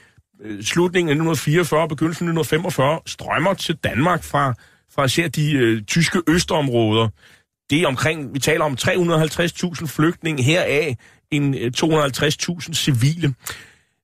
øh, 0.44 0.62
slutningen 0.62 1.08
af 1.08 1.12
1944 1.12 1.82
og 1.82 1.88
begyndelsen 1.88 2.28
af 2.28 2.32
1945 2.32 3.00
strømmer 3.06 3.54
til 3.54 3.74
Danmark 3.76 4.22
fra, 4.22 4.54
fra 4.94 5.04
især 5.04 5.28
de 5.28 5.52
øh, 5.52 5.82
tyske 5.82 6.22
østområder. 6.28 7.08
Det 7.70 7.82
er 7.82 7.86
omkring, 7.86 8.34
vi 8.34 8.38
taler 8.38 8.64
om 8.64 8.76
350.000 8.80 9.86
flygtninge 9.86 10.42
heraf, 10.42 10.96
en 11.30 11.54
øh, 11.54 11.72
250.000 11.76 12.74
civile. 12.74 13.34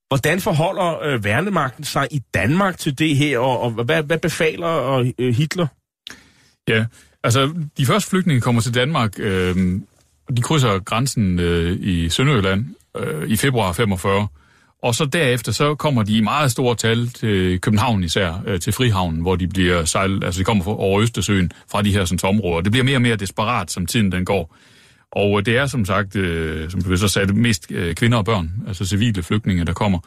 Hvordan 0.09 0.41
forholder 0.41 1.03
øh, 1.03 1.25
værnemagten 1.25 1.85
sig 1.85 2.09
i 2.11 2.23
Danmark 2.35 2.79
til 2.79 2.99
det 2.99 3.17
her, 3.17 3.39
og, 3.39 3.61
og 3.61 3.71
hvad, 3.71 4.03
hvad 4.03 4.19
befaler 4.19 4.95
øh, 5.19 5.35
Hitler? 5.35 5.67
Ja, 6.69 6.85
altså 7.25 7.55
de 7.79 7.87
første 7.87 8.11
flygtninge 8.11 8.41
kommer 8.41 8.61
til 8.61 8.75
Danmark, 8.75 9.13
øh, 9.19 9.81
de 10.37 10.43
krydser 10.43 10.79
grænsen 10.79 11.39
øh, 11.39 11.79
i 11.81 12.09
Sønderjylland 12.09 12.67
øh, 12.97 13.29
i 13.29 13.37
februar 13.37 13.73
45, 13.73 14.29
og 14.83 14.95
så 14.95 15.05
derefter 15.05 15.53
så 15.53 15.75
kommer 15.75 16.03
de 16.03 16.17
i 16.17 16.21
meget 16.21 16.51
store 16.51 16.75
tal 16.75 17.09
til 17.09 17.61
København 17.61 18.05
især, 18.05 18.43
øh, 18.47 18.61
til 18.61 18.73
Frihavnen, 18.73 19.21
hvor 19.21 19.37
de 19.37 19.49
bliver 19.49 19.85
sejlet, 19.85 20.25
altså 20.25 20.39
de 20.39 20.45
kommer 20.45 20.69
over 20.69 21.01
Østersøen 21.01 21.53
fra 21.71 21.83
de 21.83 21.93
her 21.93 22.05
sådan, 22.05 22.29
områder. 22.29 22.61
Det 22.61 22.73
bliver 22.73 22.85
mere 22.85 22.97
og 22.97 23.03
mere 23.03 23.17
desperat, 23.17 23.71
som 23.71 23.87
tiden 23.87 24.13
den 24.13 24.25
går. 24.25 24.57
Og 25.13 25.39
øh, 25.39 25.47
det 25.47 25.57
er 25.57 25.67
som 25.67 25.85
sagt, 25.85 26.17
øh, 26.17 26.71
som 26.71 26.83
du 26.83 26.97
så 26.97 27.09
sagde, 27.09 27.33
mest 27.33 27.67
øh, 27.71 27.95
kvinder 27.95 28.19
og 28.19 28.25
børn, 28.25 28.53
altså 28.69 28.87
civile 28.87 29.23
flygtninge, 29.23 29.65
der 29.65 29.73
kommer. 29.73 29.99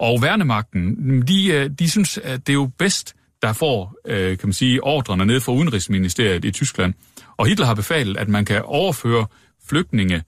Og 0.00 0.22
værnemagten, 0.22 1.22
de, 1.28 1.46
øh, 1.46 1.70
de 1.78 1.90
synes, 1.90 2.18
at 2.18 2.46
det 2.46 2.52
er 2.52 2.54
jo 2.54 2.70
bedst, 2.78 3.14
der 3.42 3.52
får, 3.52 3.94
øh, 4.06 4.38
kan 4.38 4.48
man 4.48 4.52
sige, 4.52 4.84
ordrene 4.84 5.26
ned 5.26 5.40
fra 5.40 5.52
Udenrigsministeriet 5.52 6.44
i 6.44 6.50
Tyskland. 6.50 6.94
Og 7.36 7.46
Hitler 7.46 7.66
har 7.66 7.74
befalet, 7.74 8.16
at 8.16 8.28
man 8.28 8.44
kan 8.44 8.62
overføre 8.62 9.26
flygtninge, 9.68 10.22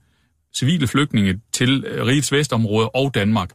civile 0.55 0.87
flygtninge 0.87 1.39
til 1.53 1.85
øh, 1.87 2.05
rigets 2.05 2.31
vestområde 2.31 2.89
og 2.89 3.15
Danmark. 3.15 3.49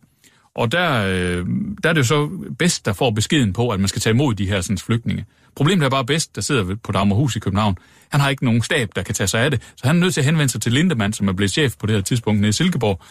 Og 0.54 0.72
der, 0.72 1.06
øh, 1.06 1.46
der 1.82 1.88
er 1.88 1.92
det 1.92 1.98
jo 1.98 2.04
så 2.04 2.30
bedst, 2.58 2.86
der 2.86 2.92
får 2.92 3.10
beskeden 3.10 3.52
på, 3.52 3.68
at 3.68 3.80
man 3.80 3.88
skal 3.88 4.02
tage 4.02 4.14
imod 4.14 4.34
de 4.34 4.46
her 4.46 4.60
sådan, 4.60 4.78
flygtninge. 4.78 5.24
Problemet 5.56 5.84
er 5.84 5.90
bare 5.90 6.04
bedst, 6.04 6.36
der 6.36 6.42
sidder 6.42 6.76
på 6.84 6.92
Dammerhus 6.92 7.36
i 7.36 7.38
København. 7.38 7.76
Han 8.10 8.20
har 8.20 8.28
ikke 8.28 8.44
nogen 8.44 8.62
stab, 8.62 8.88
der 8.96 9.02
kan 9.02 9.14
tage 9.14 9.28
sig 9.28 9.40
af 9.40 9.50
det, 9.50 9.62
så 9.76 9.86
han 9.86 9.96
er 9.96 10.00
nødt 10.00 10.14
til 10.14 10.20
at 10.20 10.24
henvende 10.24 10.52
sig 10.52 10.62
til 10.62 10.72
Lindemann, 10.72 11.12
som 11.12 11.28
er 11.28 11.32
blevet 11.32 11.50
chef 11.50 11.74
på 11.76 11.86
det 11.86 11.94
her 11.94 12.02
tidspunkt 12.02 12.40
nede 12.40 12.48
i 12.48 12.52
Silkeborg. 12.52 13.02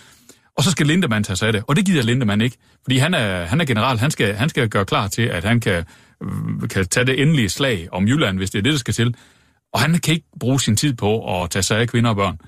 Og 0.58 0.64
så 0.64 0.72
skal 0.72 0.88
Lindemann 0.88 1.24
tage 1.24 1.38
sig 1.38 1.48
af 1.48 1.54
det, 1.54 1.64
og 1.68 1.76
det 1.76 1.86
gider 1.86 2.04
Lindemann 2.04 2.42
ikke, 2.42 2.58
fordi 2.84 2.98
han 2.98 3.14
er, 3.14 3.46
han 3.46 3.62
er 3.62 3.66
general, 3.66 3.98
han 3.98 4.12
skal, 4.12 4.36
han 4.36 4.50
skal 4.50 4.70
gøre 4.70 4.86
klar 4.86 5.08
til, 5.08 5.22
at 5.22 5.44
han 5.44 5.60
kan, 5.60 5.86
kan 6.70 6.86
tage 6.86 7.06
det 7.06 7.22
endelige 7.22 7.50
slag 7.50 7.88
om 7.92 8.08
Jylland, 8.08 8.38
hvis 8.38 8.52
det 8.52 8.60
er 8.60 8.64
det, 8.64 8.72
der 8.72 8.80
skal 8.80 8.94
til. 8.94 9.16
Og 9.74 9.80
han 9.80 10.00
kan 10.00 10.14
ikke 10.14 10.28
bruge 10.40 10.62
sin 10.62 10.76
tid 10.76 10.94
på 10.94 11.42
at 11.42 11.50
tage 11.50 11.64
sig 11.64 11.80
af 11.80 11.88
kvinder 11.88 12.10
og 12.10 12.16
børn. 12.16 12.40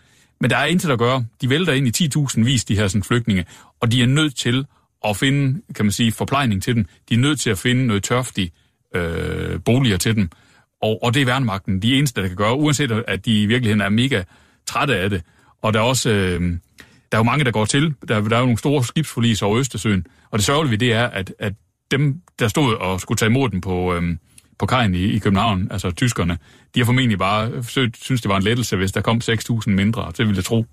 Men 0.42 0.50
der 0.50 0.58
er 0.58 0.66
intet 0.66 0.90
at 0.90 1.00
gøre. 1.00 1.26
De 1.42 1.50
vælter 1.50 1.74
ind 1.74 2.02
i 2.02 2.08
10.000 2.18 2.44
vis, 2.44 2.66
de 2.66 2.76
her 2.76 2.88
sådan, 2.88 3.04
flygtninge, 3.04 3.46
og 3.80 3.92
de 3.92 4.02
er 4.02 4.08
nødt 4.08 4.36
til 4.36 4.66
at 5.06 5.18
finde, 5.18 5.62
kan 5.76 5.86
man 5.86 5.92
sige, 5.92 6.12
forplejning 6.12 6.64
til 6.64 6.76
dem. 6.76 6.86
De 7.10 7.14
er 7.14 7.18
nødt 7.18 7.40
til 7.40 7.50
at 7.50 7.58
finde 7.58 7.88
noget 7.88 8.04
tørftigt 8.04 8.54
øh, 8.96 9.60
boliger 9.66 9.98
til 9.98 10.16
dem. 10.16 10.30
Og, 10.82 11.04
og 11.04 11.14
det 11.14 11.22
er 11.22 11.26
værnemagten 11.26 11.82
de 11.82 11.96
eneste, 11.98 12.22
der 12.22 12.28
kan 12.28 12.38
gøre, 12.38 12.56
uanset 12.56 12.92
at 13.08 13.26
de 13.26 13.42
i 13.42 13.46
virkeligheden 13.46 13.82
er 13.82 13.90
mega 13.90 14.24
trætte 14.68 14.98
af 14.98 15.10
det. 15.10 15.22
Og 15.62 15.74
der 15.74 15.80
er 15.80 15.84
også, 15.84 16.10
øh, 16.10 16.42
der 17.12 17.18
er 17.18 17.18
jo 17.18 17.24
mange, 17.24 17.46
der 17.46 17.52
går 17.52 17.66
til. 17.66 17.94
Der, 18.08 18.22
der 18.22 18.36
er 18.36 18.40
jo 18.40 18.46
nogle 18.46 18.58
store 18.58 18.84
skibsforlis 18.84 19.42
over 19.42 19.60
Østersøen. 19.60 20.06
Og 20.32 20.40
det 20.40 20.46
sørgelige 20.46 20.72
ved 20.72 20.78
det 20.78 20.94
er, 20.94 21.08
at, 21.08 21.34
at 21.40 21.54
dem, 21.92 22.22
der 22.40 22.48
stod 22.48 22.74
og 22.76 23.02
skulle 23.02 23.18
tage 23.18 23.30
imod 23.30 23.50
dem 23.50 23.62
på, 23.62 23.94
øh, 23.94 24.04
på 24.60 24.66
kajen 24.66 24.96
i, 24.96 25.04
i 25.04 25.20
København, 25.20 25.68
altså 25.72 25.92
tyskerne, 25.92 26.38
de 26.76 26.80
har 26.80 26.86
formentlig 26.86 27.20
bare 27.20 27.64
synes, 28.02 28.22
det 28.22 28.30
var 28.30 28.38
en 28.38 28.44
lettelse, 28.44 28.76
hvis 28.76 28.92
der 28.92 29.02
kom 29.02 29.22
6.000 29.24 29.70
mindre. 29.70 30.12
Det 30.18 30.20
ville 30.20 30.36
jeg 30.36 30.46
tro. 30.46 30.66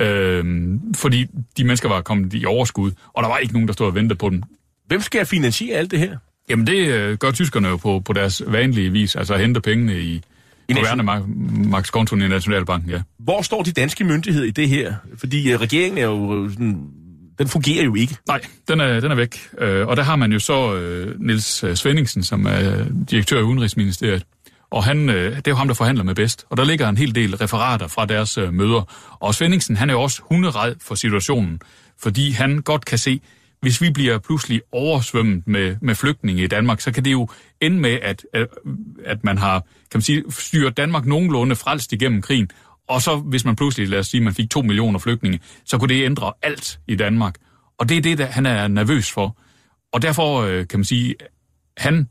Øh, 0.00 0.44
fordi 0.96 1.26
de 1.56 1.64
mennesker 1.64 1.88
var 1.88 2.00
kommet 2.00 2.34
i 2.34 2.44
overskud, 2.44 2.90
og 3.12 3.22
der 3.22 3.28
var 3.28 3.38
ikke 3.38 3.52
nogen, 3.52 3.68
der 3.68 3.74
stod 3.74 3.86
og 3.86 3.94
ventede 3.94 4.18
på 4.18 4.30
dem. 4.30 4.42
Hvem 4.86 5.00
skal 5.00 5.26
finansiere 5.26 5.76
alt 5.76 5.90
det 5.90 5.98
her? 5.98 6.16
Jamen 6.48 6.66
det 6.66 6.88
øh, 6.88 7.16
gør 7.16 7.30
tyskerne 7.30 7.68
jo 7.68 7.76
på, 7.76 8.00
på 8.00 8.12
deres 8.12 8.42
vanlige 8.46 8.90
vis, 8.90 9.16
altså 9.16 9.36
hente 9.36 9.60
pengene 9.60 10.00
i, 10.00 10.22
I 10.68 10.74
Værnemarkskontoen 10.74 12.22
i 12.22 12.28
Nationalbanken, 12.28 12.90
ja. 12.90 13.02
Hvor 13.18 13.42
står 13.42 13.62
de 13.62 13.72
danske 13.72 14.04
myndigheder 14.04 14.46
i 14.46 14.50
det 14.50 14.68
her? 14.68 14.94
Fordi 15.16 15.54
uh, 15.54 15.60
regeringen 15.60 15.98
er 15.98 16.02
jo 16.02 16.48
sådan, 16.50 16.90
den 17.42 17.48
fungerer 17.48 17.84
jo 17.84 17.94
ikke. 17.94 18.16
Nej, 18.28 18.40
den 18.68 18.80
er, 18.80 19.00
den 19.00 19.10
er 19.10 19.14
væk. 19.14 19.48
Øh, 19.58 19.88
og 19.88 19.96
der 19.96 20.02
har 20.02 20.16
man 20.16 20.32
jo 20.32 20.38
så 20.38 20.74
øh, 20.74 21.20
Nils 21.20 21.64
øh, 21.64 21.76
Svendingsen, 21.76 22.22
som 22.22 22.46
er 22.46 22.84
direktør 23.10 23.38
i 23.38 23.42
Udenrigsministeriet. 23.42 24.24
Og 24.70 24.84
han, 24.84 25.08
øh, 25.08 25.36
det 25.36 25.46
er 25.46 25.50
jo 25.50 25.56
ham, 25.56 25.66
der 25.66 25.74
forhandler 25.74 26.04
med 26.04 26.14
bedst. 26.14 26.46
Og 26.50 26.56
der 26.56 26.64
ligger 26.64 26.88
en 26.88 26.96
hel 26.96 27.14
del 27.14 27.36
referater 27.36 27.86
fra 27.86 28.06
deres 28.06 28.38
øh, 28.38 28.54
møder. 28.54 28.82
Og 29.20 29.34
Svendingsen, 29.34 29.76
han 29.76 29.90
er 29.90 29.94
jo 29.94 30.02
også 30.02 30.22
hunderad 30.30 30.74
for 30.80 30.94
situationen, 30.94 31.60
fordi 32.02 32.30
han 32.30 32.58
godt 32.58 32.84
kan 32.84 32.98
se, 32.98 33.20
hvis 33.60 33.80
vi 33.80 33.90
bliver 33.90 34.18
pludselig 34.18 34.60
oversvømmet 34.72 35.46
med, 35.46 35.76
med 35.80 35.94
flygtninge 35.94 36.42
i 36.42 36.46
Danmark, 36.46 36.80
så 36.80 36.92
kan 36.92 37.04
det 37.04 37.12
jo 37.12 37.28
ende 37.60 37.80
med, 37.80 37.98
at, 38.02 38.26
at, 38.34 38.46
at 39.04 39.24
man 39.24 39.38
har 39.38 39.58
kan 39.60 39.98
man 39.98 40.02
sige, 40.02 40.24
styret 40.28 40.76
Danmark 40.76 41.06
nogenlunde 41.06 41.56
frelst 41.56 41.92
igennem 41.92 42.22
krigen, 42.22 42.50
og 42.88 43.02
så 43.02 43.16
hvis 43.16 43.44
man 43.44 43.56
pludselig, 43.56 43.88
lad 43.88 43.98
os 43.98 44.06
sige, 44.06 44.20
man 44.20 44.34
fik 44.34 44.50
to 44.50 44.62
millioner 44.62 44.98
flygtninge, 44.98 45.40
så 45.64 45.78
kunne 45.78 45.94
det 45.94 46.04
ændre 46.04 46.32
alt 46.42 46.80
i 46.88 46.94
Danmark. 46.96 47.34
Og 47.78 47.88
det 47.88 47.96
er 47.96 48.02
det, 48.02 48.18
der 48.18 48.26
han 48.26 48.46
er 48.46 48.68
nervøs 48.68 49.12
for. 49.12 49.38
Og 49.92 50.02
derfor 50.02 50.42
øh, 50.42 50.68
kan 50.68 50.78
man 50.78 50.84
sige, 50.84 51.14
han 51.76 52.08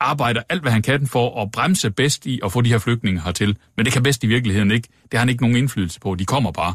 arbejder 0.00 0.42
alt, 0.48 0.62
hvad 0.62 0.72
han 0.72 0.82
kan 0.82 1.06
for 1.06 1.42
at 1.42 1.50
bremse 1.50 1.90
bedst 1.90 2.26
i 2.26 2.40
at 2.44 2.52
få 2.52 2.60
de 2.60 2.68
her 2.68 2.78
flygtninge 2.78 3.20
hertil. 3.20 3.56
Men 3.76 3.84
det 3.84 3.92
kan 3.92 4.02
bedst 4.02 4.24
i 4.24 4.26
virkeligheden 4.26 4.70
ikke. 4.70 4.88
Det 5.02 5.12
har 5.12 5.18
han 5.18 5.28
ikke 5.28 5.42
nogen 5.42 5.56
indflydelse 5.56 6.00
på. 6.00 6.14
De 6.14 6.24
kommer 6.24 6.52
bare 6.52 6.74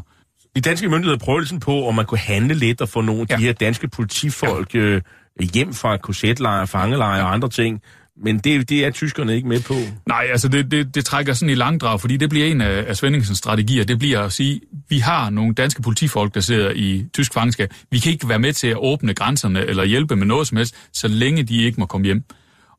de 0.56 0.60
danske 0.60 0.88
myndigheder 0.88 1.18
prøvede 1.18 1.42
ligesom 1.42 1.60
på, 1.60 1.88
om 1.88 1.94
man 1.94 2.06
kunne 2.06 2.18
handle 2.18 2.54
lidt 2.54 2.80
og 2.80 2.88
få 2.88 3.00
nogle 3.00 3.22
af 3.22 3.26
ja. 3.30 3.36
de 3.36 3.42
her 3.42 3.52
danske 3.52 3.88
politifolk 3.88 4.74
ja. 4.74 4.80
øh, 4.80 5.02
hjem 5.54 5.74
fra 5.74 5.96
korsetlejre, 5.96 6.66
fangelejre 6.66 7.22
og 7.22 7.32
andre 7.32 7.48
ting. 7.48 7.82
Men 8.16 8.38
det, 8.38 8.68
det 8.68 8.84
er 8.84 8.90
tyskerne 8.90 9.36
ikke 9.36 9.48
med 9.48 9.60
på. 9.60 9.74
Nej, 10.06 10.26
altså 10.30 10.48
det, 10.48 10.70
det, 10.70 10.94
det 10.94 11.04
trækker 11.04 11.32
sådan 11.32 11.50
i 11.50 11.54
langdrag, 11.54 12.00
fordi 12.00 12.16
det 12.16 12.30
bliver 12.30 12.46
en 12.46 12.60
af, 12.60 12.84
af 12.88 12.96
Svendingsens 12.96 13.38
strategier. 13.38 13.84
Det 13.84 13.98
bliver 13.98 14.20
at 14.20 14.32
sige, 14.32 14.60
vi 14.88 14.98
har 14.98 15.30
nogle 15.30 15.54
danske 15.54 15.82
politifolk, 15.82 16.34
der 16.34 16.40
sidder 16.40 16.70
i 16.70 17.06
tysk 17.14 17.34
fangenskab. 17.34 17.74
Vi 17.90 17.98
kan 17.98 18.12
ikke 18.12 18.28
være 18.28 18.38
med 18.38 18.52
til 18.52 18.68
at 18.68 18.76
åbne 18.76 19.14
grænserne 19.14 19.66
eller 19.66 19.84
hjælpe 19.84 20.16
med 20.16 20.26
noget 20.26 20.48
som 20.48 20.56
helst, 20.56 20.74
så 20.92 21.08
længe 21.08 21.42
de 21.42 21.62
ikke 21.62 21.80
må 21.80 21.86
komme 21.86 22.04
hjem. 22.04 22.24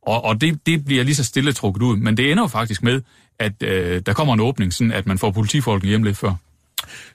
Og, 0.07 0.23
og 0.25 0.41
det, 0.41 0.65
det 0.65 0.85
bliver 0.85 1.03
lige 1.03 1.15
så 1.15 1.23
stille 1.23 1.53
trukket 1.53 1.81
ud. 1.81 1.97
Men 1.97 2.17
det 2.17 2.31
ender 2.31 2.43
jo 2.43 2.47
faktisk 2.47 2.83
med, 2.83 3.01
at 3.39 3.63
øh, 3.63 4.01
der 4.05 4.13
kommer 4.13 4.33
en 4.33 4.39
åbning, 4.39 4.73
sådan 4.73 4.91
at 4.91 5.07
man 5.07 5.17
får 5.17 5.31
politifolkene 5.31 5.89
hjem 5.89 6.03
lidt 6.03 6.17
før. 6.17 6.33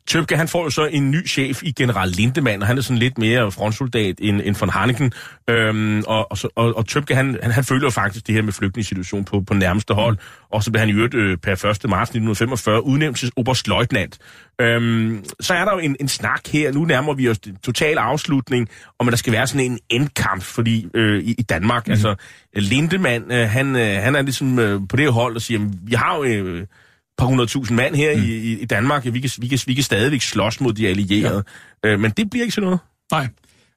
Tøbke, 0.08 0.36
han 0.36 0.48
får 0.48 0.64
jo 0.64 0.70
så 0.70 0.86
en 0.86 1.10
ny 1.10 1.28
chef 1.28 1.62
i 1.62 1.72
general 1.72 2.08
Lindemann, 2.08 2.62
og 2.62 2.68
han 2.68 2.78
er 2.78 2.82
sådan 2.82 2.98
lidt 2.98 3.18
mere 3.18 3.52
frontsoldat 3.52 4.14
end, 4.18 4.40
end 4.44 4.56
von 4.56 4.68
Hanneken. 4.68 5.12
Øhm, 5.50 6.02
og, 6.06 6.32
og, 6.32 6.38
og, 6.56 6.76
og 6.76 6.88
Tøbke, 6.88 7.14
han, 7.14 7.38
han, 7.42 7.50
han 7.50 7.64
føler 7.64 7.86
jo 7.86 7.90
faktisk 7.90 8.26
det 8.26 8.34
her 8.34 8.42
med 8.42 8.52
flygtningssituation 8.52 9.24
på, 9.24 9.40
på 9.40 9.54
nærmeste 9.54 9.94
hold, 9.94 10.18
og 10.50 10.64
så 10.64 10.70
bliver 10.70 10.80
han 10.80 10.88
i 10.88 10.92
øvrigt 10.92 11.14
øh, 11.14 11.36
per 11.36 11.52
1. 11.52 11.62
marts 11.62 12.10
1945 12.10 12.84
udnævnt 12.84 13.18
til 13.18 13.32
oberstløjtnant. 13.36 14.18
Øhm, 14.60 15.24
så 15.40 15.54
er 15.54 15.64
der 15.64 15.72
jo 15.72 15.78
en, 15.78 15.96
en 16.00 16.08
snak 16.08 16.40
her, 16.48 16.72
nu 16.72 16.84
nærmer 16.84 17.14
vi 17.14 17.28
os 17.28 17.38
total 17.62 17.98
afslutning, 17.98 18.68
om 18.98 19.08
at 19.08 19.12
der 19.12 19.16
skal 19.16 19.32
være 19.32 19.46
sådan 19.46 19.70
en 19.70 19.78
endkamp 19.88 20.42
fordi, 20.42 20.88
øh, 20.94 21.22
i, 21.22 21.34
i 21.38 21.42
Danmark. 21.42 21.86
Mm. 21.86 21.90
Altså, 21.90 22.14
Lindemann, 22.54 23.32
øh, 23.32 23.48
han, 23.48 23.76
øh, 23.76 24.02
han 24.02 24.14
er 24.14 24.22
ligesom 24.22 24.58
øh, 24.58 24.80
på 24.88 24.96
det 24.96 25.12
hold 25.12 25.36
og 25.36 25.42
siger, 25.42 25.60
vi 25.82 25.94
har 25.94 26.16
jo... 26.16 26.24
Øh, 26.24 26.66
par 27.18 27.26
hundredtusind 27.26 27.76
mand 27.76 27.94
her 27.96 28.16
mm. 28.16 28.22
i, 28.22 28.52
i 28.52 28.64
Danmark. 28.64 29.04
Vi 29.04 29.20
kan, 29.20 29.30
vi, 29.38 29.48
kan, 29.48 29.58
vi 29.66 29.74
kan 29.74 29.84
stadigvæk 29.84 30.20
slås 30.20 30.60
mod 30.60 30.72
de 30.72 30.88
allierede. 30.88 31.44
Ja. 31.84 31.88
Øh, 31.88 32.00
men 32.00 32.10
det 32.10 32.30
bliver 32.30 32.44
ikke 32.44 32.54
sådan 32.54 32.64
noget. 32.64 32.80
Nej. 33.12 33.28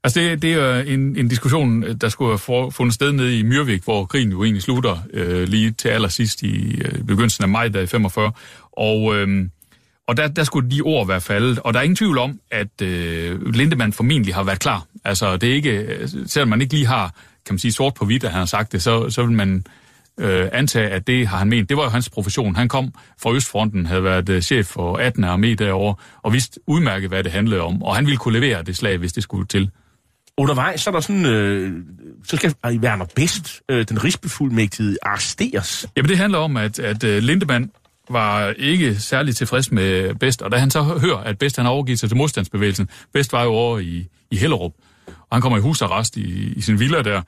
Altså 0.04 0.20
det, 0.20 0.42
det 0.42 0.54
er 0.54 0.80
en, 0.80 1.18
en 1.18 1.28
diskussion, 1.28 1.84
der 1.84 2.10
skulle 2.10 2.40
have 2.48 2.72
fundet 2.72 2.94
sted 2.94 3.12
nede 3.12 3.40
i 3.40 3.44
Myrvik, 3.44 3.84
hvor 3.84 4.06
krigen 4.06 4.32
jo 4.32 4.44
egentlig 4.44 4.64
slutter 4.64 4.98
øh, 5.14 5.48
lige 5.48 5.72
til 5.72 5.90
allersidst 5.90 6.44
i 6.44 6.82
øh, 6.82 7.04
begyndelsen 7.04 7.44
af 7.44 7.50
maj 7.50 7.68
der 7.68 7.82
i 7.82 7.86
45. 7.86 8.32
Og, 8.72 9.16
øh, 9.16 9.48
og 10.08 10.18
der, 10.18 10.28
der 10.28 10.44
skulle 10.44 10.72
de 10.72 10.82
ord 10.82 11.08
være 11.08 11.22
faldet. 11.22 11.60
Og 11.60 11.74
der 11.74 11.80
er 11.80 11.84
ingen 11.84 11.96
tvivl 11.96 12.18
om, 12.18 12.40
at 12.52 12.82
øh, 12.82 13.54
Lindemann 13.54 13.94
formentlig 13.94 14.36
har 14.36 14.44
været 14.44 14.60
klar. 14.60 14.86
Altså 15.06 15.38
det 15.38 15.50
er 15.50 15.54
ikke, 15.54 16.08
selvom 16.26 16.50
man 16.50 16.62
ikke 16.62 16.74
lige 16.74 16.88
har, 16.88 17.16
kan 17.46 17.54
man 17.54 17.60
sige, 17.60 17.72
sort 17.72 17.94
på 17.94 18.06
hvidt, 18.06 18.24
at 18.24 18.32
han 18.32 18.40
har 18.40 18.46
sagt 18.46 18.72
det, 18.72 18.82
så, 18.82 19.10
så 19.10 19.24
vil 19.24 19.36
man 19.36 19.66
øh, 20.20 20.50
antage, 20.52 20.90
at 20.90 21.08
det 21.08 21.28
har 21.28 21.38
han 21.38 21.50
ment. 21.50 21.70
Det 21.70 21.78
var 21.78 21.84
jo 21.84 21.90
hans 21.90 22.10
profession. 22.10 22.56
Han 22.56 22.68
kom 22.68 22.94
fra 23.22 23.34
Østfronten, 23.34 23.86
havde 23.86 24.04
været 24.04 24.30
øh, 24.30 24.42
chef 24.42 24.66
for 24.66 24.98
18. 24.98 25.24
armé 25.24 25.56
derovre, 25.56 25.96
og 26.22 26.34
vidste 26.34 26.60
udmærket, 26.68 27.10
hvad 27.10 27.24
det 27.24 27.32
handlede 27.32 27.62
om. 27.62 27.84
Og 27.84 27.96
han 27.96 28.06
ville 28.06 28.18
kunne 28.18 28.40
levere 28.40 28.64
det 28.64 28.78
slag, 28.78 28.98
hvis 28.98 29.14
det 29.14 29.24
skulle 29.24 29.48
til. 29.48 29.72
Undervejs 30.38 30.82
så 30.82 30.90
er 30.90 30.92
der 30.92 31.00
sådan, 31.00 31.26
øh, 31.26 31.84
så 32.26 32.38
skal 32.38 32.56
Werner 32.66 33.06
Best, 33.16 33.62
øh, 33.70 33.86
den 33.90 34.04
rigsbefuldmægtige, 34.04 34.98
arresteres. 35.02 35.88
Jamen 35.98 36.10
det 36.10 36.18
handler 36.18 36.40
om, 36.40 36.58
at, 36.58 36.80
at 36.80 37.04
uh, 37.04 37.10
Lindemann 37.10 37.72
var 38.10 38.54
ikke 38.58 38.96
særlig 38.96 39.36
tilfreds 39.36 39.72
med 39.72 40.16
Best, 40.16 40.42
og 40.42 40.52
da 40.52 40.58
han 40.58 40.72
så 40.72 40.84
hører, 40.84 41.18
at 41.18 41.38
Best 41.38 41.56
han 41.56 41.66
har 41.66 41.72
overgivet 41.74 42.00
sig 42.00 42.10
til 42.10 42.18
modstandsbevægelsen, 42.18 42.90
Best 43.14 43.34
var 43.34 43.44
jo 43.44 43.50
over 43.50 43.80
i, 43.80 44.08
i 44.32 44.38
Hellerup, 44.38 44.72
og 45.08 45.36
han 45.36 45.42
kommer 45.42 45.58
i 45.58 45.62
husarrest 45.62 46.18
i, 46.18 46.54
i 46.54 46.62
sin 46.62 46.80
villa 46.80 47.02
der, 47.02 47.22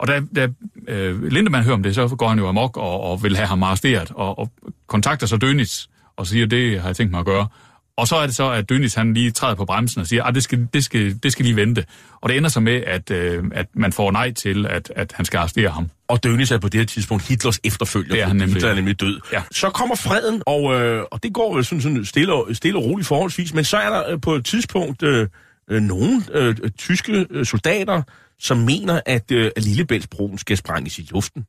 og 0.00 0.08
da, 0.08 0.22
da 0.36 0.48
øh, 0.88 1.24
Lindemann 1.24 1.64
hører 1.64 1.76
om 1.76 1.82
det, 1.82 1.94
så 1.94 2.08
går 2.08 2.28
han 2.28 2.38
jo 2.38 2.48
amok 2.48 2.76
og, 2.76 3.00
og 3.00 3.22
vil 3.22 3.36
have 3.36 3.46
ham 3.46 3.62
arresteret, 3.62 4.10
og, 4.14 4.38
og 4.38 4.50
kontakter 4.86 5.26
så 5.26 5.36
Dönitz 5.44 5.86
og 6.16 6.26
siger, 6.26 6.46
det 6.46 6.80
har 6.80 6.88
jeg 6.88 6.96
tænkt 6.96 7.10
mig 7.10 7.20
at 7.20 7.26
gøre. 7.26 7.48
Og 7.96 8.08
så 8.08 8.16
er 8.16 8.26
det 8.26 8.34
så, 8.34 8.50
at 8.50 8.72
Dönitz 8.72 8.96
han 8.96 9.14
lige 9.14 9.30
træder 9.30 9.54
på 9.54 9.64
bremsen 9.64 10.00
og 10.00 10.06
siger, 10.06 10.24
at 10.24 10.34
det 10.34 10.42
skal, 10.42 10.68
det, 10.74 10.84
skal, 10.84 11.18
det 11.22 11.32
skal 11.32 11.44
lige 11.44 11.56
vente. 11.56 11.84
Og 12.20 12.28
det 12.28 12.36
ender 12.36 12.48
så 12.48 12.60
med, 12.60 12.82
at, 12.86 13.10
øh, 13.10 13.44
at 13.52 13.66
man 13.74 13.92
får 13.92 14.10
nej 14.10 14.32
til, 14.32 14.66
at, 14.66 14.92
at 14.96 15.12
han 15.16 15.24
skal 15.24 15.38
arrestere 15.38 15.70
ham. 15.70 15.90
Og 16.08 16.18
Dönitz 16.26 16.54
er 16.54 16.58
på 16.58 16.68
det 16.68 16.80
her 16.80 16.86
tidspunkt 16.86 17.28
Hitlers 17.28 17.60
efterfølger, 17.64 18.14
Det 18.14 18.22
er 18.22 18.26
han 18.26 18.36
nemlig. 18.36 18.54
Hitler 18.54 18.70
er 18.70 18.74
nemlig 18.74 19.00
død. 19.00 19.20
Ja. 19.32 19.42
Så 19.50 19.70
kommer 19.70 19.96
freden, 19.96 20.42
og, 20.46 20.80
øh, 20.80 21.04
og 21.10 21.22
det 21.22 21.32
går 21.32 21.56
jo 21.56 21.62
sådan, 21.62 21.82
sådan 21.82 22.04
stille, 22.04 22.32
og, 22.32 22.48
stille 22.52 22.78
og 22.78 22.84
roligt 22.84 23.08
forholdsvis, 23.08 23.54
men 23.54 23.64
så 23.64 23.76
er 23.76 23.90
der 23.90 24.10
øh, 24.10 24.20
på 24.20 24.34
et 24.34 24.44
tidspunkt 24.44 25.02
øh, 25.02 25.28
øh, 25.70 25.82
nogle 25.82 26.22
øh, 26.34 26.56
tyske 26.78 27.26
øh, 27.30 27.46
soldater, 27.46 28.02
som 28.40 28.58
mener, 28.58 29.00
at, 29.06 29.30
øh, 29.32 29.50
at 29.56 29.62
Lillebæltsbroen 29.64 30.38
skal 30.38 30.56
sprænges 30.56 30.98
i 30.98 31.08
luften. 31.10 31.44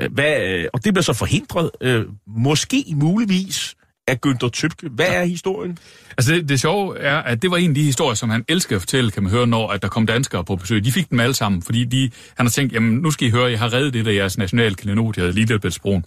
Øh, 0.00 0.12
Hvad, 0.12 0.42
øh, 0.42 0.64
og 0.72 0.84
det 0.84 0.94
bliver 0.94 1.02
så 1.02 1.12
forhindret, 1.12 1.70
øh, 1.80 2.04
måske 2.26 2.84
muligvis, 2.96 3.74
af 4.08 4.18
Günther 4.26 4.48
Tøbke. 4.50 4.88
Hvad 4.88 5.06
er 5.08 5.24
historien? 5.24 5.78
Altså 6.18 6.32
det, 6.32 6.48
det 6.48 6.60
sjove 6.60 6.98
er, 6.98 7.16
at 7.16 7.42
det 7.42 7.50
var 7.50 7.56
en 7.56 7.70
af 7.70 7.74
de 7.74 7.82
historier, 7.84 8.14
som 8.14 8.30
han 8.30 8.44
elsker 8.48 8.76
at 8.76 8.82
fortælle, 8.82 9.10
kan 9.10 9.22
man 9.22 9.32
høre, 9.32 9.46
når 9.46 9.68
at 9.68 9.82
der 9.82 9.88
kom 9.88 10.06
danskere 10.06 10.44
på 10.44 10.56
besøg. 10.56 10.84
De 10.84 10.92
fik 10.92 11.10
dem 11.10 11.20
alle 11.20 11.34
sammen, 11.34 11.62
fordi 11.62 11.84
de, 11.84 12.10
han 12.36 12.46
har 12.46 12.50
tænkt, 12.50 12.72
jamen 12.72 12.94
nu 12.98 13.10
skal 13.10 13.28
I 13.28 13.30
høre, 13.30 13.50
jeg 13.50 13.58
har 13.58 13.72
reddet 13.72 13.94
det 13.94 14.08
af 14.08 14.14
jeres 14.14 14.38
nationale 14.38 14.74
klenod, 14.74 15.12
jeg 15.16 15.22
havde 15.22 15.32
Lillebæltsbroen. 15.34 16.04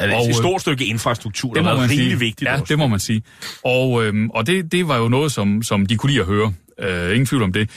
Det 0.00 0.14
Og, 0.14 0.22
et 0.22 0.28
øh, 0.28 0.34
stort 0.34 0.60
stykke 0.60 0.84
infrastruktur, 0.86 1.48
der 1.48 1.54
Det 1.54 1.64
må 1.64 1.70
var 1.70 1.76
man 1.76 1.90
rimelig 1.90 2.06
sige. 2.10 2.18
vigtigt 2.18 2.48
Ja, 2.48 2.52
også. 2.60 2.64
det 2.68 2.78
må 2.78 2.86
man 2.86 3.00
sige. 3.00 3.22
Og, 3.64 4.04
øhm, 4.06 4.30
og 4.30 4.46
det, 4.46 4.72
det 4.72 4.88
var 4.88 4.96
jo 4.96 5.08
noget, 5.08 5.32
som, 5.32 5.62
som 5.62 5.86
de 5.86 5.96
kunne 5.96 6.10
lide 6.10 6.20
at 6.20 6.26
høre. 6.26 6.52
Øh, 6.80 7.10
ingen 7.10 7.26
tvivl 7.26 7.42
om 7.42 7.52
det. 7.52 7.70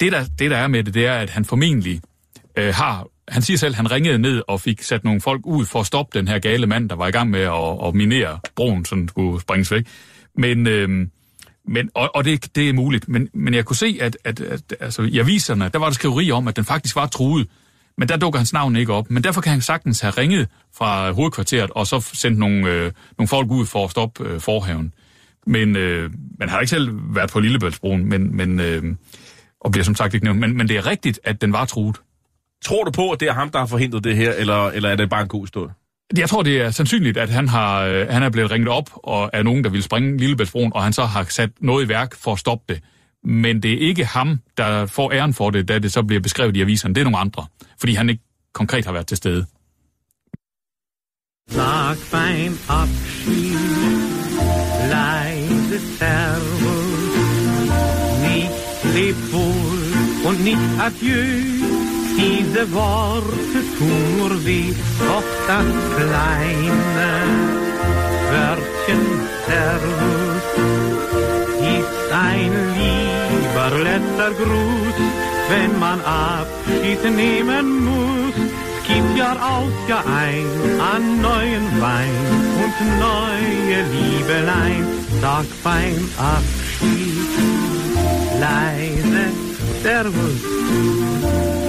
Det 0.00 0.12
der, 0.12 0.24
det, 0.38 0.50
der 0.50 0.56
er 0.56 0.66
med 0.68 0.84
det, 0.84 0.94
det 0.94 1.06
er, 1.06 1.14
at 1.14 1.30
han 1.30 1.44
formentlig 1.44 2.00
øh, 2.56 2.74
har... 2.74 3.06
Han 3.28 3.42
siger 3.42 3.58
selv, 3.58 3.72
at 3.72 3.76
han 3.76 3.90
ringede 3.90 4.18
ned 4.18 4.42
og 4.48 4.60
fik 4.60 4.82
sat 4.82 5.04
nogle 5.04 5.20
folk 5.20 5.46
ud 5.46 5.66
for 5.66 5.80
at 5.80 5.86
stoppe 5.86 6.18
den 6.18 6.28
her 6.28 6.38
gale 6.38 6.66
mand, 6.66 6.88
der 6.88 6.96
var 6.96 7.06
i 7.08 7.10
gang 7.10 7.30
med 7.30 7.40
at, 7.40 7.88
at 7.88 7.94
minere 7.94 8.38
broen, 8.56 8.84
så 8.84 8.94
den 8.94 9.08
skulle 9.08 9.40
springes 9.40 9.72
væk. 9.72 9.86
Men, 10.34 10.66
Øh, 10.66 11.06
men, 11.68 11.90
og, 11.94 12.10
og 12.14 12.24
det, 12.24 12.56
det 12.56 12.68
er 12.68 12.72
muligt. 12.72 13.08
Men, 13.08 13.28
men 13.34 13.54
jeg 13.54 13.64
kunne 13.64 13.76
se, 13.76 13.98
at, 14.00 14.16
at, 14.24 14.40
at 14.40 14.76
altså, 14.80 15.02
i 15.02 15.18
aviserne, 15.18 15.70
der 15.72 15.78
var 15.78 15.86
der 15.86 15.92
skriveri 15.92 16.30
om, 16.30 16.48
at 16.48 16.56
den 16.56 16.64
faktisk 16.64 16.96
var 16.96 17.06
truet. 17.06 17.48
Men 17.98 18.08
der 18.08 18.16
dukker 18.16 18.38
hans 18.38 18.52
navn 18.52 18.76
ikke 18.76 18.92
op. 18.92 19.10
Men 19.10 19.24
derfor 19.24 19.40
kan 19.40 19.52
han 19.52 19.60
sagtens 19.60 20.00
have 20.00 20.10
ringet 20.10 20.48
fra 20.76 21.10
hovedkvarteret, 21.10 21.70
og 21.70 21.86
så 21.86 22.00
sendt 22.12 22.38
nogle, 22.38 22.68
øh, 22.70 22.92
nogle 23.18 23.28
folk 23.28 23.50
ud 23.50 23.66
for 23.66 23.84
at 23.84 23.90
stoppe 23.90 24.24
øh, 24.24 24.40
forhaven. 24.40 24.92
Men 25.46 25.76
øh, 25.76 26.10
man 26.38 26.48
har 26.48 26.60
ikke 26.60 26.70
selv 26.70 26.90
været 27.14 27.30
på 27.30 27.40
Lillebæltsbroen, 27.40 28.08
men, 28.08 28.36
men, 28.36 28.60
øh, 28.60 28.82
og 29.68 29.72
bliver 29.72 29.84
som 29.84 29.94
sagt 29.94 30.14
ikke 30.14 30.24
nævnt. 30.24 30.40
Men, 30.40 30.56
men 30.56 30.68
det 30.68 30.76
er 30.76 30.86
rigtigt, 30.86 31.20
at 31.24 31.40
den 31.40 31.52
var 31.52 31.64
truet. 31.64 31.96
Tror 32.64 32.84
du 32.84 32.90
på, 32.90 33.10
at 33.10 33.20
det 33.20 33.28
er 33.28 33.32
ham, 33.32 33.50
der 33.50 33.58
har 33.58 33.66
forhindret 33.66 34.04
det 34.04 34.16
her, 34.16 34.32
eller, 34.32 34.68
eller 34.70 34.88
er 34.88 34.96
det 34.96 35.10
bare 35.10 35.22
en 35.22 35.28
god 35.28 35.42
historie? 35.42 35.72
Jeg 36.16 36.28
tror, 36.28 36.42
det 36.42 36.60
er 36.60 36.70
sandsynligt, 36.70 37.16
at 37.16 37.30
han, 37.30 37.48
har, 37.48 37.82
øh, 37.82 38.08
han 38.08 38.22
er 38.22 38.30
blevet 38.30 38.50
ringet 38.50 38.68
op 38.68 38.90
og 38.94 39.30
er 39.32 39.42
nogen, 39.42 39.64
der 39.64 39.70
vil 39.70 39.82
springe 39.82 40.16
Lillebæltsbroen, 40.16 40.72
og 40.74 40.82
han 40.82 40.92
så 40.92 41.04
har 41.04 41.24
sat 41.24 41.50
noget 41.60 41.84
i 41.84 41.88
værk 41.88 42.16
for 42.16 42.32
at 42.32 42.38
stoppe 42.38 42.74
det. 42.74 42.82
Men 43.24 43.62
det 43.62 43.72
er 43.72 43.78
ikke 43.78 44.04
ham, 44.04 44.40
der 44.56 44.86
får 44.86 45.12
æren 45.12 45.34
for 45.34 45.50
det, 45.50 45.68
da 45.68 45.78
det 45.78 45.92
så 45.92 46.02
bliver 46.02 46.20
beskrevet 46.20 46.56
i 46.56 46.60
aviserne. 46.60 46.94
Det 46.94 47.00
er 47.00 47.04
nogle 47.04 47.18
andre, 47.18 47.46
fordi 47.80 47.94
han 47.94 48.08
ikke 48.08 48.22
konkret 48.54 48.84
har 48.86 48.92
været 48.92 49.06
til 49.06 49.16
stede. 49.16 49.46
Sag 51.50 51.96
beim 52.12 52.58
Abschied 52.68 53.58
leise 54.90 55.58
nicht 55.70 56.67
leb 58.94 59.16
wohl 59.32 60.28
und 60.28 60.44
nicht 60.44 60.58
adieu. 60.78 61.58
Diese 62.16 62.72
Worte 62.72 63.58
tun 63.78 64.18
nur 64.18 64.44
weh, 64.44 64.72
doch 64.98 65.28
das 65.46 65.66
kleine 65.96 67.12
Wörtchen 68.30 69.04
Servus 69.46 70.48
ist 71.76 72.12
ein 72.12 72.52
lieber 72.78 73.70
letzter 73.84 74.30
Gruß, 74.40 74.98
wenn 75.48 75.78
man 75.78 76.00
Abschied 76.00 77.02
nehmen 77.14 77.84
muss. 77.84 78.34
Es 78.36 78.94
gibt 78.94 79.16
Jahr 79.16 79.36
aus, 79.36 79.72
Jahr 79.88 80.04
ein 80.06 80.46
an 80.94 81.20
neuen 81.22 81.80
Wein 81.80 82.26
und 82.64 82.76
neue 83.06 83.78
Liebelein. 83.94 84.84
Sag 85.20 85.46
beim 85.62 86.08
Abschied 86.18 87.57
leise 88.40 89.24
Servus, 89.82 90.42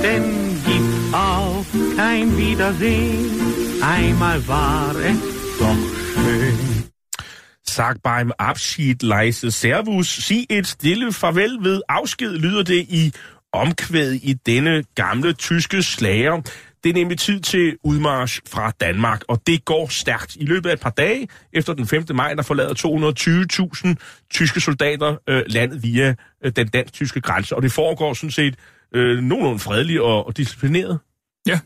denn 0.01 0.23
gibt 0.65 1.13
auch 1.13 1.65
kein 1.95 2.37
Wiedersehen. 2.37 3.29
Einmal 3.81 4.47
war 4.47 4.95
es 4.95 5.17
doch 5.59 5.75
schön. 6.13 6.89
Sag 7.63 8.01
beim 8.01 8.31
Abschied 8.37 9.03
leise 9.03 9.51
servus. 9.51 10.27
Sig 10.27 10.45
et 10.49 10.67
stille 10.67 11.11
farvel 11.11 11.57
ved 11.61 11.81
afsked, 11.87 12.31
lyder 12.39 12.63
det 12.63 12.85
i 12.89 13.13
omkvæd 13.51 14.11
i 14.11 14.33
denne 14.33 14.83
gamle 14.95 15.33
tyske 15.33 15.83
slager. 15.83 16.41
Det 16.83 16.89
er 16.89 16.93
nemlig 16.93 17.19
tid 17.19 17.39
til 17.39 17.77
udmarsch 17.83 18.41
fra 18.49 18.71
Danmark, 18.81 19.21
og 19.27 19.41
det 19.47 19.65
går 19.65 19.87
stærkt. 19.87 20.35
I 20.35 20.45
løbet 20.45 20.69
af 20.69 20.73
et 20.73 20.79
par 20.79 20.89
dage 20.89 21.27
efter 21.53 21.73
den 21.73 21.87
5. 21.87 22.03
maj, 22.13 22.33
der 22.33 22.43
forlader 22.43 22.73
220.000 23.87 24.25
tyske 24.31 24.61
soldater 24.61 25.15
øh, 25.29 25.43
landet 25.47 25.83
via 25.83 26.15
øh, 26.45 26.51
den 26.55 26.67
dansk-tyske 26.67 27.21
grænse, 27.21 27.55
og 27.55 27.61
det 27.61 27.71
foregår 27.71 28.13
sådan 28.13 28.31
set 28.31 28.55
øh, 28.95 29.23
nogenlunde 29.23 29.59
fredeligt 29.59 30.01
og, 30.01 30.27
og 30.27 30.37
disciplineret. 30.37 30.99
Ja, 31.47 31.59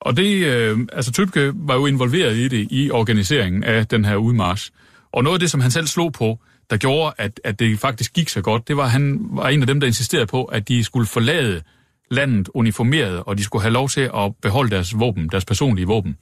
og 0.00 0.16
det, 0.16 0.46
øh, 0.46 0.78
altså 0.92 1.12
Tøbke 1.12 1.52
var 1.54 1.74
jo 1.74 1.86
involveret 1.86 2.36
i 2.36 2.48
det, 2.48 2.68
i 2.70 2.90
organiseringen 2.90 3.64
af 3.64 3.86
den 3.86 4.04
her 4.04 4.16
udmarsch. 4.16 4.70
Og 5.12 5.24
noget 5.24 5.36
af 5.36 5.40
det, 5.40 5.50
som 5.50 5.60
han 5.60 5.70
selv 5.70 5.86
slog 5.86 6.12
på, 6.12 6.38
der 6.70 6.76
gjorde, 6.76 7.14
at, 7.18 7.40
at 7.44 7.58
det 7.58 7.78
faktisk 7.78 8.12
gik 8.12 8.28
så 8.28 8.40
godt, 8.40 8.68
det 8.68 8.76
var, 8.76 8.84
at 8.84 8.90
han 8.90 9.18
var 9.20 9.48
en 9.48 9.60
af 9.60 9.66
dem, 9.66 9.80
der 9.80 9.86
insisterede 9.86 10.26
på, 10.26 10.44
at 10.44 10.68
de 10.68 10.84
skulle 10.84 11.06
forlade 11.06 11.62
landet 12.10 12.48
uniformeret, 12.54 13.22
og 13.26 13.38
de 13.38 13.44
skulle 13.44 13.62
have 13.62 13.72
lov 13.72 13.88
til 13.88 14.00
at 14.00 14.36
beholde 14.42 14.70
deres 14.70 14.98
våben, 14.98 15.28
deres 15.28 15.44
personlige 15.44 15.86
våben. 15.86 16.16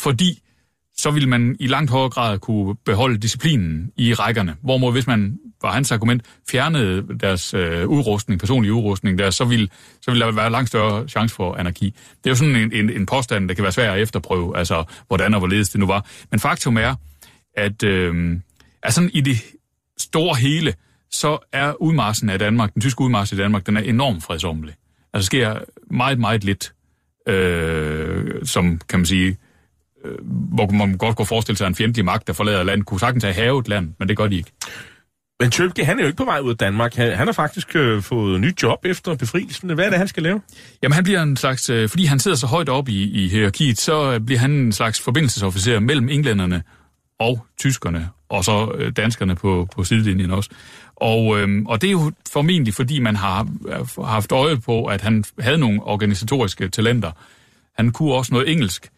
Fordi 0.00 0.42
så 0.96 1.10
ville 1.10 1.28
man 1.28 1.56
i 1.60 1.66
langt 1.66 1.90
højere 1.90 2.10
grad 2.10 2.38
kunne 2.38 2.76
beholde 2.84 3.18
disciplinen 3.18 3.92
i 3.96 4.14
rækkerne. 4.14 4.56
Hvorimod 4.62 4.92
hvis 4.92 5.06
man, 5.06 5.38
var 5.62 5.72
hans 5.72 5.92
argument, 5.92 6.22
fjernede 6.50 7.18
deres 7.20 7.54
øh, 7.54 7.88
udrustning, 7.88 8.40
personlig 8.40 8.72
udrustning, 8.72 9.18
der, 9.18 9.30
så, 9.30 9.44
ville, 9.44 9.68
så 10.00 10.10
ville 10.10 10.26
der 10.26 10.32
være 10.32 10.50
langt 10.50 10.68
større 10.68 11.08
chance 11.08 11.34
for 11.34 11.54
anarki. 11.54 11.84
Det 11.84 12.26
er 12.26 12.30
jo 12.30 12.34
sådan 12.34 12.56
en, 12.56 12.72
en, 12.72 12.90
en 12.90 13.06
påstand, 13.06 13.48
der 13.48 13.54
kan 13.54 13.62
være 13.62 13.72
svær 13.72 13.92
at 13.92 14.00
efterprøve, 14.00 14.58
altså 14.58 14.84
hvordan 15.06 15.34
og 15.34 15.40
hvorledes 15.40 15.68
det 15.68 15.80
nu 15.80 15.86
var. 15.86 16.06
Men 16.30 16.40
faktum 16.40 16.76
er, 16.76 16.94
at 17.56 17.82
øh, 17.82 18.36
altså 18.82 19.10
i 19.12 19.20
det 19.20 19.36
store 19.98 20.36
hele, 20.36 20.74
så 21.10 21.38
er 21.52 21.82
udmarsen 21.82 22.30
af 22.30 22.38
Danmark, 22.38 22.74
den 22.74 22.82
tyske 22.82 23.00
udmarsch 23.00 23.34
i 23.34 23.36
Danmark, 23.36 23.66
den 23.66 23.76
er 23.76 23.80
enormt 23.80 24.24
fredsommelig. 24.24 24.74
Altså 25.14 25.26
sker 25.26 25.58
meget, 25.90 26.18
meget 26.18 26.44
lidt, 26.44 26.72
øh, 27.28 28.46
som 28.46 28.80
kan 28.88 28.98
man 28.98 29.06
sige, 29.06 29.36
øh, 30.04 30.18
hvor 30.24 30.70
man 30.70 30.96
godt 30.96 31.16
kunne 31.16 31.26
forestille 31.26 31.58
sig, 31.58 31.66
en 31.66 31.74
fjendtlig 31.74 32.04
magt, 32.04 32.26
der 32.26 32.32
forlader 32.32 32.62
landet, 32.62 32.86
kunne 32.86 33.00
sagtens 33.00 33.24
have 33.24 33.34
havet 33.34 33.68
land, 33.68 33.94
men 33.98 34.08
det 34.08 34.16
gør 34.16 34.26
de 34.26 34.36
ikke. 34.36 34.52
Men 35.40 35.50
Tøbke, 35.50 35.84
han 35.84 35.98
er 35.98 36.02
jo 36.02 36.06
ikke 36.06 36.16
på 36.16 36.24
vej 36.24 36.38
ud 36.38 36.50
af 36.50 36.56
Danmark. 36.56 36.94
Han, 36.94 37.16
han 37.16 37.26
har 37.26 37.32
faktisk 37.32 37.76
øh, 37.76 38.02
fået 38.02 38.40
nyt 38.40 38.62
job 38.62 38.84
efter 38.84 39.14
befrielsen. 39.14 39.74
Hvad 39.74 39.84
er 39.84 39.90
det, 39.90 39.98
han 39.98 40.08
skal 40.08 40.22
lave? 40.22 40.40
Jamen 40.82 40.94
han 40.94 41.04
bliver 41.04 41.22
en 41.22 41.36
slags, 41.36 41.70
øh, 41.70 41.88
fordi 41.88 42.04
han 42.04 42.18
sidder 42.18 42.36
så 42.36 42.46
højt 42.46 42.68
op 42.68 42.88
i, 42.88 43.24
i 43.24 43.28
hierarkiet, 43.28 43.78
så 43.78 44.12
øh, 44.12 44.20
bliver 44.20 44.38
han 44.38 44.50
en 44.50 44.72
slags 44.72 45.00
forbindelsesofficer 45.00 45.80
mellem 45.80 46.08
englænderne 46.08 46.62
og 47.20 47.46
tyskerne, 47.58 48.08
og 48.28 48.44
så 48.44 48.72
øh, 48.74 48.92
danskerne 48.96 49.34
på, 49.36 49.68
på 49.74 49.84
sidelinjen 49.84 50.30
også. 50.30 50.50
Og, 51.02 51.40
øhm, 51.40 51.66
og 51.66 51.80
det 51.80 51.86
er 51.86 51.92
jo 51.92 52.12
formentlig, 52.32 52.74
fordi 52.74 52.98
man 52.98 53.16
har 53.16 53.46
har 53.68 54.04
haft 54.04 54.32
øje 54.32 54.56
på, 54.56 54.84
at 54.84 55.00
han 55.00 55.24
havde 55.38 55.58
nogle 55.58 55.82
organisatoriske 55.82 56.68
talenter. 56.68 57.10
Han 57.76 57.92
kunne 57.92 58.14
også 58.14 58.34
noget 58.34 58.50
engelsk, 58.50 58.88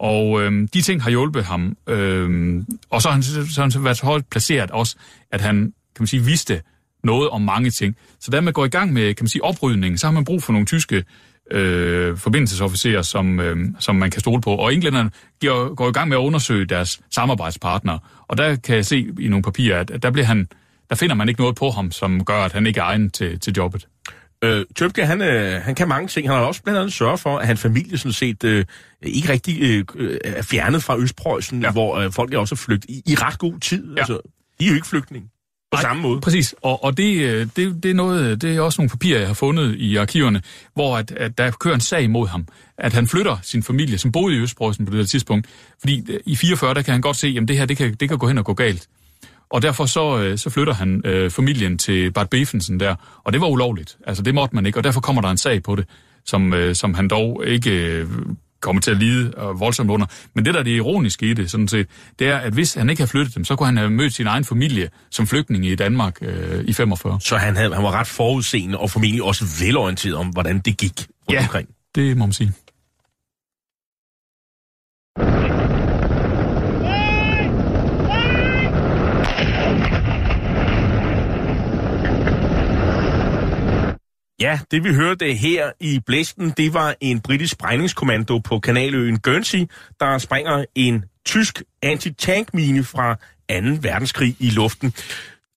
og 0.00 0.42
øhm, 0.42 0.68
de 0.68 0.80
ting 0.80 1.02
har 1.02 1.10
hjulpet 1.10 1.44
ham. 1.44 1.76
Øhm, 1.88 2.66
og 2.90 3.02
så 3.02 3.08
har 3.08 3.12
han, 3.14 3.22
så 3.22 3.62
har 3.62 3.70
han 3.72 3.84
været 3.84 3.96
så 3.96 4.06
højt 4.06 4.26
placeret 4.30 4.70
også, 4.70 4.96
at 5.32 5.40
han 5.40 5.56
kan 5.96 6.02
man 6.02 6.06
sige, 6.06 6.24
vidste 6.24 6.62
noget 7.04 7.30
om 7.30 7.42
mange 7.42 7.70
ting. 7.70 7.96
Så 8.20 8.30
da 8.30 8.40
man 8.40 8.52
går 8.52 8.64
i 8.64 8.68
gang 8.68 8.92
med 8.92 9.14
kan 9.14 9.24
man 9.24 9.28
sige, 9.28 9.44
oprydningen, 9.44 9.98
så 9.98 10.06
har 10.06 10.12
man 10.12 10.24
brug 10.24 10.42
for 10.42 10.52
nogle 10.52 10.66
tyske 10.66 11.04
øh, 11.50 12.16
forbindelsesofficerer, 12.16 13.02
som, 13.02 13.40
øh, 13.40 13.56
som 13.78 13.96
man 13.96 14.10
kan 14.10 14.20
stole 14.20 14.40
på. 14.40 14.50
Og 14.50 14.74
englænderne 14.74 15.10
går, 15.40 15.74
går 15.74 15.88
i 15.88 15.92
gang 15.92 16.08
med 16.08 16.16
at 16.16 16.20
undersøge 16.20 16.64
deres 16.64 17.00
samarbejdspartnere. 17.10 17.98
Og 18.28 18.38
der 18.38 18.56
kan 18.56 18.76
jeg 18.76 18.86
se 18.86 19.06
i 19.20 19.28
nogle 19.28 19.42
papirer, 19.42 19.80
at, 19.80 19.90
at 19.90 20.02
der, 20.02 20.10
bliver 20.10 20.26
han, 20.26 20.48
der 20.90 20.96
finder 20.96 21.14
man 21.14 21.28
ikke 21.28 21.40
noget 21.40 21.56
på 21.56 21.70
ham, 21.70 21.90
som 21.90 22.24
gør, 22.24 22.38
at 22.38 22.52
han 22.52 22.66
ikke 22.66 22.80
er 22.80 22.84
egen 22.84 23.10
til, 23.10 23.40
til 23.40 23.52
jobbet. 23.56 23.86
Øh, 24.44 24.64
Tøbke, 24.76 25.06
han, 25.06 25.22
øh, 25.22 25.62
han 25.62 25.74
kan 25.74 25.88
mange 25.88 26.08
ting. 26.08 26.28
Han 26.28 26.36
har 26.36 26.44
også 26.44 26.62
blandt 26.62 26.80
andet 26.80 26.92
sørget 26.92 27.20
for, 27.20 27.38
at 27.38 27.46
hans 27.46 27.60
familie 27.60 27.98
sådan 27.98 28.12
set 28.12 28.44
øh, 28.44 28.64
ikke 29.02 29.32
rigtig 29.32 29.62
øh, 29.62 29.84
øh, 29.94 30.18
er 30.24 30.42
fjernet 30.42 30.82
fra 30.82 30.98
Østpreussen, 30.98 31.62
ja. 31.62 31.70
hvor 31.70 31.96
øh, 31.96 32.12
folk 32.12 32.34
er 32.34 32.38
også 32.38 32.56
flygtet 32.56 32.90
i, 32.90 33.02
i 33.06 33.14
ret 33.14 33.38
god 33.38 33.60
tid. 33.60 33.94
Ja. 33.94 33.98
Altså, 33.98 34.18
de 34.60 34.64
er 34.64 34.68
jo 34.68 34.74
ikke 34.74 34.86
flygtninge 34.86 35.28
på 35.74 35.76
Nej, 35.76 35.82
samme 35.82 36.02
måde. 36.02 36.20
Præcis, 36.20 36.54
og, 36.62 36.84
og 36.84 36.96
det, 36.96 37.20
øh, 37.20 37.48
det, 37.56 37.82
det, 37.82 37.90
er 37.90 37.94
noget, 37.94 38.42
det 38.42 38.56
er 38.56 38.60
også 38.60 38.80
nogle 38.80 38.90
papirer, 38.90 39.18
jeg 39.18 39.26
har 39.26 39.34
fundet 39.34 39.74
i 39.74 39.96
arkiverne, 39.96 40.42
hvor 40.74 40.96
at, 40.96 41.10
at 41.12 41.38
der 41.38 41.50
kører 41.50 41.74
en 41.74 41.80
sag 41.80 42.10
mod 42.10 42.28
ham. 42.28 42.46
At 42.78 42.92
han 42.92 43.08
flytter 43.08 43.36
sin 43.42 43.62
familie, 43.62 43.98
som 43.98 44.12
boede 44.12 44.36
i 44.36 44.38
Østpreussen 44.38 44.86
på 44.86 44.90
det 44.90 44.98
her 44.98 45.06
tidspunkt. 45.06 45.46
Fordi 45.80 46.12
øh, 46.12 46.20
i 46.26 46.36
44, 46.36 46.74
der 46.74 46.82
kan 46.82 46.92
han 46.92 47.00
godt 47.00 47.16
se, 47.16 47.36
at 47.42 47.48
det 47.48 47.58
her 47.58 47.66
det 47.66 47.76
kan, 47.76 47.94
det 47.94 48.08
kan 48.08 48.18
gå 48.18 48.28
hen 48.28 48.38
og 48.38 48.44
gå 48.44 48.54
galt. 48.54 48.88
Og 49.54 49.62
derfor 49.62 49.86
så, 49.86 50.18
øh, 50.18 50.38
så 50.38 50.50
flytter 50.50 50.74
han 50.74 51.02
øh, 51.04 51.30
familien 51.30 51.78
til 51.78 52.12
Bart 52.12 52.30
Befensen 52.30 52.80
der, 52.80 52.94
og 53.24 53.32
det 53.32 53.40
var 53.40 53.46
ulovligt. 53.46 53.96
Altså 54.06 54.22
det 54.22 54.34
måtte 54.34 54.54
man 54.54 54.66
ikke, 54.66 54.78
og 54.78 54.84
derfor 54.84 55.00
kommer 55.00 55.22
der 55.22 55.28
en 55.30 55.38
sag 55.38 55.62
på 55.62 55.76
det, 55.76 55.84
som, 56.26 56.54
øh, 56.54 56.74
som 56.74 56.94
han 56.94 57.08
dog 57.08 57.42
ikke 57.46 57.70
øh, 57.70 58.08
kommer 58.62 58.82
til 58.82 58.90
at 58.90 58.96
lide 58.96 59.32
øh, 59.38 59.60
voldsomt 59.60 59.90
under. 59.90 60.06
Men 60.34 60.44
det, 60.44 60.54
der 60.54 60.60
er 60.60 60.64
det 60.64 60.70
ironiske 60.70 61.26
i 61.26 61.34
det, 61.34 61.50
sådan 61.50 61.68
set, 61.68 61.86
det 62.18 62.28
er, 62.28 62.36
at 62.38 62.52
hvis 62.52 62.74
han 62.74 62.90
ikke 62.90 63.00
havde 63.00 63.10
flyttet 63.10 63.34
dem, 63.34 63.44
så 63.44 63.56
kunne 63.56 63.66
han 63.66 63.76
have 63.76 63.90
mødt 63.90 64.14
sin 64.14 64.26
egen 64.26 64.44
familie 64.44 64.88
som 65.10 65.26
flygtning 65.26 65.66
i 65.66 65.74
Danmark 65.74 66.16
øh, 66.22 66.64
i 66.64 66.72
45. 66.72 67.20
Så 67.20 67.36
han, 67.36 67.56
havde, 67.56 67.74
han 67.74 67.84
var 67.84 67.90
ret 67.90 68.06
forudseende 68.06 68.78
og 68.78 68.90
formentlig 68.90 69.22
også 69.22 69.44
velorienteret 69.60 70.14
om, 70.16 70.26
hvordan 70.26 70.58
det 70.58 70.76
gik 70.76 70.92
rundt 70.98 71.32
Ja. 71.32 71.40
omkring. 71.42 71.68
Det 71.94 72.16
må 72.16 72.26
man 72.26 72.32
sige. 72.32 72.52
Ja, 84.44 84.60
det 84.70 84.84
vi 84.84 84.94
hørte 84.94 85.34
her 85.34 85.72
i 85.80 86.00
blæsten, 86.06 86.50
det 86.56 86.74
var 86.74 86.94
en 87.00 87.20
britisk 87.20 87.52
sprængningskommando 87.52 88.38
på 88.38 88.58
kanaløen 88.58 89.18
Guernsey, 89.18 89.66
der 90.00 90.18
springer 90.18 90.64
en 90.74 91.04
tysk 91.26 91.62
anti-tankmine 91.82 92.84
fra 92.84 93.14
2. 93.14 93.18
verdenskrig 93.80 94.36
i 94.38 94.50
luften. 94.50 94.94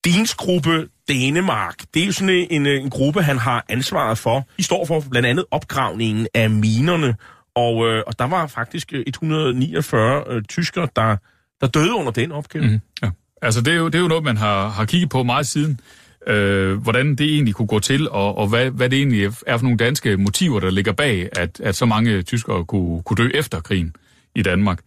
Dins 0.05 0.35
gruppe 0.35 0.87
Danemark, 1.09 1.75
det 1.93 2.01
er 2.01 2.05
jo 2.05 2.11
sådan 2.11 2.47
en, 2.49 2.65
øh, 2.65 2.81
en, 2.81 2.89
gruppe, 2.89 3.21
han 3.21 3.37
har 3.37 3.65
ansvaret 3.69 4.17
for. 4.17 4.47
De 4.57 4.63
står 4.63 4.85
for 4.85 5.03
blandt 5.11 5.27
andet 5.27 5.45
opgravningen 5.51 6.27
af 6.33 6.49
minerne, 6.49 7.15
og, 7.55 7.87
øh, 7.87 8.03
og 8.07 8.19
der 8.19 8.25
var 8.25 8.47
faktisk 8.47 8.93
øh, 8.93 9.03
149 9.07 10.23
øh, 10.29 10.43
tyskere, 10.43 10.87
der, 10.95 11.17
der 11.61 11.67
døde 11.67 11.93
under 11.93 12.11
den 12.11 12.31
opgave. 12.31 12.65
Mm, 12.65 12.79
ja. 13.01 13.09
Altså, 13.41 13.61
det 13.61 13.73
er, 13.73 13.77
jo, 13.77 13.87
det 13.87 13.95
er 13.95 14.01
jo 14.01 14.07
noget, 14.07 14.23
man 14.23 14.37
har, 14.37 14.69
har 14.69 14.85
kigget 14.85 15.09
på 15.09 15.23
meget 15.23 15.47
siden. 15.47 15.79
Øh, 16.27 16.77
hvordan 16.77 17.15
det 17.15 17.33
egentlig 17.33 17.55
kunne 17.55 17.67
gå 17.67 17.79
til, 17.79 18.09
og, 18.09 18.37
og 18.37 18.47
hvad, 18.47 18.69
hvad 18.69 18.89
det 18.89 18.97
egentlig 18.97 19.25
er 19.47 19.57
for 19.57 19.63
nogle 19.63 19.77
danske 19.77 20.17
motiver, 20.17 20.59
der 20.59 20.69
ligger 20.69 20.91
bag, 20.91 21.29
at, 21.31 21.59
at 21.63 21.75
så 21.75 21.85
mange 21.85 22.21
tyskere 22.21 22.65
kunne, 22.65 23.03
kunne 23.03 23.17
dø 23.17 23.29
efter 23.33 23.61
krigen 23.61 23.95
i 24.35 24.41
Danmark. 24.41 24.79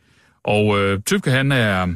Og 0.45 0.80
øh, 0.80 1.01
Tøbke, 1.07 1.30
han 1.30 1.53
er, 1.53 1.86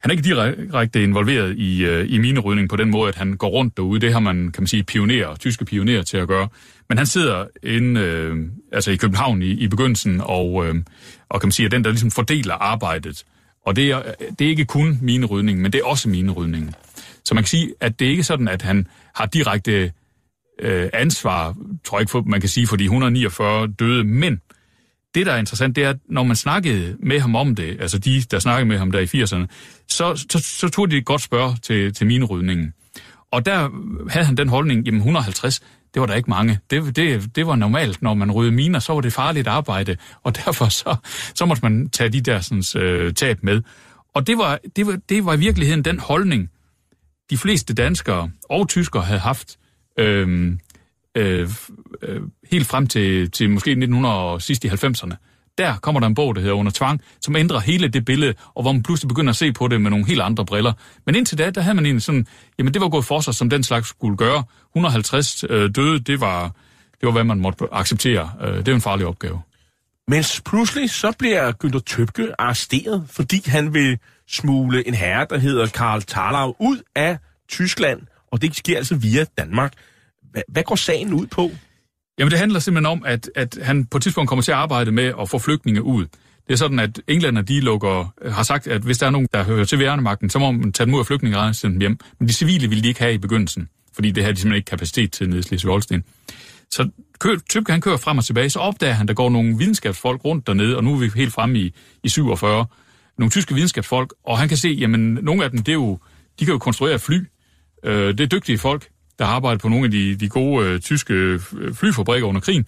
han 0.00 0.04
er 0.04 0.10
ikke 0.10 0.22
direkte 0.22 1.02
involveret 1.02 1.58
i, 1.58 1.84
øh, 1.84 2.06
i 2.12 2.18
minerydning 2.18 2.68
på 2.68 2.76
den 2.76 2.90
måde, 2.90 3.08
at 3.08 3.14
han 3.14 3.36
går 3.36 3.48
rundt 3.48 3.76
derude. 3.76 4.00
Det 4.00 4.12
har 4.12 4.20
man, 4.20 4.36
kan 4.36 4.62
man 4.62 4.66
sige, 4.66 4.82
pionerer, 4.82 5.36
tyske 5.36 5.64
pionerer 5.64 6.02
til 6.02 6.16
at 6.16 6.28
gøre. 6.28 6.48
Men 6.88 6.98
han 6.98 7.06
sidder 7.06 7.46
inde, 7.62 8.00
øh, 8.00 8.36
altså 8.72 8.90
i 8.90 8.96
København 8.96 9.42
i, 9.42 9.50
i 9.50 9.68
begyndelsen, 9.68 10.20
og, 10.24 10.66
øh, 10.66 10.74
og 11.28 11.40
kan 11.40 11.46
man 11.46 11.52
sige, 11.52 11.66
at 11.66 11.72
den, 11.72 11.84
der 11.84 11.90
ligesom 11.90 12.10
fordeler 12.10 12.54
arbejdet. 12.54 13.24
Og 13.66 13.76
det 13.76 13.90
er, 13.90 14.02
det 14.38 14.44
er 14.44 14.48
ikke 14.48 14.64
kun 14.64 14.98
minerydning, 15.02 15.60
men 15.60 15.72
det 15.72 15.80
er 15.80 15.84
også 15.84 16.08
minerydningen. 16.08 16.74
Så 17.24 17.34
man 17.34 17.44
kan 17.44 17.48
sige, 17.48 17.74
at 17.80 17.98
det 17.98 18.06
er 18.06 18.10
ikke 18.10 18.22
sådan, 18.22 18.48
at 18.48 18.62
han 18.62 18.86
har 19.14 19.26
direkte 19.26 19.92
øh, 20.60 20.88
ansvar, 20.92 21.54
tror 21.84 21.98
jeg 21.98 22.02
ikke, 22.02 22.10
for, 22.10 22.22
man 22.22 22.40
kan 22.40 22.48
sige, 22.48 22.66
for 22.66 22.76
de 22.76 22.84
149 22.84 23.66
døde, 23.66 24.04
men 24.04 24.40
det, 25.14 25.26
der 25.26 25.32
er 25.32 25.38
interessant, 25.38 25.76
det 25.76 25.84
er, 25.84 25.90
at 25.90 25.96
når 26.08 26.22
man 26.22 26.36
snakkede 26.36 26.96
med 27.02 27.20
ham 27.20 27.36
om 27.36 27.54
det, 27.54 27.80
altså 27.80 27.98
de, 27.98 28.22
der 28.30 28.38
snakkede 28.38 28.68
med 28.68 28.78
ham 28.78 28.90
der 28.90 28.98
i 28.98 29.04
80'erne, 29.04 29.46
så, 29.88 30.26
så, 30.30 30.38
så 30.38 30.68
tog 30.68 30.90
de 30.90 30.96
et 30.96 31.04
godt 31.04 31.20
spørg 31.20 31.62
til, 31.62 31.94
til 31.94 32.06
minerydningen. 32.06 32.74
Og 33.30 33.46
der 33.46 33.68
havde 34.10 34.26
han 34.26 34.36
den 34.36 34.48
holdning, 34.48 34.84
jamen 34.86 34.98
150, 34.98 35.60
det 35.94 36.00
var 36.00 36.06
der 36.06 36.14
ikke 36.14 36.30
mange. 36.30 36.58
Det, 36.70 36.96
det, 36.96 37.36
det 37.36 37.46
var 37.46 37.56
normalt, 37.56 38.02
når 38.02 38.14
man 38.14 38.32
rydde 38.32 38.52
miner, 38.52 38.78
så 38.78 38.92
var 38.92 39.00
det 39.00 39.12
farligt 39.12 39.48
arbejde, 39.48 39.96
og 40.22 40.36
derfor 40.36 40.68
så, 40.68 40.96
så 41.34 41.46
måtte 41.46 41.62
man 41.62 41.88
tage 41.88 42.10
de 42.10 42.20
der 42.20 42.40
sådan, 42.40 42.82
øh, 42.82 43.14
tab 43.14 43.38
med. 43.42 43.62
Og 44.14 44.26
det 44.26 44.38
var, 44.38 44.58
det, 44.76 44.86
var, 44.86 44.98
det 45.08 45.24
var 45.24 45.34
i 45.34 45.38
virkeligheden 45.38 45.84
den 45.84 45.98
holdning, 45.98 46.50
de 47.30 47.38
fleste 47.38 47.74
danskere 47.74 48.30
og 48.50 48.68
tyskere 48.68 49.02
havde 49.02 49.20
haft 49.20 49.58
øhm, 49.98 50.52
øh, 51.14 51.40
øh, 51.40 51.48
øh, 52.02 52.20
helt 52.50 52.66
frem 52.66 52.86
til, 52.86 53.30
til 53.30 53.50
måske 53.50 53.70
1900 53.70 54.40
sidst 54.40 54.64
i 54.64 54.68
90'erne. 54.68 55.14
Der 55.58 55.76
kommer 55.76 56.00
der 56.00 56.06
en 56.06 56.14
bog, 56.14 56.34
der 56.34 56.40
hedder 56.40 56.54
Under 56.54 56.72
Tvang, 56.72 57.00
som 57.20 57.36
ændrer 57.36 57.58
hele 57.58 57.88
det 57.88 58.04
billede, 58.04 58.34
og 58.54 58.62
hvor 58.62 58.72
man 58.72 58.82
pludselig 58.82 59.08
begynder 59.08 59.30
at 59.30 59.36
se 59.36 59.52
på 59.52 59.68
det 59.68 59.80
med 59.80 59.90
nogle 59.90 60.06
helt 60.06 60.20
andre 60.20 60.46
briller. 60.46 60.72
Men 61.06 61.14
indtil 61.14 61.38
da, 61.38 61.50
der 61.50 61.60
havde 61.60 61.74
man 61.74 61.86
egentlig 61.86 62.02
sådan, 62.02 62.26
jamen 62.58 62.74
det 62.74 62.82
var 62.82 62.88
gået 62.88 63.04
for 63.04 63.20
sig, 63.20 63.34
som 63.34 63.50
den 63.50 63.62
slags 63.62 63.88
skulle 63.88 64.16
gøre. 64.16 64.44
150 64.72 65.44
øh, 65.50 65.70
døde, 65.74 65.98
det 65.98 66.20
var, 66.20 66.42
det 67.00 67.06
var, 67.06 67.10
hvad 67.10 67.24
man 67.24 67.40
måtte 67.40 67.64
acceptere. 67.72 68.30
Øh, 68.42 68.56
det 68.56 68.68
er 68.68 68.74
en 68.74 68.80
farlig 68.80 69.06
opgave. 69.06 69.40
Men 70.10 70.24
pludselig 70.44 70.90
så 70.90 71.12
bliver 71.18 71.52
Günther 71.64 71.80
Tøbke 71.86 72.40
arresteret, 72.40 73.04
fordi 73.10 73.42
han 73.46 73.74
vil 73.74 73.98
smule 74.28 74.88
en 74.88 74.94
herre, 74.94 75.26
der 75.30 75.38
hedder 75.38 75.66
Karl 75.66 76.02
Tarlau, 76.02 76.54
ud 76.60 76.78
af 76.94 77.18
Tyskland, 77.48 78.00
og 78.32 78.42
det 78.42 78.56
sker 78.56 78.76
altså 78.76 78.94
via 78.94 79.24
Danmark. 79.38 79.72
Hvad, 80.30 80.42
hvad 80.48 80.62
går 80.62 80.74
sagen 80.74 81.12
ud 81.12 81.26
på? 81.26 81.50
Jamen 82.18 82.30
det 82.30 82.38
handler 82.38 82.58
simpelthen 82.58 82.86
om, 82.86 83.02
at, 83.06 83.30
at 83.36 83.58
han 83.62 83.84
på 83.84 83.96
et 83.96 84.02
tidspunkt 84.02 84.28
kommer 84.28 84.42
til 84.42 84.52
at 84.52 84.58
arbejde 84.58 84.92
med 84.92 85.12
at 85.20 85.28
få 85.28 85.38
flygtninge 85.38 85.82
ud. 85.82 86.06
Det 86.46 86.52
er 86.52 86.56
sådan, 86.56 86.78
at 86.78 87.00
englænder 87.08 87.42
de 87.42 87.60
lukker, 87.60 88.14
øh, 88.22 88.32
har 88.32 88.42
sagt, 88.42 88.66
at 88.66 88.82
hvis 88.82 88.98
der 88.98 89.06
er 89.06 89.10
nogen, 89.10 89.28
der 89.32 89.44
hører 89.44 89.64
til 89.64 89.78
værnemagten, 89.78 90.30
så 90.30 90.38
må 90.38 90.50
man 90.50 90.72
tage 90.72 90.84
dem 90.86 90.94
ud 90.94 91.00
af 91.00 91.06
flygtninge 91.06 91.38
og 91.38 91.54
sende 91.54 91.74
dem 91.74 91.80
hjem. 91.80 91.98
Men 92.18 92.28
de 92.28 92.32
civile 92.32 92.68
ville 92.68 92.82
de 92.82 92.88
ikke 92.88 93.00
have 93.00 93.14
i 93.14 93.18
begyndelsen, 93.18 93.68
fordi 93.94 94.10
det 94.10 94.22
havde 94.22 94.34
de 94.34 94.40
simpelthen 94.40 94.56
ikke 94.56 94.70
kapacitet 94.70 95.12
til 95.12 95.28
nede 95.28 95.38
i 95.38 95.42
Slesvig-Holsten. 95.42 96.02
Så 96.70 96.88
kø, 97.20 97.36
Tøbke, 97.50 97.72
han 97.72 97.80
kører 97.80 97.96
frem 97.96 98.18
og 98.18 98.24
tilbage, 98.24 98.50
så 98.50 98.58
opdager 98.58 98.92
han, 98.92 99.08
der 99.08 99.14
går 99.14 99.30
nogle 99.30 99.58
videnskabsfolk 99.58 100.24
rundt 100.24 100.46
dernede, 100.46 100.76
og 100.76 100.84
nu 100.84 100.94
er 100.94 100.98
vi 100.98 101.10
helt 101.16 101.32
fremme 101.32 101.58
i, 101.58 101.74
i 102.04 102.08
47, 102.08 102.66
nogle 103.18 103.30
tyske 103.30 103.54
videnskabsfolk, 103.54 104.14
og 104.24 104.38
han 104.38 104.48
kan 104.48 104.56
se, 104.56 104.68
jamen 104.68 105.18
nogle 105.22 105.44
af 105.44 105.50
dem, 105.50 105.58
det 105.58 105.72
er 105.72 105.76
jo, 105.76 105.98
de 106.40 106.44
kan 106.44 106.52
jo 106.52 106.58
konstruere 106.58 106.98
fly. 106.98 107.26
Øh, 107.84 108.08
det 108.08 108.20
er 108.20 108.26
dygtige 108.26 108.58
folk, 108.58 108.88
der 109.18 109.24
har 109.24 109.32
arbejdet 109.32 109.60
på 109.60 109.68
nogle 109.68 109.84
af 109.84 109.90
de, 109.90 110.14
de 110.14 110.28
gode 110.28 110.66
øh, 110.66 110.80
tyske 110.80 111.14
øh, 111.14 111.40
flyfabrikker 111.74 112.28
under 112.28 112.40
krigen. 112.40 112.66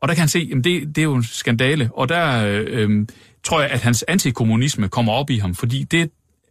Og 0.00 0.08
der 0.08 0.14
kan 0.14 0.20
han 0.20 0.28
se, 0.28 0.50
at 0.56 0.64
det, 0.64 0.88
det 0.88 0.98
er 0.98 1.02
jo 1.02 1.14
en 1.14 1.24
skandale. 1.24 1.90
Og 1.92 2.08
der 2.08 2.46
øh, 2.46 2.64
øh, 2.68 3.06
tror 3.44 3.60
jeg, 3.60 3.70
at 3.70 3.80
hans 3.80 4.04
antikommunisme 4.08 4.88
kommer 4.88 5.12
op 5.12 5.30
i 5.30 5.38
ham, 5.38 5.54
fordi 5.54 5.82
det, 5.82 6.10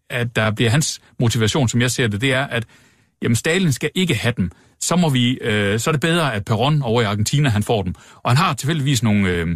at 0.09 0.35
der 0.35 0.51
bliver 0.51 0.69
hans 0.69 1.01
motivation, 1.19 1.69
som 1.69 1.81
jeg 1.81 1.91
ser 1.91 2.07
det, 2.07 2.21
det 2.21 2.33
er, 2.33 2.43
at 2.43 2.65
jamen, 3.23 3.35
Stalin 3.35 3.71
skal 3.71 3.89
ikke 3.95 4.15
have 4.15 4.33
dem. 4.37 4.51
Så, 4.79 4.95
må 4.95 5.09
vi, 5.09 5.37
øh, 5.41 5.79
så 5.79 5.89
er 5.89 5.91
det 5.91 6.01
bedre, 6.01 6.33
at 6.33 6.45
Peron 6.45 6.81
over 6.81 7.01
i 7.01 7.05
Argentina, 7.05 7.49
han 7.49 7.63
får 7.63 7.81
dem. 7.83 7.95
Og 8.15 8.31
han 8.31 8.37
har 8.37 8.53
tilfældigvis 8.53 9.03
nogle 9.03 9.29
øh, 9.29 9.47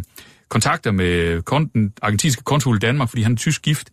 kontakter 0.48 0.90
med 0.90 1.42
kon- 1.50 1.70
den 1.74 1.92
argentinske 2.02 2.42
konsul 2.42 2.76
i 2.76 2.78
Danmark, 2.78 3.08
fordi 3.08 3.22
han 3.22 3.32
er 3.32 3.36
tysk 3.36 3.62
gift. 3.62 3.90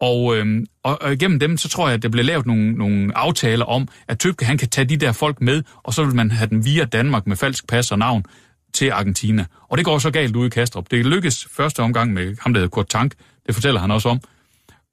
Og, 0.00 0.36
øh, 0.36 0.66
og, 0.82 1.02
og 1.02 1.12
igennem 1.12 1.38
dem, 1.38 1.56
så 1.56 1.68
tror 1.68 1.88
jeg, 1.88 1.94
at 1.94 2.02
der 2.02 2.08
bliver 2.08 2.24
lavet 2.24 2.46
nogle, 2.46 2.72
nogle 2.72 3.18
aftaler 3.18 3.64
om, 3.64 3.88
at 4.08 4.18
Tøbke 4.18 4.44
han 4.44 4.58
kan 4.58 4.68
tage 4.68 4.84
de 4.84 4.96
der 4.96 5.12
folk 5.12 5.40
med, 5.40 5.62
og 5.82 5.94
så 5.94 6.04
vil 6.04 6.14
man 6.14 6.30
have 6.30 6.50
dem 6.50 6.64
via 6.64 6.84
Danmark 6.84 7.26
med 7.26 7.36
falsk 7.36 7.66
pas 7.66 7.92
og 7.92 7.98
navn 7.98 8.24
til 8.72 8.90
Argentina. 8.90 9.44
Og 9.68 9.78
det 9.78 9.84
går 9.84 9.98
så 9.98 10.10
galt 10.10 10.36
ude 10.36 10.46
i 10.46 10.50
Kastrup. 10.50 10.90
Det 10.90 11.06
lykkes 11.06 11.48
første 11.50 11.80
omgang 11.80 12.12
med 12.12 12.36
ham, 12.40 12.54
der 12.54 12.60
hedder 12.60 12.70
Kurt 12.70 12.88
Tank. 12.88 13.14
Det 13.46 13.54
fortæller 13.54 13.80
han 13.80 13.90
også 13.90 14.08
om. 14.08 14.20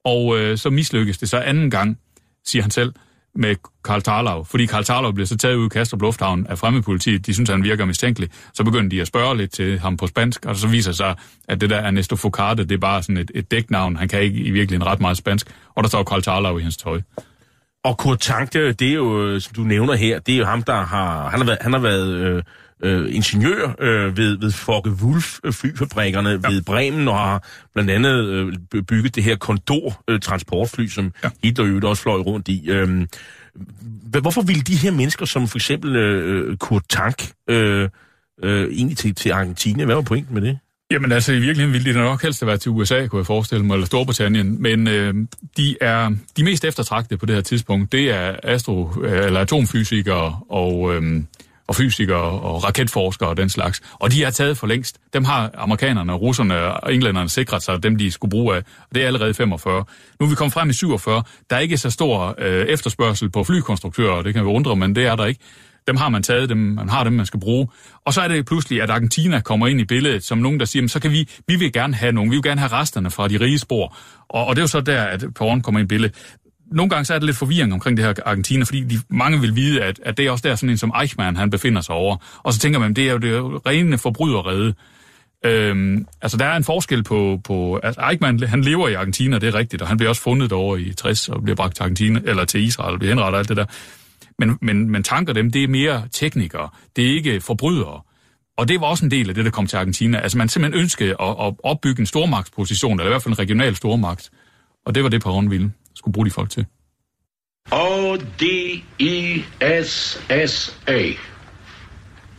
Og 0.04 0.38
øh, 0.38 0.58
så 0.58 0.70
mislykkes 0.70 1.18
det 1.18 1.28
så 1.28 1.38
anden 1.38 1.70
gang, 1.70 1.98
siger 2.44 2.62
han 2.62 2.70
selv, 2.70 2.92
med 3.34 3.56
Karl 3.84 4.02
Tarlov, 4.02 4.46
Fordi 4.46 4.66
Karl 4.66 4.84
Tarlov 4.84 5.12
bliver 5.12 5.26
så 5.26 5.36
taget 5.36 5.54
ud 5.54 5.66
i 5.66 5.68
Kastrup 5.68 6.02
Lufthavn 6.02 6.46
af 6.46 6.58
fremmedpolitiet. 6.58 7.26
De 7.26 7.34
synes, 7.34 7.50
han 7.50 7.64
virker 7.64 7.84
mistænkelig. 7.84 8.30
Så 8.54 8.64
begynder 8.64 8.88
de 8.88 9.00
at 9.00 9.06
spørge 9.06 9.36
lidt 9.36 9.52
til 9.52 9.78
ham 9.78 9.96
på 9.96 10.06
spansk, 10.06 10.46
og 10.46 10.56
så 10.56 10.68
viser 10.68 10.92
sig, 10.92 11.14
at 11.48 11.60
det 11.60 11.70
der 11.70 11.76
Ernesto 11.76 12.16
Focarte, 12.16 12.64
det 12.64 12.72
er 12.72 12.78
bare 12.78 13.02
sådan 13.02 13.16
et, 13.16 13.30
et 13.34 13.50
dæknavn. 13.50 13.96
Han 13.96 14.08
kan 14.08 14.20
ikke 14.20 14.40
i 14.40 14.50
virkeligheden 14.50 14.92
ret 14.92 15.00
meget 15.00 15.16
spansk. 15.16 15.46
Og 15.74 15.82
der 15.82 15.88
står 15.88 16.02
Karl 16.02 16.22
Tarlov 16.22 16.60
i 16.60 16.62
hans 16.62 16.76
tøj. 16.76 17.00
Og 17.84 17.98
Kurt 17.98 18.18
Tank, 18.18 18.52
det, 18.52 18.80
det 18.80 18.88
er 18.88 18.94
jo, 18.94 19.40
som 19.40 19.54
du 19.54 19.62
nævner 19.62 19.94
her, 19.94 20.18
det 20.18 20.34
er 20.34 20.38
jo 20.38 20.44
ham, 20.44 20.62
der 20.62 20.84
har, 20.84 21.28
han 21.28 21.40
har 21.40 21.46
været, 21.46 21.58
han 21.60 21.72
har 21.72 21.80
været 21.80 22.14
øh, 22.14 22.42
øh, 22.82 23.14
ingeniør 23.14 23.74
øh, 23.78 24.16
ved, 24.16 24.38
ved 24.38 24.52
Focke 24.52 24.90
Wulf 24.90 25.38
øh, 25.44 25.52
flyfabrikkerne 25.52 26.28
ja. 26.28 26.48
ved 26.48 26.62
Bremen, 26.62 27.08
og 27.08 27.18
har 27.18 27.48
blandt 27.74 27.90
andet 27.90 28.24
øh, 28.24 28.52
by- 28.70 28.76
bygget 28.76 29.14
det 29.14 29.22
her 29.24 29.36
Condor 29.36 30.02
øh, 30.08 30.20
transportfly, 30.20 30.86
som 30.86 31.12
ja. 31.24 31.30
Hitler 31.42 31.66
jo 31.66 31.88
også 31.88 32.02
fløj 32.02 32.18
rundt 32.18 32.48
i. 32.48 32.70
Øh, 32.70 33.06
hvorfor 34.20 34.42
ville 34.42 34.62
de 34.62 34.76
her 34.76 34.90
mennesker, 34.90 35.26
som 35.26 35.48
for 35.48 35.58
eksempel 35.58 35.96
øh, 35.96 36.56
Kurt 36.56 36.82
Tank, 36.88 37.30
øh, 37.50 37.88
øh, 38.42 38.72
egentlig 38.72 38.96
til, 38.96 39.14
til 39.14 39.30
Argentina, 39.30 39.84
hvad 39.84 39.94
var 39.94 40.02
pointen 40.02 40.34
med 40.34 40.42
det? 40.42 40.58
Jamen 40.90 41.12
altså, 41.12 41.32
i 41.32 41.38
virkeligheden 41.38 41.72
ville 41.72 41.92
de 41.92 41.98
nok 41.98 42.22
helst 42.22 42.40
have 42.40 42.46
været 42.46 42.60
til 42.60 42.70
USA, 42.70 43.06
kunne 43.06 43.18
jeg 43.18 43.26
forestille 43.26 43.64
mig, 43.64 43.74
eller 43.74 43.86
Storbritannien. 43.86 44.62
Men 44.62 44.88
øh, 44.88 45.14
de 45.56 45.76
er 45.80 46.10
de 46.36 46.44
mest 46.44 46.64
eftertragtede 46.64 47.18
på 47.18 47.26
det 47.26 47.34
her 47.34 47.42
tidspunkt, 47.42 47.92
det 47.92 48.10
er 48.10 48.36
astro, 48.42 48.88
eller 49.04 49.40
atomfysikere 49.40 50.40
og, 50.48 50.94
øh, 50.94 51.22
og 51.66 51.76
fysikere 51.76 52.16
og 52.16 52.64
raketforskere 52.64 53.28
og 53.28 53.36
den 53.36 53.48
slags. 53.48 53.80
Og 53.92 54.12
de 54.12 54.24
er 54.24 54.30
taget 54.30 54.58
for 54.58 54.66
længst. 54.66 54.98
Dem 55.12 55.24
har 55.24 55.50
amerikanerne, 55.54 56.12
russerne 56.12 56.54
og 56.54 56.94
englænderne 56.94 57.28
sikret 57.28 57.62
sig, 57.62 57.82
dem 57.82 57.96
de 57.96 58.10
skulle 58.10 58.30
bruge 58.30 58.56
af. 58.56 58.58
Og 58.58 58.94
det 58.94 59.02
er 59.02 59.06
allerede 59.06 59.34
45. 59.34 59.84
Nu 60.20 60.26
er 60.26 60.30
vi 60.30 60.34
kommet 60.34 60.52
frem 60.52 60.70
i 60.70 60.72
47. 60.72 61.22
Der 61.50 61.56
er 61.56 61.60
ikke 61.60 61.78
så 61.78 61.90
stor 61.90 62.34
øh, 62.38 62.66
efterspørgsel 62.66 63.30
på 63.30 63.44
flykonstruktører, 63.44 64.22
det 64.22 64.34
kan 64.34 64.44
vi 64.44 64.48
undre, 64.48 64.76
men 64.76 64.94
det 64.94 65.06
er 65.06 65.16
der 65.16 65.26
ikke. 65.26 65.40
Dem 65.86 65.96
har 65.96 66.08
man 66.08 66.22
taget, 66.22 66.48
dem, 66.48 66.58
man 66.58 66.88
har 66.88 67.04
dem, 67.04 67.12
man 67.12 67.26
skal 67.26 67.40
bruge. 67.40 67.68
Og 68.04 68.14
så 68.14 68.20
er 68.20 68.28
det 68.28 68.46
pludselig, 68.46 68.82
at 68.82 68.90
Argentina 68.90 69.40
kommer 69.40 69.66
ind 69.66 69.80
i 69.80 69.84
billedet, 69.84 70.24
som 70.24 70.38
nogen, 70.38 70.60
der 70.60 70.66
siger, 70.66 70.88
så 70.88 71.00
kan 71.00 71.10
vi, 71.10 71.28
vi 71.46 71.56
vil 71.56 71.72
gerne 71.72 71.94
have 71.94 72.12
nogen, 72.12 72.30
vi 72.30 72.36
vil 72.36 72.42
gerne 72.42 72.60
have 72.60 72.72
resterne 72.72 73.10
fra 73.10 73.28
de 73.28 73.40
rige 73.40 73.58
spor. 73.58 73.96
Og, 74.28 74.46
og 74.46 74.56
det 74.56 74.60
er 74.60 74.62
jo 74.62 74.68
så 74.68 74.80
der, 74.80 75.02
at 75.02 75.24
Perron 75.34 75.62
kommer 75.62 75.80
ind 75.80 75.86
i 75.86 75.88
billedet 75.88 76.36
nogle 76.72 76.90
gange 76.90 77.04
så 77.04 77.14
er 77.14 77.18
det 77.18 77.26
lidt 77.26 77.36
forvirring 77.36 77.72
omkring 77.72 77.96
det 77.96 78.04
her 78.04 78.14
Argentina, 78.26 78.64
fordi 78.64 78.84
de, 78.84 79.00
mange 79.08 79.40
vil 79.40 79.56
vide, 79.56 79.82
at, 79.82 80.00
at 80.04 80.16
det 80.16 80.26
er 80.26 80.30
også 80.30 80.48
der 80.48 80.54
sådan 80.54 80.70
en 80.70 80.76
som 80.76 80.92
Eichmann, 81.00 81.36
han 81.36 81.50
befinder 81.50 81.80
sig 81.80 81.94
over. 81.94 82.16
Og 82.42 82.52
så 82.52 82.58
tænker 82.58 82.78
man, 82.78 82.94
det 82.94 83.08
er 83.08 83.12
jo 83.12 83.18
det 83.18 83.66
rene 83.66 83.98
forbryderrede. 83.98 84.74
Øhm, 85.44 86.06
altså, 86.22 86.36
der 86.36 86.44
er 86.44 86.56
en 86.56 86.64
forskel 86.64 87.02
på... 87.02 87.40
på 87.44 87.80
altså, 87.82 88.00
Eichmann, 88.10 88.42
han 88.42 88.62
lever 88.62 88.88
i 88.88 88.94
Argentina, 88.94 89.38
det 89.38 89.48
er 89.48 89.54
rigtigt, 89.54 89.82
og 89.82 89.88
han 89.88 89.96
bliver 89.96 90.08
også 90.08 90.22
fundet 90.22 90.50
derovre 90.50 90.80
i 90.80 90.92
60 90.92 91.28
og 91.28 91.42
bliver 91.42 91.56
bragt 91.56 91.76
til 91.76 91.82
Argentina, 91.82 92.20
eller 92.24 92.44
til 92.44 92.60
Israel 92.60 92.92
og 92.92 92.98
bliver 92.98 93.14
henrettet 93.14 93.34
og 93.34 93.38
alt 93.38 93.48
det 93.48 93.56
der. 93.56 93.64
Men, 94.38 94.58
men, 94.60 94.90
men 94.90 95.02
tanker 95.02 95.32
dem, 95.32 95.50
det 95.50 95.64
er 95.64 95.68
mere 95.68 96.02
teknikere, 96.12 96.68
det 96.96 97.06
er 97.06 97.14
ikke 97.14 97.40
forbrydere. 97.40 98.00
Og 98.56 98.68
det 98.68 98.80
var 98.80 98.86
også 98.86 99.04
en 99.04 99.10
del 99.10 99.28
af 99.28 99.34
det, 99.34 99.44
der 99.44 99.50
kom 99.50 99.66
til 99.66 99.76
Argentina. 99.76 100.18
Altså, 100.18 100.38
man 100.38 100.48
simpelthen 100.48 100.82
ønskede 100.82 101.10
at, 101.20 101.28
at 101.40 101.54
opbygge 101.64 102.00
en 102.00 102.06
stormagtsposition, 102.06 103.00
eller 103.00 103.10
i 103.10 103.12
hvert 103.12 103.22
fald 103.22 103.34
en 103.34 103.38
regional 103.38 103.76
stormagt. 103.76 104.30
Og 104.86 104.94
det 104.94 105.02
var 105.02 105.08
det, 105.08 105.22
på 105.22 105.42
ville 105.48 105.72
skulle 105.94 106.12
bruge 106.12 106.24
de 106.24 106.30
folk 106.30 106.50
til. 106.50 106.66
ODESSA, 107.70 108.36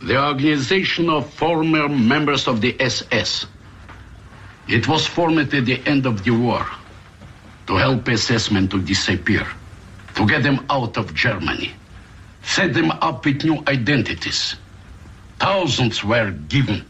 the 0.02 0.18
organization 0.18 1.10
of 1.10 1.24
former 1.32 1.88
members 1.88 2.46
of 2.46 2.60
the 2.60 2.88
SS. 2.88 3.48
It 4.68 4.88
was 4.88 5.06
formed 5.06 5.54
at 5.54 5.66
the 5.66 5.82
end 5.86 6.06
of 6.06 6.22
the 6.24 6.30
war 6.30 6.66
to 7.66 7.76
help 7.76 8.08
SS 8.08 8.50
men 8.50 8.68
to 8.68 8.78
disappear, 8.78 9.46
to 10.14 10.26
get 10.26 10.42
them 10.42 10.58
out 10.70 10.96
of 10.96 11.14
Germany, 11.14 11.72
set 12.42 12.74
them 12.74 12.90
up 12.90 13.24
with 13.24 13.44
new 13.44 13.62
identities. 13.66 14.56
Thousands 15.38 16.04
were 16.04 16.30
given 16.48 16.84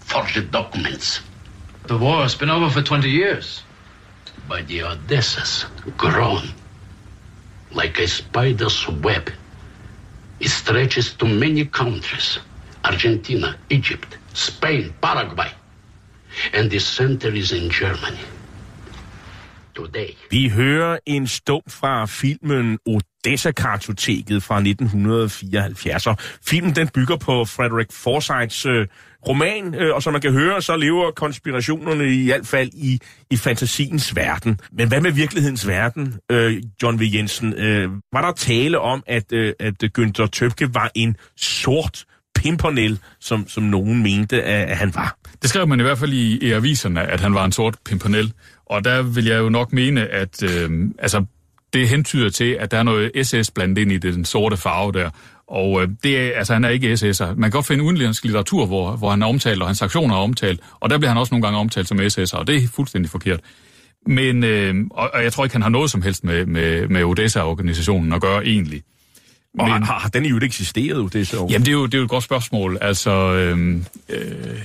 forged 0.00 0.50
documents. 0.50 1.20
The 1.86 1.98
war 1.98 2.22
has 2.22 2.34
been 2.34 2.50
over 2.50 2.70
for 2.70 2.82
20 2.82 3.10
years. 3.10 3.62
But 4.48 4.68
the 4.68 4.80
Odessas 4.80 5.64
grown 5.96 6.48
like 7.72 7.98
a 7.98 8.06
spider's 8.06 8.88
web. 8.88 9.30
It 10.40 10.48
stretches 10.48 11.14
to 11.14 11.26
many 11.26 11.64
countries 11.66 12.38
Argentina, 12.84 13.56
Egypt, 13.70 14.18
Spain, 14.34 14.92
Paraguay. 15.00 15.50
And 16.52 16.70
the 16.70 16.78
center 16.78 17.28
is 17.28 17.52
in 17.52 17.70
Germany. 17.70 18.18
Today. 19.74 20.08
Vi 20.30 20.48
hører 20.48 20.98
en 21.06 21.26
stum 21.26 21.62
fra 21.68 22.06
filmen 22.06 22.78
Odessa-kartoteket 22.86 24.42
fra 24.42 24.56
1974. 24.56 26.06
Og 26.06 26.16
filmen 26.46 26.76
den 26.76 26.88
bygger 26.88 27.16
på 27.16 27.44
Frederick 27.44 27.92
Forsyths 27.92 28.66
øh, 28.66 28.86
roman, 29.28 29.74
øh, 29.74 29.94
og 29.94 30.02
som 30.02 30.12
man 30.12 30.22
kan 30.22 30.32
høre, 30.32 30.62
så 30.62 30.76
lever 30.76 31.10
konspirationerne 31.10 32.14
i 32.14 32.24
hvert 32.24 32.46
fald 32.46 32.70
i, 32.74 33.00
i 33.30 33.36
fantasiens 33.36 34.16
verden. 34.16 34.60
Men 34.72 34.88
hvad 34.88 35.00
med 35.00 35.10
virkelighedens 35.12 35.68
verden, 35.68 36.14
øh, 36.30 36.62
John 36.82 37.00
V. 37.00 37.02
Jensen? 37.14 37.54
Øh, 37.54 37.90
var 38.12 38.20
der 38.22 38.32
tale 38.32 38.78
om, 38.78 39.02
at, 39.06 39.32
øh, 39.32 39.52
at 39.60 39.74
Günther 39.98 40.26
Tøbke 40.26 40.74
var 40.74 40.90
en 40.94 41.16
sort 41.36 42.04
pimpernel, 42.34 42.98
som, 43.20 43.48
som 43.48 43.62
nogen 43.62 44.02
mente, 44.02 44.42
at, 44.42 44.68
at 44.70 44.76
han 44.76 44.94
var? 44.94 45.16
Det 45.42 45.50
skrev 45.50 45.68
man 45.68 45.80
i 45.80 45.82
hvert 45.82 45.98
fald 45.98 46.12
i, 46.12 46.38
i 46.46 46.52
aviserne, 46.52 47.02
at 47.02 47.20
han 47.20 47.34
var 47.34 47.44
en 47.44 47.52
sort 47.52 47.76
pimpernel. 47.84 48.32
Og 48.72 48.84
der 48.84 49.02
vil 49.02 49.24
jeg 49.24 49.38
jo 49.38 49.48
nok 49.48 49.72
mene, 49.72 50.06
at 50.06 50.42
øh, 50.42 50.70
altså, 50.98 51.24
det 51.72 51.88
hentyder 51.88 52.30
til, 52.30 52.56
at 52.60 52.70
der 52.70 52.78
er 52.78 52.82
noget 52.82 53.26
SS 53.26 53.50
blandt 53.50 53.78
ind 53.78 53.92
i 53.92 53.98
den 53.98 54.24
sorte 54.24 54.56
farve 54.56 54.92
der. 54.92 55.10
Og 55.46 55.82
øh, 55.82 55.88
det 56.02 56.18
er, 56.18 56.38
altså, 56.38 56.52
han 56.52 56.64
er 56.64 56.68
ikke 56.68 56.92
SS'er. 56.92 57.26
Man 57.26 57.42
kan 57.42 57.50
godt 57.50 57.66
finde 57.66 57.84
udenlandsk 57.84 58.24
litteratur, 58.24 58.66
hvor, 58.66 58.96
hvor 58.96 59.10
han 59.10 59.22
er 59.22 59.26
omtalt, 59.26 59.62
og 59.62 59.68
hans 59.68 59.82
aktioner 59.82 60.14
er 60.14 60.18
omtalt. 60.18 60.60
Og 60.80 60.90
der 60.90 60.98
bliver 60.98 61.10
han 61.10 61.18
også 61.18 61.34
nogle 61.34 61.42
gange 61.42 61.58
omtalt 61.58 61.88
som 61.88 62.00
SS'er, 62.00 62.36
og 62.38 62.46
det 62.46 62.56
er 62.56 62.68
fuldstændig 62.74 63.10
forkert. 63.10 63.40
Men, 64.06 64.44
øh, 64.44 64.74
og, 64.90 65.10
og 65.14 65.22
jeg 65.22 65.32
tror 65.32 65.44
ikke, 65.44 65.54
han 65.54 65.62
har 65.62 65.68
noget 65.68 65.90
som 65.90 66.02
helst 66.02 66.24
med, 66.24 66.46
med, 66.46 66.88
med 66.88 67.04
Odessa-organisationen 67.04 68.12
at 68.12 68.20
gøre 68.20 68.46
egentlig. 68.46 68.82
Og 69.58 69.68
Men, 69.68 69.82
har, 69.82 69.98
har 69.98 70.08
den 70.08 70.24
jo 70.24 70.34
ikke 70.34 70.46
eksisteret, 70.46 71.12
det 71.12 71.26
så? 71.26 71.46
Jamen, 71.50 71.60
det 71.60 71.68
er, 71.68 71.72
jo, 71.72 71.86
det 71.86 71.94
er 71.94 71.98
jo 71.98 72.04
et 72.04 72.10
godt 72.10 72.24
spørgsmål. 72.24 72.78
Altså, 72.80 73.10
øhm, 73.10 73.84
øh, 74.08 74.16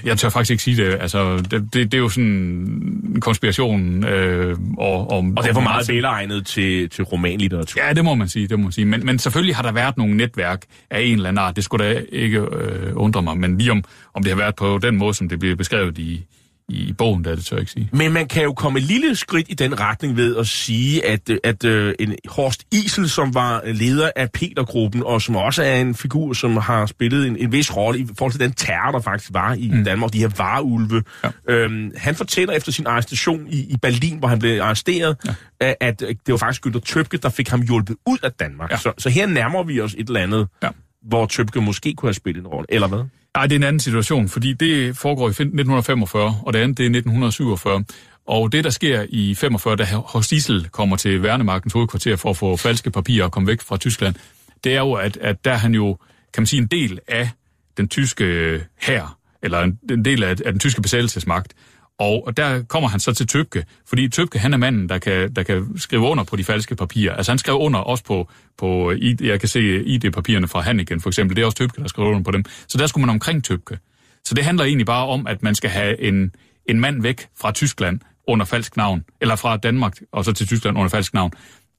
jeg 0.03 0.17
tør 0.17 0.29
faktisk 0.29 0.51
ikke 0.51 0.63
sige 0.63 0.85
det. 0.85 0.97
Altså, 1.01 1.38
det, 1.38 1.51
det, 1.51 1.73
det 1.73 1.93
er 1.93 1.97
jo 1.97 2.09
sådan 2.09 2.25
en 2.25 3.21
konspiration. 3.21 4.03
Øh, 4.03 4.57
og, 4.77 5.11
og, 5.11 5.17
og 5.38 5.43
det 5.43 5.49
er 5.49 5.53
for 5.53 5.61
meget 5.61 5.89
velegnet 5.89 6.45
til, 6.45 6.89
til 6.89 7.03
romanlitteratur. 7.03 7.81
Ja, 7.88 7.93
det 7.93 8.05
må 8.05 8.15
man 8.15 8.29
sige. 8.29 8.47
Det 8.47 8.59
må 8.59 8.63
man 8.63 8.71
sige. 8.71 8.85
Men, 8.85 9.05
men 9.05 9.19
selvfølgelig 9.19 9.55
har 9.55 9.63
der 9.63 9.71
været 9.71 9.97
nogle 9.97 10.17
netværk 10.17 10.61
af 10.89 11.01
en 11.01 11.13
eller 11.13 11.29
anden 11.29 11.43
art. 11.43 11.55
Det 11.55 11.63
skulle 11.63 11.85
da 11.85 12.01
ikke 12.11 12.39
øh, 12.39 12.91
undre 12.95 13.21
mig. 13.21 13.38
Men 13.38 13.57
lige 13.57 13.71
om, 13.71 13.83
om 14.13 14.23
det 14.23 14.31
har 14.31 14.38
været 14.38 14.55
på 14.55 14.79
den 14.81 14.97
måde, 14.97 15.13
som 15.13 15.29
det 15.29 15.39
bliver 15.39 15.55
beskrevet 15.55 15.97
i, 15.97 16.25
i 16.70 16.93
bogen, 16.93 17.24
der 17.24 17.36
det 17.36 17.45
tør 17.45 17.55
jeg 17.55 17.61
ikke 17.61 17.72
sige. 17.72 17.89
Men 17.93 18.13
man 18.13 18.28
kan 18.28 18.43
jo 18.43 18.53
komme 18.53 18.80
et 18.80 18.86
lille 18.86 19.15
skridt 19.15 19.45
i 19.49 19.53
den 19.53 19.80
retning 19.80 20.18
ved 20.18 20.36
at 20.36 20.47
sige, 20.47 21.05
at, 21.05 21.30
at 21.43 21.63
uh, 21.63 21.91
en 21.99 22.15
Horst 22.28 22.63
Isel, 22.72 23.09
som 23.09 23.34
var 23.34 23.61
leder 23.65 24.11
af 24.15 24.32
Petergruppen, 24.32 25.03
og 25.03 25.22
som 25.22 25.36
også 25.36 25.63
er 25.63 25.76
en 25.76 25.95
figur, 25.95 26.34
som 26.34 26.57
har 26.57 26.86
spillet 26.86 27.28
en, 27.28 27.38
en 27.38 27.51
vis 27.51 27.76
rolle 27.76 27.99
i 27.99 28.07
forhold 28.18 28.32
til 28.32 28.41
den 28.41 28.51
terror, 28.51 28.91
der 28.91 28.99
faktisk 28.99 29.34
var 29.34 29.53
i 29.53 29.70
mm. 29.74 29.84
Danmark, 29.84 30.13
de 30.13 30.20
her 30.20 30.30
vareulve. 30.38 31.03
Ja. 31.24 31.30
Øhm, 31.49 31.91
han 31.97 32.15
fortæller 32.15 32.53
efter 32.53 32.72
sin 32.72 32.88
arrestation 32.88 33.47
i, 33.47 33.59
i 33.59 33.78
Berlin, 33.82 34.20
hvor 34.20 34.28
han 34.28 34.39
blev 34.39 34.61
arresteret, 34.61 35.18
ja. 35.61 35.74
at, 35.82 36.01
at 36.01 36.15
det 36.26 36.32
var 36.32 36.38
faktisk 36.38 36.65
Günther 36.68 36.80
Tøbke, 36.80 37.18
der 37.18 37.30
fik 37.30 37.49
ham 37.49 37.61
hjulpet 37.61 37.95
ud 38.05 38.18
af 38.24 38.32
Danmark. 38.32 38.72
Ja. 38.72 38.78
Så, 38.78 38.93
så 38.97 39.09
her 39.09 39.26
nærmer 39.26 39.63
vi 39.63 39.82
os 39.82 39.93
et 39.93 40.07
eller 40.07 40.20
andet, 40.22 40.47
ja. 40.63 40.70
hvor 41.07 41.26
Tøbke 41.26 41.61
måske 41.61 41.93
kunne 41.93 42.07
have 42.07 42.13
spillet 42.13 42.41
en 42.41 42.47
rolle, 42.47 42.65
eller 42.70 42.88
hvad? 42.88 43.03
Nej, 43.38 43.47
det 43.47 43.55
er 43.55 43.59
en 43.59 43.63
anden 43.63 43.79
situation, 43.79 44.29
fordi 44.29 44.53
det 44.53 44.97
foregår 44.97 45.27
i 45.27 45.29
1945, 45.29 46.39
og 46.45 46.53
det 46.53 46.59
andet 46.59 46.77
det 46.77 46.83
er 46.83 46.89
1947. 46.89 47.83
Og 48.27 48.51
det, 48.51 48.63
der 48.63 48.69
sker 48.69 49.05
i 49.09 49.35
45, 49.35 49.75
da 49.75 49.83
Horstisel 49.83 50.69
kommer 50.71 50.95
til 50.95 51.23
Værnemagtens 51.23 51.73
hovedkvarter 51.73 52.15
for 52.15 52.29
at 52.29 52.38
få 52.38 52.57
falske 52.57 52.91
papirer 52.91 53.23
og 53.25 53.31
komme 53.31 53.47
væk 53.47 53.61
fra 53.61 53.77
Tyskland, 53.77 54.15
det 54.63 54.73
er 54.73 54.79
jo, 54.79 54.93
at, 54.93 55.17
at 55.17 55.45
der 55.45 55.51
er 55.51 55.57
han 55.57 55.75
jo, 55.75 55.97
kan 56.33 56.41
man 56.41 56.47
sige, 56.47 56.61
en 56.61 56.67
del 56.67 56.99
af 57.07 57.29
den 57.77 57.88
tyske 57.88 58.23
øh, 58.23 58.61
hær, 58.81 59.17
eller 59.43 59.59
en, 59.59 59.79
en 59.89 60.05
del 60.05 60.23
af, 60.23 60.29
af 60.29 60.51
den 60.51 60.59
tyske 60.59 60.81
besættelsesmagt. 60.81 61.53
Og 61.99 62.37
der 62.37 62.63
kommer 62.63 62.89
han 62.89 62.99
så 62.99 63.13
til 63.13 63.27
Tøbke, 63.27 63.65
fordi 63.87 64.09
Tøbke 64.09 64.39
han 64.39 64.53
er 64.53 64.57
manden, 64.57 64.89
der 64.89 64.97
kan, 64.97 65.33
der 65.33 65.43
kan 65.43 65.77
skrive 65.77 66.01
under 66.01 66.23
på 66.23 66.35
de 66.35 66.43
falske 66.43 66.75
papirer. 66.75 67.15
Altså 67.15 67.31
han 67.31 67.39
skrev 67.39 67.55
under 67.55 67.79
også 67.79 68.03
på, 68.03 68.29
på 68.57 68.93
jeg 69.21 69.39
kan 69.39 69.49
se 69.49 69.83
ID-papirerne 69.83 70.47
fra 70.47 70.61
Hannigan 70.61 71.01
for 71.01 71.09
eksempel, 71.09 71.35
det 71.35 71.41
er 71.41 71.45
også 71.45 71.57
Tøbke, 71.57 71.81
der 71.81 71.87
skrev 71.87 72.07
under 72.07 72.23
på 72.23 72.31
dem. 72.31 72.45
Så 72.67 72.77
der 72.77 72.87
skulle 72.87 73.05
man 73.05 73.13
omkring 73.13 73.43
Tøbke. 73.43 73.77
Så 74.25 74.35
det 74.35 74.43
handler 74.43 74.65
egentlig 74.65 74.85
bare 74.85 75.07
om, 75.07 75.27
at 75.27 75.43
man 75.43 75.55
skal 75.55 75.69
have 75.69 76.01
en, 76.01 76.31
en 76.65 76.79
mand 76.79 77.01
væk 77.01 77.27
fra 77.39 77.51
Tyskland 77.51 77.99
under 78.27 78.45
falsk 78.45 78.77
navn, 78.77 79.03
eller 79.21 79.35
fra 79.35 79.57
Danmark 79.57 79.97
og 80.11 80.25
så 80.25 80.31
til 80.31 80.47
Tyskland 80.47 80.77
under 80.77 80.89
falsk 80.89 81.13
navn. 81.13 81.31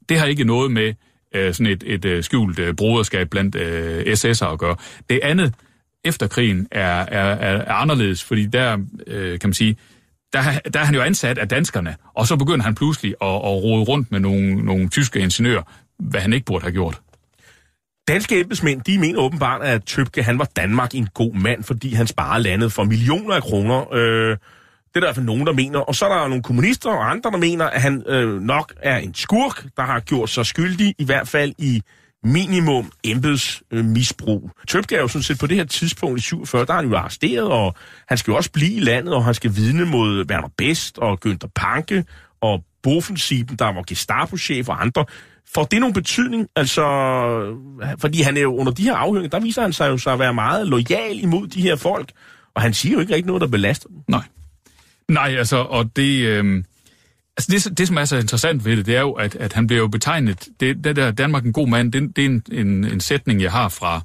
Det 0.09 0.19
har 0.19 0.27
ikke 0.27 0.45
noget 0.45 0.71
med 0.71 0.95
øh, 1.35 1.55
sådan 1.55 1.73
et, 1.73 1.85
et, 1.87 2.05
et 2.05 2.25
skjult 2.25 2.59
øh, 2.59 2.75
broderskab 2.75 3.31
blandt 3.31 3.57
øh, 3.57 4.03
SS'er 4.03 4.53
at 4.53 4.59
gøre. 4.59 4.77
Det 5.11 5.21
andet 5.23 5.55
efter 6.05 6.27
krigen 6.27 6.69
er, 6.71 6.87
er, 6.87 7.25
er, 7.25 7.57
er 7.57 7.73
anderledes, 7.73 8.25
fordi 8.25 8.47
der, 8.47 8.79
øh, 9.07 9.39
kan 9.39 9.49
man 9.49 9.55
sige, 9.55 9.77
der, 10.33 10.41
der 10.75 10.81
er 10.81 10.85
han 10.85 10.95
jo 10.95 11.03
ansat 11.03 11.39
af 11.39 11.49
danskerne, 11.49 11.97
og 12.15 12.27
så 12.27 12.37
begynder 12.37 12.65
han 12.65 12.75
pludselig 12.75 13.15
at, 13.21 13.29
at 13.29 13.63
rode 13.65 13.85
rundt 13.85 14.13
med 14.13 14.21
nogle, 14.21 14.55
nogle 14.65 14.89
tyske 14.89 15.21
ingeniører, 15.21 15.63
hvad 15.99 16.21
han 16.21 16.33
ikke 16.33 16.47
burde 16.47 16.63
have 16.63 16.73
gjort. 16.73 17.01
Danske 18.09 18.41
embedsmænd, 18.41 18.81
de 18.81 18.99
mener 18.99 19.21
åbenbart, 19.21 19.63
at 19.63 19.85
Tøbke, 19.85 20.23
han 20.23 20.39
var 20.39 20.49
Danmark 20.57 20.95
en 20.95 21.09
god 21.15 21.35
mand, 21.35 21.65
fordi 21.65 21.95
han 21.95 22.07
sparer 22.07 22.39
landet 22.39 22.73
for 22.73 22.85
millioner 22.85 23.35
af 23.35 23.43
kroner. 23.43 23.95
Øh, 23.95 24.31
det 24.31 24.97
er 24.97 25.01
der 25.01 25.07
i 25.07 25.07
hvert 25.07 25.15
fald 25.15 25.27
nogen, 25.27 25.47
der 25.47 25.53
mener. 25.53 25.79
Og 25.79 25.95
så 25.95 26.07
er 26.07 26.19
der 26.19 26.29
nogle 26.29 26.43
kommunister 26.43 26.91
og 26.91 27.11
andre, 27.11 27.31
der 27.31 27.37
mener, 27.37 27.65
at 27.65 27.83
han 27.83 28.03
øh, 28.07 28.43
nok 28.43 28.75
er 28.83 28.97
en 28.97 29.15
skurk, 29.15 29.65
der 29.77 29.83
har 29.83 30.01
gjort 30.01 30.31
sig 30.31 30.47
skyldig, 30.47 30.95
i 30.99 31.05
hvert 31.05 31.29
fald 31.29 31.55
i 31.59 31.83
minimum 32.25 32.93
embedsmisbrug. 33.05 34.45
Øh, 34.45 34.67
Tøbke 34.69 34.97
er 34.97 35.01
jo 35.01 35.09
sådan 35.09 35.23
set 35.23 35.39
på 35.39 35.47
det 35.47 35.57
her 35.57 35.65
tidspunkt 35.65 36.19
i 36.21 36.23
47, 36.23 36.65
der 36.65 36.73
er 36.73 36.77
han 36.77 36.89
jo 36.89 36.97
arresteret, 36.97 37.45
og 37.45 37.75
han 38.09 38.19
skal 38.19 38.31
jo 38.31 38.37
også 38.37 38.51
blive 38.51 38.73
i 38.73 38.81
landet, 38.81 39.15
og 39.15 39.25
han 39.25 39.35
skal 39.35 39.57
vidne 39.57 39.85
mod 39.85 40.31
Werner 40.31 40.49
Best 40.57 40.99
og 40.99 41.19
Günther 41.27 41.51
Panke 41.55 42.05
og 42.41 42.65
Bofensiben, 42.83 43.57
der 43.57 43.65
var 43.65 43.83
Gestapo-chef 43.83 44.69
og 44.69 44.83
andre. 44.83 45.05
Får 45.55 45.65
det 45.65 45.81
nogen 45.81 45.95
betydning? 45.95 46.49
Altså, 46.57 46.83
fordi 47.99 48.23
han 48.23 48.37
er 48.37 48.41
jo 48.41 48.57
under 48.57 48.73
de 48.73 48.83
her 48.83 48.95
afhøringer, 48.95 49.31
der 49.31 49.41
viser 49.41 49.63
han 49.63 49.73
sig 49.73 49.89
jo 49.89 49.99
så 49.99 50.11
at 50.11 50.19
være 50.19 50.35
meget 50.35 50.67
lojal 50.67 51.23
imod 51.23 51.47
de 51.47 51.63
her 51.63 51.77
folk, 51.77 52.13
og 52.55 52.63
han 52.63 52.75
siger 52.75 52.93
jo 52.93 53.01
ikke 53.01 53.15
rigtig 53.15 53.27
noget, 53.27 53.41
der 53.41 53.49
belaster 53.49 53.89
dem. 53.89 53.97
Nej. 54.09 54.23
Nej, 55.09 55.35
altså, 55.39 55.57
og 55.57 55.97
det... 55.97 56.21
Øh 56.27 56.65
Altså 57.39 57.69
det, 57.69 57.79
det, 57.79 57.87
som 57.87 57.97
er 57.97 58.05
så 58.05 58.17
interessant 58.17 58.65
ved 58.65 58.77
det, 58.77 58.87
det 58.87 58.97
er 58.97 59.01
jo, 59.01 59.13
at, 59.13 59.35
at 59.35 59.53
han 59.53 59.67
bliver 59.67 59.81
jo 59.81 59.89
betegnet, 59.89 60.49
det, 60.61 60.85
det 60.85 60.97
der 60.97 61.11
Danmark 61.11 61.45
en 61.45 61.53
god 61.53 61.69
mand, 61.69 61.93
det, 61.93 62.17
det 62.17 62.25
er 62.25 62.29
en, 62.29 62.43
en, 62.53 62.85
en 62.85 63.01
sætning, 63.01 63.43
jeg 63.43 63.53
har 63.53 63.69
fra, 63.69 64.01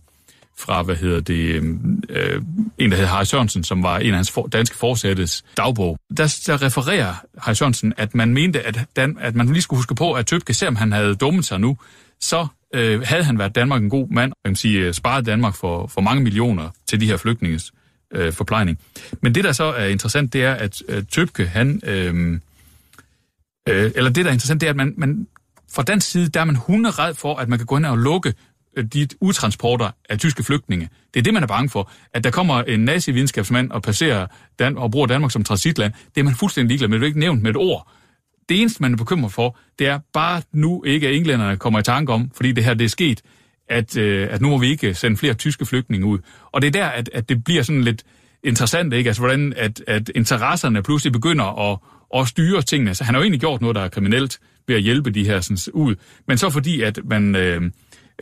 fra, 0.59 0.81
hvad 0.81 0.95
hedder 0.95 1.19
det, 1.19 1.55
øhm, 1.55 2.03
øh, 2.09 2.41
en, 2.77 2.91
der 2.91 2.97
hedder 2.97 3.09
Harry 3.09 3.23
Sørensen, 3.23 3.63
som 3.63 3.83
var 3.83 3.97
en 3.97 4.09
af 4.09 4.15
hans 4.15 4.31
for, 4.31 4.47
danske 4.47 4.77
forsættes 4.77 5.43
dagbog. 5.57 5.97
Der, 6.17 6.41
der 6.47 6.61
refererer 6.61 7.13
Harry 7.37 7.53
Sørensen, 7.53 7.93
at 7.97 8.15
man 8.15 8.33
mente, 8.33 8.61
at, 8.67 8.79
Dan, 8.95 9.17
at 9.21 9.35
man 9.35 9.47
lige 9.47 9.61
skulle 9.61 9.77
huske 9.77 9.95
på, 9.95 10.13
at 10.13 10.25
Tøbke, 10.25 10.53
selvom 10.53 10.75
han 10.75 10.91
havde 10.91 11.15
dummet 11.15 11.45
sig 11.45 11.59
nu, 11.59 11.77
så 12.19 12.47
øh, 12.73 13.01
havde 13.01 13.23
han 13.23 13.39
været 13.39 13.55
Danmark 13.55 13.81
en 13.81 13.89
god 13.89 14.07
mand, 14.09 14.31
og 14.31 14.37
kan 14.45 14.55
sige, 14.55 14.93
sparet 14.93 15.25
Danmark 15.25 15.55
for, 15.55 15.87
for 15.87 16.01
mange 16.01 16.23
millioner 16.23 16.69
til 16.89 16.99
de 16.99 17.07
her 17.07 17.17
flygtninges 17.17 17.71
øh, 18.11 18.33
forplejning. 18.33 18.79
Men 19.21 19.35
det, 19.35 19.43
der 19.43 19.51
så 19.51 19.63
er 19.63 19.85
interessant, 19.85 20.33
det 20.33 20.43
er, 20.43 20.53
at 20.53 20.81
øh, 20.89 21.03
Tøbke, 21.11 21.47
han... 21.47 21.81
Øh, 21.85 22.39
øh, 23.69 23.91
eller 23.95 24.11
det, 24.11 24.25
der 24.25 24.31
er 24.31 24.33
interessant, 24.33 24.61
det 24.61 24.67
er, 24.67 24.71
at 24.71 24.77
man, 24.77 24.93
man 24.97 25.27
fra 25.73 25.83
dansk 25.83 26.11
side, 26.11 26.29
der 26.29 26.39
er 26.39 26.45
man 26.45 26.55
hunderед 26.55 27.17
for, 27.17 27.35
at 27.35 27.49
man 27.49 27.59
kan 27.59 27.65
gå 27.65 27.77
ind 27.77 27.85
og 27.85 27.97
lukke 27.97 28.33
øh, 28.77 28.85
de 28.85 29.07
utransporter 29.21 29.91
af 30.09 30.19
tyske 30.19 30.43
flygtninge. 30.43 30.89
Det 31.13 31.19
er 31.19 31.23
det, 31.23 31.33
man 31.33 31.43
er 31.43 31.47
bange 31.47 31.69
for. 31.69 31.91
At 32.13 32.23
der 32.23 32.31
kommer 32.31 32.61
en 32.63 32.79
nazi-videnskabsmand 32.79 33.71
og 33.71 33.81
passerer 33.81 34.27
Dan- 34.59 34.77
og 34.77 34.91
bruger 34.91 35.07
Danmark 35.07 35.31
som 35.31 35.43
transitland, 35.43 35.93
det 36.15 36.21
er 36.21 36.25
man 36.25 36.35
fuldstændig 36.35 36.67
ligeglad 36.67 36.89
med. 36.89 36.97
Det 36.97 37.03
er 37.03 37.07
ikke 37.07 37.19
nævnt 37.19 37.41
med 37.41 37.51
et 37.51 37.57
ord. 37.57 37.91
Det 38.49 38.61
eneste, 38.61 38.81
man 38.81 38.93
er 38.93 38.97
bekymret 38.97 39.31
for, 39.31 39.57
det 39.79 39.87
er 39.87 39.99
bare 40.13 40.41
nu 40.53 40.83
ikke, 40.83 41.07
at 41.07 41.15
englænderne 41.15 41.57
kommer 41.57 41.79
i 41.79 41.83
tanke 41.83 42.13
om, 42.13 42.31
fordi 42.35 42.51
det 42.51 42.63
her 42.63 42.73
det 42.73 42.85
er 42.85 42.89
sket, 42.89 43.21
at, 43.69 43.97
øh, 43.97 44.27
at 44.31 44.41
nu 44.41 44.49
må 44.49 44.57
vi 44.57 44.67
ikke 44.67 44.93
sende 44.93 45.17
flere 45.17 45.33
tyske 45.33 45.65
flygtninge 45.65 46.05
ud. 46.05 46.19
Og 46.51 46.61
det 46.61 46.67
er 46.67 46.71
der, 46.71 46.85
at, 46.85 47.09
at 47.13 47.29
det 47.29 47.43
bliver 47.43 47.63
sådan 47.63 47.83
lidt 47.83 48.03
interessant, 48.43 48.93
ikke? 48.93 49.09
Altså, 49.09 49.21
hvordan 49.21 49.53
at, 49.57 49.83
at 49.87 50.11
interesserne 50.15 50.83
pludselig 50.83 51.13
begynder 51.13 51.71
at, 51.71 51.79
og 52.13 52.27
styre 52.27 52.61
tingene. 52.61 52.95
Så 52.95 53.03
han 53.03 53.15
har 53.15 53.19
jo 53.19 53.23
egentlig 53.23 53.39
gjort 53.39 53.61
noget, 53.61 53.75
der 53.75 53.81
er 53.81 53.89
kriminelt 53.89 54.39
ved 54.67 54.75
at 54.75 54.81
hjælpe 54.81 55.11
de 55.11 55.25
her 55.25 55.41
sådan, 55.41 55.73
ud. 55.73 55.95
Men 56.27 56.37
så 56.37 56.49
fordi, 56.49 56.81
at 56.81 56.99
man 57.03 57.35
øh, 57.35 57.61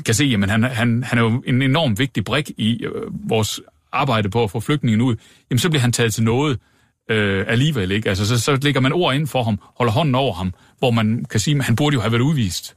kan 0.05 0.13
se, 0.13 0.37
at 0.43 0.49
han, 0.49 0.63
han, 0.63 1.03
han 1.03 1.17
er 1.19 1.23
jo 1.23 1.43
en 1.47 1.61
enorm 1.61 1.99
vigtig 1.99 2.23
brik 2.23 2.51
i 2.57 2.85
øh, 2.85 3.29
vores 3.29 3.61
arbejde 3.91 4.29
på 4.29 4.43
at 4.43 4.51
få 4.51 4.59
flygtningen 4.59 5.01
ud, 5.01 5.15
jamen 5.49 5.59
så 5.59 5.69
bliver 5.69 5.81
han 5.81 5.91
taget 5.91 6.13
til 6.13 6.23
noget 6.23 6.59
øh, 7.09 7.45
alligevel. 7.47 7.91
Ikke? 7.91 8.09
Altså, 8.09 8.27
så, 8.27 8.39
så 8.39 8.59
lægger 8.61 8.81
man 8.81 8.93
ord 8.93 9.15
ind 9.15 9.27
for 9.27 9.43
ham, 9.43 9.59
holder 9.77 9.93
hånden 9.93 10.15
over 10.15 10.33
ham, 10.33 10.53
hvor 10.79 10.91
man 10.91 11.25
kan 11.29 11.39
sige, 11.39 11.57
at 11.57 11.63
han 11.63 11.75
burde 11.75 11.93
jo 11.93 12.01
have 12.01 12.11
været 12.11 12.21
udvist. 12.21 12.75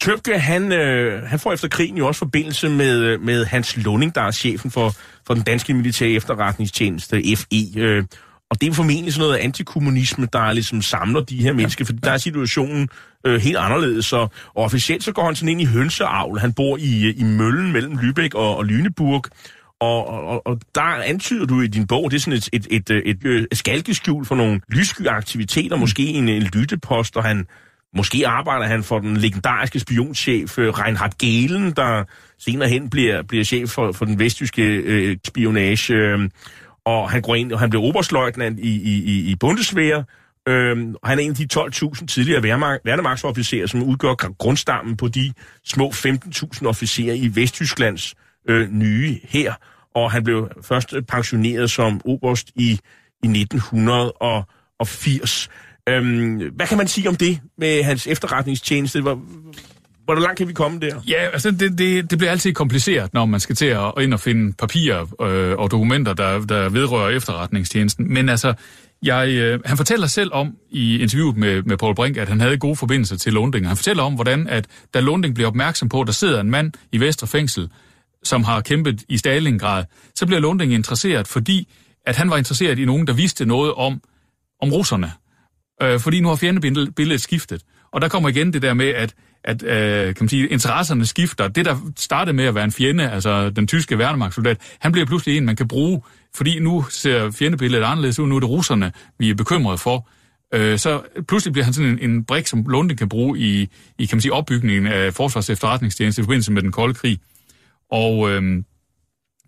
Tøbke, 0.00 0.38
han, 0.38 0.72
øh, 0.72 1.22
han 1.22 1.38
får 1.38 1.52
efter 1.52 1.68
krigen 1.68 1.96
jo 1.96 2.06
også 2.06 2.18
forbindelse 2.18 2.68
med, 2.68 2.98
øh, 2.98 3.22
med 3.22 3.44
Hans 3.44 3.76
Lunding, 3.76 4.14
der 4.14 4.20
er 4.20 4.30
chefen 4.30 4.70
for, 4.70 4.94
for 5.26 5.34
den 5.34 5.42
danske 5.42 5.74
militære 5.74 6.10
efterretningstjeneste, 6.10 7.22
FE. 7.36 7.80
Øh, 7.80 8.04
og 8.50 8.60
det 8.60 8.68
er 8.68 8.72
formentlig 8.72 9.14
sådan 9.14 9.26
noget 9.26 9.38
antikommunisme, 9.38 10.28
der 10.32 10.52
ligesom 10.52 10.82
samler 10.82 11.20
de 11.20 11.42
her 11.42 11.52
mennesker, 11.52 11.84
for 11.84 11.92
der 11.92 12.10
er 12.10 12.18
situationen 12.18 12.88
øh, 13.26 13.40
helt 13.40 13.56
anderledes. 13.56 14.06
Så, 14.06 14.16
og 14.54 14.64
officielt 14.64 15.04
så 15.04 15.12
går 15.12 15.24
han 15.24 15.34
sådan 15.34 15.48
ind 15.48 15.60
i 15.60 15.64
hønseavl. 15.64 16.38
Han 16.38 16.52
bor 16.52 16.76
i, 16.76 17.10
i 17.16 17.22
Møllen 17.22 17.72
mellem 17.72 17.92
Lübeck 17.92 18.28
og, 18.34 18.56
og 18.56 18.64
Lüneburg. 18.64 19.22
Og, 19.80 20.06
og, 20.06 20.46
og 20.46 20.60
der 20.74 20.82
antyder 20.82 21.46
du 21.46 21.60
i 21.60 21.66
din 21.66 21.86
bog, 21.86 22.10
det 22.10 22.16
er 22.16 22.20
sådan 22.20 22.36
et, 22.36 22.48
et, 22.52 22.66
et, 22.70 22.90
et, 22.90 23.24
et, 23.24 23.46
et 23.52 23.58
skalkeskjul 23.58 24.24
for 24.24 24.34
nogle 24.34 24.60
lyssky 24.68 25.06
aktiviteter, 25.06 25.76
mm. 25.76 25.80
måske 25.80 26.02
en, 26.02 26.28
en 26.28 26.42
lyttepost, 26.42 27.16
og 27.16 27.24
han, 27.24 27.46
måske 27.96 28.26
arbejder 28.26 28.66
han 28.66 28.82
for 28.82 28.98
den 28.98 29.16
legendariske 29.16 29.80
spionchef 29.80 30.58
øh, 30.58 30.68
Reinhard 30.68 31.18
Gehlen, 31.18 31.72
der 31.72 32.04
senere 32.38 32.68
hen 32.68 32.90
bliver, 32.90 33.22
bliver 33.22 33.44
chef 33.44 33.70
for, 33.70 33.92
for 33.92 34.04
den 34.04 34.18
vestjyske 34.18 34.62
øh, 34.62 35.16
spionage. 35.26 35.94
Øh, 35.94 36.28
og 36.86 37.10
han 37.10 37.22
går 37.22 37.34
ind, 37.34 37.52
og 37.52 37.60
han 37.60 37.70
bliver 37.70 37.84
oberstløjtnant 37.84 38.60
i, 38.60 38.82
i, 38.82 39.04
i, 39.04 39.30
i 39.30 39.36
Bundeswehr, 39.36 40.02
Øhm, 40.48 40.94
og 41.02 41.08
han 41.08 41.18
er 41.18 41.22
en 41.22 41.30
af 41.30 41.36
de 41.36 41.48
12.000 41.54 42.06
tidligere 42.06 42.42
værnemagtsofficerer, 42.84 43.66
som 43.66 43.82
udgør 43.82 44.14
grundstammen 44.38 44.96
på 44.96 45.08
de 45.08 45.32
små 45.64 45.88
15.000 45.88 46.66
officerer 46.66 47.14
i 47.14 47.30
Vesttysklands 47.34 48.14
øh, 48.48 48.70
nye 48.70 49.20
her. 49.22 49.54
Og 49.94 50.12
han 50.12 50.24
blev 50.24 50.48
først 50.62 50.94
øh, 50.94 51.02
pensioneret 51.02 51.70
som 51.70 52.00
oberst 52.04 52.50
i, 52.54 52.80
i 53.22 53.26
1980. 53.26 55.48
Øhm, 55.88 56.50
hvad 56.54 56.66
kan 56.66 56.78
man 56.78 56.88
sige 56.88 57.08
om 57.08 57.16
det 57.16 57.40
med 57.58 57.82
hans 57.82 58.06
efterretningstjeneste? 58.06 59.00
Hvor, 59.00 59.22
hvor 60.14 60.14
langt 60.22 60.38
kan 60.38 60.48
vi 60.48 60.52
komme 60.52 60.80
der? 60.80 61.00
Ja, 61.08 61.28
altså 61.32 61.50
det, 61.50 61.78
det, 61.78 62.10
det 62.10 62.18
bliver 62.18 62.30
altid 62.30 62.52
kompliceret, 62.52 63.14
når 63.14 63.26
man 63.26 63.40
skal 63.40 63.56
til 63.56 63.66
at 63.66 63.92
ind 64.00 64.12
og 64.12 64.20
finde 64.20 64.52
papirer 64.52 65.22
øh, 65.22 65.58
og 65.58 65.70
dokumenter, 65.70 66.12
der, 66.12 66.46
der 66.46 66.68
vedrører 66.68 67.08
efterretningstjenesten. 67.08 68.12
Men 68.14 68.28
altså, 68.28 68.54
jeg, 69.02 69.28
øh, 69.28 69.60
han 69.64 69.76
fortæller 69.76 70.06
selv 70.06 70.30
om 70.32 70.56
i 70.70 70.98
interviewet 70.98 71.36
med, 71.36 71.62
med 71.62 71.76
Paul 71.76 71.94
Brink, 71.94 72.16
at 72.16 72.28
han 72.28 72.40
havde 72.40 72.58
gode 72.58 72.76
forbindelser 72.76 73.16
til 73.16 73.32
Lunding. 73.32 73.66
Han 73.66 73.76
fortæller 73.76 74.02
om, 74.02 74.14
hvordan 74.14 74.48
at 74.48 74.66
da 74.94 75.00
Lunding 75.00 75.34
bliver 75.34 75.48
opmærksom 75.48 75.88
på, 75.88 76.00
at 76.00 76.06
der 76.06 76.12
sidder 76.12 76.40
en 76.40 76.50
mand 76.50 76.72
i 76.92 77.00
Vestre 77.00 77.26
Fængsel, 77.26 77.68
som 78.24 78.44
har 78.44 78.60
kæmpet 78.60 79.04
i 79.08 79.18
Stalingrad, 79.18 79.84
så 80.14 80.26
bliver 80.26 80.40
Lunding 80.40 80.72
interesseret, 80.72 81.28
fordi 81.28 81.68
at 82.06 82.16
han 82.16 82.30
var 82.30 82.36
interesseret 82.36 82.78
i 82.78 82.84
nogen, 82.84 83.06
der 83.06 83.12
vidste 83.12 83.46
noget 83.46 83.74
om, 83.74 84.00
om 84.62 84.72
russerne. 84.72 85.12
Øh, 85.82 86.00
fordi 86.00 86.20
nu 86.20 86.28
har 86.28 86.36
fjendebilledet 86.36 87.20
skiftet. 87.20 87.62
Og 87.92 88.00
der 88.00 88.08
kommer 88.08 88.28
igen 88.28 88.52
det 88.52 88.62
der 88.62 88.74
med, 88.74 88.88
at 88.88 89.14
at 89.44 89.62
øh, 89.62 90.14
kan 90.14 90.16
man 90.20 90.28
sige, 90.28 90.48
interesserne 90.48 91.06
skifter. 91.06 91.48
Det, 91.48 91.64
der 91.64 91.76
startede 91.96 92.36
med 92.36 92.44
at 92.44 92.54
være 92.54 92.64
en 92.64 92.72
fjende, 92.72 93.10
altså 93.10 93.50
den 93.50 93.66
tyske 93.66 93.98
værnemagtssoldat, 93.98 94.58
han 94.78 94.92
bliver 94.92 95.06
pludselig 95.06 95.36
en, 95.36 95.46
man 95.46 95.56
kan 95.56 95.68
bruge, 95.68 96.02
fordi 96.34 96.58
nu 96.58 96.84
ser 96.90 97.30
fjendebilledet 97.30 97.84
anderledes 97.84 98.18
ud. 98.18 98.26
Nu 98.26 98.36
er 98.36 98.40
det 98.40 98.48
russerne, 98.48 98.92
vi 99.18 99.30
er 99.30 99.34
bekymrede 99.34 99.78
for. 99.78 100.08
Øh, 100.54 100.78
så 100.78 101.02
pludselig 101.28 101.52
bliver 101.52 101.64
han 101.64 101.74
sådan 101.74 101.90
en, 101.90 102.10
en 102.10 102.24
brik, 102.24 102.46
som 102.46 102.64
Lunde 102.68 102.96
kan 102.96 103.08
bruge 103.08 103.38
i, 103.38 103.68
i 103.98 104.06
kan 104.06 104.16
man 104.16 104.20
sige, 104.20 104.32
opbygningen 104.32 104.86
af 104.86 105.14
forsvars 105.14 105.50
efterretningstjeneste 105.50 106.20
i 106.20 106.24
forbindelse 106.24 106.52
med 106.52 106.62
den 106.62 106.72
kolde 106.72 106.94
krig. 106.94 107.18
Og 107.90 108.30
øh, 108.30 108.42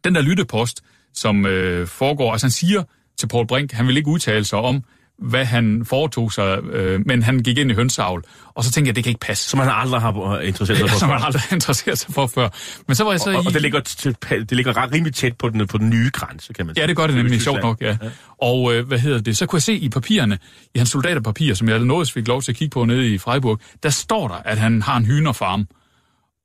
den 0.05 0.15
der 0.15 0.21
lyttepost, 0.21 0.83
som 1.15 1.47
øh, 1.47 1.87
foregår, 1.87 2.33
altså 2.33 2.47
han 2.47 2.51
siger 2.51 2.83
til 3.19 3.27
Paul 3.29 3.47
Brink, 3.47 3.73
han 3.73 3.87
vil 3.87 3.97
ikke 3.97 4.09
udtale 4.09 4.45
sig 4.45 4.59
om, 4.59 4.85
hvad 5.19 5.45
han 5.45 5.85
foretog 5.85 6.33
sig, 6.33 6.65
øh, 6.73 7.01
men 7.07 7.23
han 7.23 7.39
gik 7.39 7.59
ind 7.59 7.71
i 7.71 7.75
hønseavl. 7.75 8.25
Og 8.55 8.65
så 8.65 8.71
tænkte 8.71 8.89
jeg, 8.89 8.97
det 8.97 9.05
kan 9.05 9.11
ikke 9.11 9.21
passe. 9.21 9.51
Som 9.51 9.61
han 9.61 9.69
aldrig 9.73 10.01
har 10.01 10.41
interesseret 10.41 10.79
sig 10.79 10.89
for. 10.91 10.99
Som 10.99 11.09
han 11.09 11.21
aldrig 11.25 11.43
har 11.43 11.57
interesseret 11.57 11.99
sig 11.99 12.15
for 12.15 12.27
før. 12.27 12.49
Men 12.87 12.97
så 12.97 13.05
var 13.05 13.11
jeg 13.11 13.21
så 13.21 13.31
og, 13.31 13.43
i... 13.43 13.47
og 13.47 13.53
det 13.53 13.63
ligger, 13.63 13.81
til, 13.81 14.17
det 14.31 14.53
ligger 14.53 14.77
ret 14.77 14.93
rimelig 14.93 15.15
tæt 15.15 15.37
på 15.37 15.49
den, 15.49 15.67
på 15.67 15.79
den 15.79 15.91
nye 15.91 16.11
grænse, 16.13 16.53
kan 16.53 16.67
man 16.67 16.75
sige. 16.75 16.83
Ja, 16.83 16.87
det 16.87 16.97
gør 16.97 17.07
det 17.07 17.17
nemlig, 17.17 17.43
sjovt 17.43 17.63
nok, 17.63 17.81
ja. 17.81 17.97
ja. 18.03 18.09
Og 18.43 18.75
øh, 18.75 18.87
hvad 18.87 18.99
hedder 18.99 19.21
det? 19.21 19.37
Så 19.37 19.47
kunne 19.47 19.57
jeg 19.57 19.63
se 19.63 19.75
i 19.75 19.89
papirerne, 19.89 20.39
i 20.75 20.79
hans 20.79 20.91
soldaterpapirer, 20.91 21.55
som 21.55 21.69
jeg 21.69 21.79
nåede 21.79 22.13
fik 22.13 22.29
lov 22.29 22.43
til 22.43 22.53
at 22.53 22.57
kigge 22.57 22.71
på 22.71 22.85
nede 22.85 23.15
i 23.15 23.19
Freiburg, 23.19 23.61
der 23.83 23.91
står 23.91 24.29
der, 24.29 24.35
at 24.35 24.59
han 24.59 24.83
har 24.83 24.97
en 24.97 25.05
hynerfarm. 25.05 25.67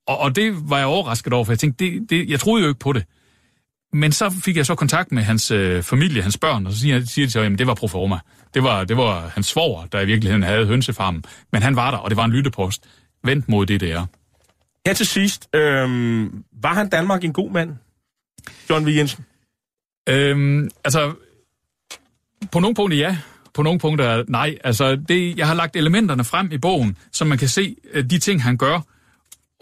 Og, 0.07 0.19
og 0.19 0.35
det 0.35 0.69
var 0.69 0.77
jeg 0.77 0.87
overrasket 0.87 1.33
over, 1.33 1.45
for 1.45 1.51
jeg 1.51 1.59
tænkte, 1.59 1.85
det, 1.85 2.09
det, 2.09 2.29
jeg 2.29 2.39
troede 2.39 2.63
jo 2.63 2.69
ikke 2.69 2.79
på 2.79 2.93
det. 2.93 3.03
Men 3.93 4.11
så 4.11 4.29
fik 4.29 4.57
jeg 4.57 4.65
så 4.65 4.75
kontakt 4.75 5.11
med 5.11 5.23
hans 5.23 5.51
øh, 5.51 5.83
familie, 5.83 6.21
hans 6.21 6.37
børn, 6.37 6.65
og 6.65 6.73
så 6.73 6.79
siger, 6.79 7.05
siger 7.05 7.25
de 7.25 7.31
så, 7.31 7.41
at 7.41 7.59
det 7.59 7.67
var 7.67 7.73
proforma. 7.73 8.19
Det 8.53 8.63
var, 8.63 8.83
det 8.83 8.97
var 8.97 9.31
hans 9.33 9.47
svoger, 9.47 9.85
der 9.85 10.01
i 10.01 10.05
virkeligheden 10.05 10.43
havde 10.43 10.65
hønsefarmen. 10.65 11.25
Men 11.51 11.61
han 11.61 11.75
var 11.75 11.91
der, 11.91 11.97
og 11.97 12.09
det 12.09 12.17
var 12.17 12.25
en 12.25 12.31
lyttepost. 12.31 12.85
Vent 13.23 13.49
mod 13.49 13.65
det, 13.65 13.81
der. 13.81 14.05
Her 14.85 14.93
til 14.93 15.05
sidst, 15.05 15.49
øh, 15.55 15.89
var 16.61 16.73
han 16.73 16.89
Danmark 16.89 17.23
en 17.23 17.33
god 17.33 17.51
mand? 17.51 17.75
John 18.69 18.85
V. 18.85 18.89
Jensen? 18.89 19.25
Øhm, 20.09 20.69
altså, 20.83 21.13
på 22.51 22.59
nogle 22.59 22.75
punkter 22.75 22.97
ja, 22.97 23.17
på 23.53 23.63
nogle 23.63 23.79
punkter 23.79 24.23
nej. 24.27 24.57
Altså, 24.63 24.95
det, 24.95 25.37
jeg 25.37 25.47
har 25.47 25.53
lagt 25.53 25.75
elementerne 25.75 26.23
frem 26.23 26.51
i 26.51 26.57
bogen, 26.57 26.97
så 27.11 27.25
man 27.25 27.37
kan 27.37 27.47
se 27.47 27.75
øh, 27.93 28.09
de 28.09 28.19
ting, 28.19 28.43
han 28.43 28.57
gør, 28.57 28.79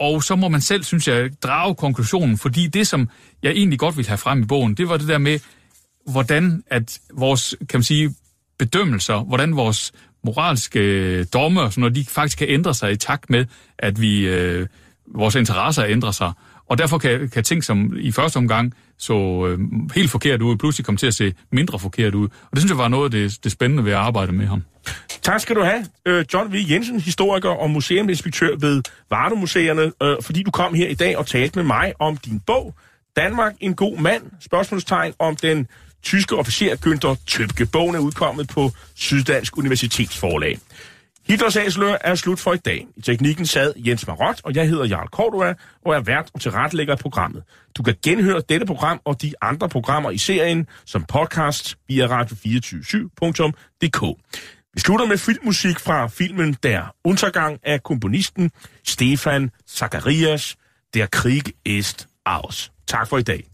og 0.00 0.22
så 0.22 0.36
må 0.36 0.48
man 0.48 0.60
selv, 0.60 0.84
synes 0.84 1.08
jeg, 1.08 1.30
drage 1.42 1.74
konklusionen, 1.74 2.38
fordi 2.38 2.66
det, 2.66 2.86
som 2.86 3.08
jeg 3.42 3.52
egentlig 3.52 3.78
godt 3.78 3.96
vil 3.96 4.08
have 4.08 4.18
frem 4.18 4.42
i 4.42 4.46
bogen, 4.46 4.74
det 4.74 4.88
var 4.88 4.96
det 4.96 5.08
der 5.08 5.18
med, 5.18 5.38
hvordan 6.10 6.62
at 6.66 7.00
vores, 7.14 7.56
kan 7.68 7.78
man 7.78 7.84
sige, 7.84 8.14
bedømmelser, 8.58 9.24
hvordan 9.24 9.56
vores 9.56 9.92
moralske 10.24 10.80
øh, 10.80 11.26
domme 11.32 11.60
og 11.60 11.72
sådan 11.72 11.80
noget, 11.80 11.96
de 11.96 12.04
faktisk 12.04 12.38
kan 12.38 12.48
ændre 12.48 12.74
sig 12.74 12.92
i 12.92 12.96
takt 12.96 13.30
med, 13.30 13.46
at 13.78 14.00
vi, 14.00 14.26
øh, 14.26 14.66
vores 15.14 15.34
interesser 15.34 15.84
ændrer 15.84 16.10
sig. 16.10 16.32
Og 16.66 16.78
derfor 16.78 16.98
kan, 16.98 17.28
kan 17.28 17.44
ting, 17.44 17.64
som 17.64 17.96
i 17.96 18.12
første 18.12 18.36
omgang 18.36 18.74
så 19.02 19.46
øh, 19.46 19.58
helt 19.94 20.10
forkert 20.10 20.42
ud, 20.42 20.56
pludselig 20.56 20.86
kom 20.86 20.96
til 20.96 21.06
at 21.06 21.14
se 21.14 21.34
mindre 21.52 21.78
forkert 21.78 22.14
ud. 22.14 22.24
Og 22.24 22.50
det 22.52 22.58
synes 22.58 22.70
jeg 22.70 22.78
var 22.78 22.88
noget 22.88 23.04
af 23.04 23.10
det, 23.10 23.44
det 23.44 23.52
spændende 23.52 23.84
ved 23.84 23.92
at 23.92 23.98
arbejde 23.98 24.32
med 24.32 24.46
ham. 24.46 24.62
Tak 25.22 25.40
skal 25.40 25.56
du 25.56 25.62
have, 25.62 25.86
øh, 26.06 26.24
John 26.34 26.52
V. 26.52 26.56
Jensen, 26.70 27.00
historiker 27.00 27.50
og 27.50 27.70
museuminspektør 27.70 28.56
ved 28.56 28.82
Vardemuseerne, 29.10 29.92
øh, 30.02 30.16
fordi 30.22 30.42
du 30.42 30.50
kom 30.50 30.74
her 30.74 30.88
i 30.88 30.94
dag 30.94 31.18
og 31.18 31.26
talte 31.26 31.58
med 31.58 31.64
mig 31.64 31.92
om 31.98 32.16
din 32.16 32.40
bog, 32.40 32.74
Danmark 33.16 33.52
en 33.60 33.74
god 33.74 33.98
mand, 33.98 34.22
spørgsmålstegn 34.40 35.14
om 35.18 35.36
den 35.36 35.66
tyske 36.02 36.36
officer 36.36 36.76
Günther 36.86 37.24
Tøbke. 37.26 37.66
Bogen 37.66 37.94
er 37.94 37.98
udkommet 37.98 38.48
på 38.48 38.70
Syddansk 38.94 39.58
Universitetsforlag. 39.58 40.58
Hitlers 41.28 41.56
er 41.56 42.14
slut 42.14 42.38
for 42.38 42.52
i 42.52 42.56
dag. 42.56 42.86
I 42.96 43.00
teknikken 43.00 43.46
sad 43.46 43.72
Jens 43.76 44.06
Marot, 44.06 44.40
og 44.44 44.54
jeg 44.54 44.68
hedder 44.68 44.84
Jarl 44.84 45.08
Cordua, 45.08 45.54
og 45.84 45.94
er 45.94 46.00
vært 46.00 46.30
og 46.34 46.40
tilrettelægger 46.40 46.92
af 46.92 46.98
programmet. 46.98 47.42
Du 47.76 47.82
kan 47.82 47.94
genhøre 48.02 48.42
dette 48.48 48.66
program 48.66 49.00
og 49.04 49.22
de 49.22 49.32
andre 49.40 49.68
programmer 49.68 50.10
i 50.10 50.18
serien 50.18 50.66
som 50.86 51.04
podcast 51.04 51.76
via 51.88 52.06
radio247.dk. 52.06 54.18
Vi 54.74 54.80
slutter 54.80 55.06
med 55.06 55.18
filmmusik 55.18 55.78
fra 55.78 56.06
filmen 56.06 56.56
Der 56.62 56.94
Untergang 57.04 57.58
af 57.62 57.82
komponisten 57.82 58.50
Stefan 58.86 59.50
Zacharias, 59.68 60.56
Der 60.94 61.06
Krieg 61.06 61.42
ist 61.64 62.08
aus. 62.26 62.72
Tak 62.86 63.08
for 63.08 63.18
i 63.18 63.22
dag. 63.22 63.51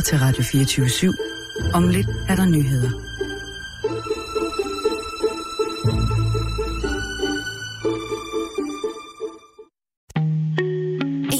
Lytter 0.00 0.10
til 0.10 0.18
Radio 0.18 0.42
24 0.42 0.86
/7. 0.86 1.72
Om 1.74 1.88
lidt 1.88 2.06
er 2.28 2.36
der 2.36 2.44
nyheder. 2.44 2.90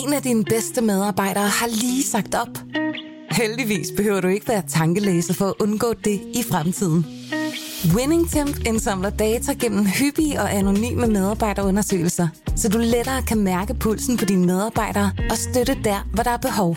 En 0.04 0.12
af 0.12 0.22
dine 0.22 0.44
bedste 0.44 0.80
medarbejdere 0.80 1.48
har 1.48 1.66
lige 1.66 2.02
sagt 2.02 2.34
op. 2.34 2.58
Heldigvis 3.30 3.88
behøver 3.96 4.20
du 4.20 4.28
ikke 4.28 4.48
være 4.48 4.62
tankelæser 4.68 5.34
for 5.34 5.46
at 5.46 5.54
undgå 5.60 5.92
det 6.04 6.20
i 6.34 6.42
fremtiden. 6.50 7.06
WinningTemp 7.94 8.66
indsamler 8.66 9.10
data 9.10 9.52
gennem 9.52 9.86
hyppige 9.86 10.40
og 10.40 10.54
anonyme 10.54 11.06
medarbejderundersøgelser, 11.06 12.28
så 12.56 12.68
du 12.68 12.78
lettere 12.78 13.22
kan 13.22 13.40
mærke 13.40 13.74
pulsen 13.74 14.16
på 14.16 14.24
dine 14.24 14.46
medarbejdere 14.46 15.10
og 15.30 15.36
støtte 15.36 15.76
der, 15.84 16.08
hvor 16.14 16.22
der 16.22 16.30
er 16.30 16.36
behov. 16.36 16.76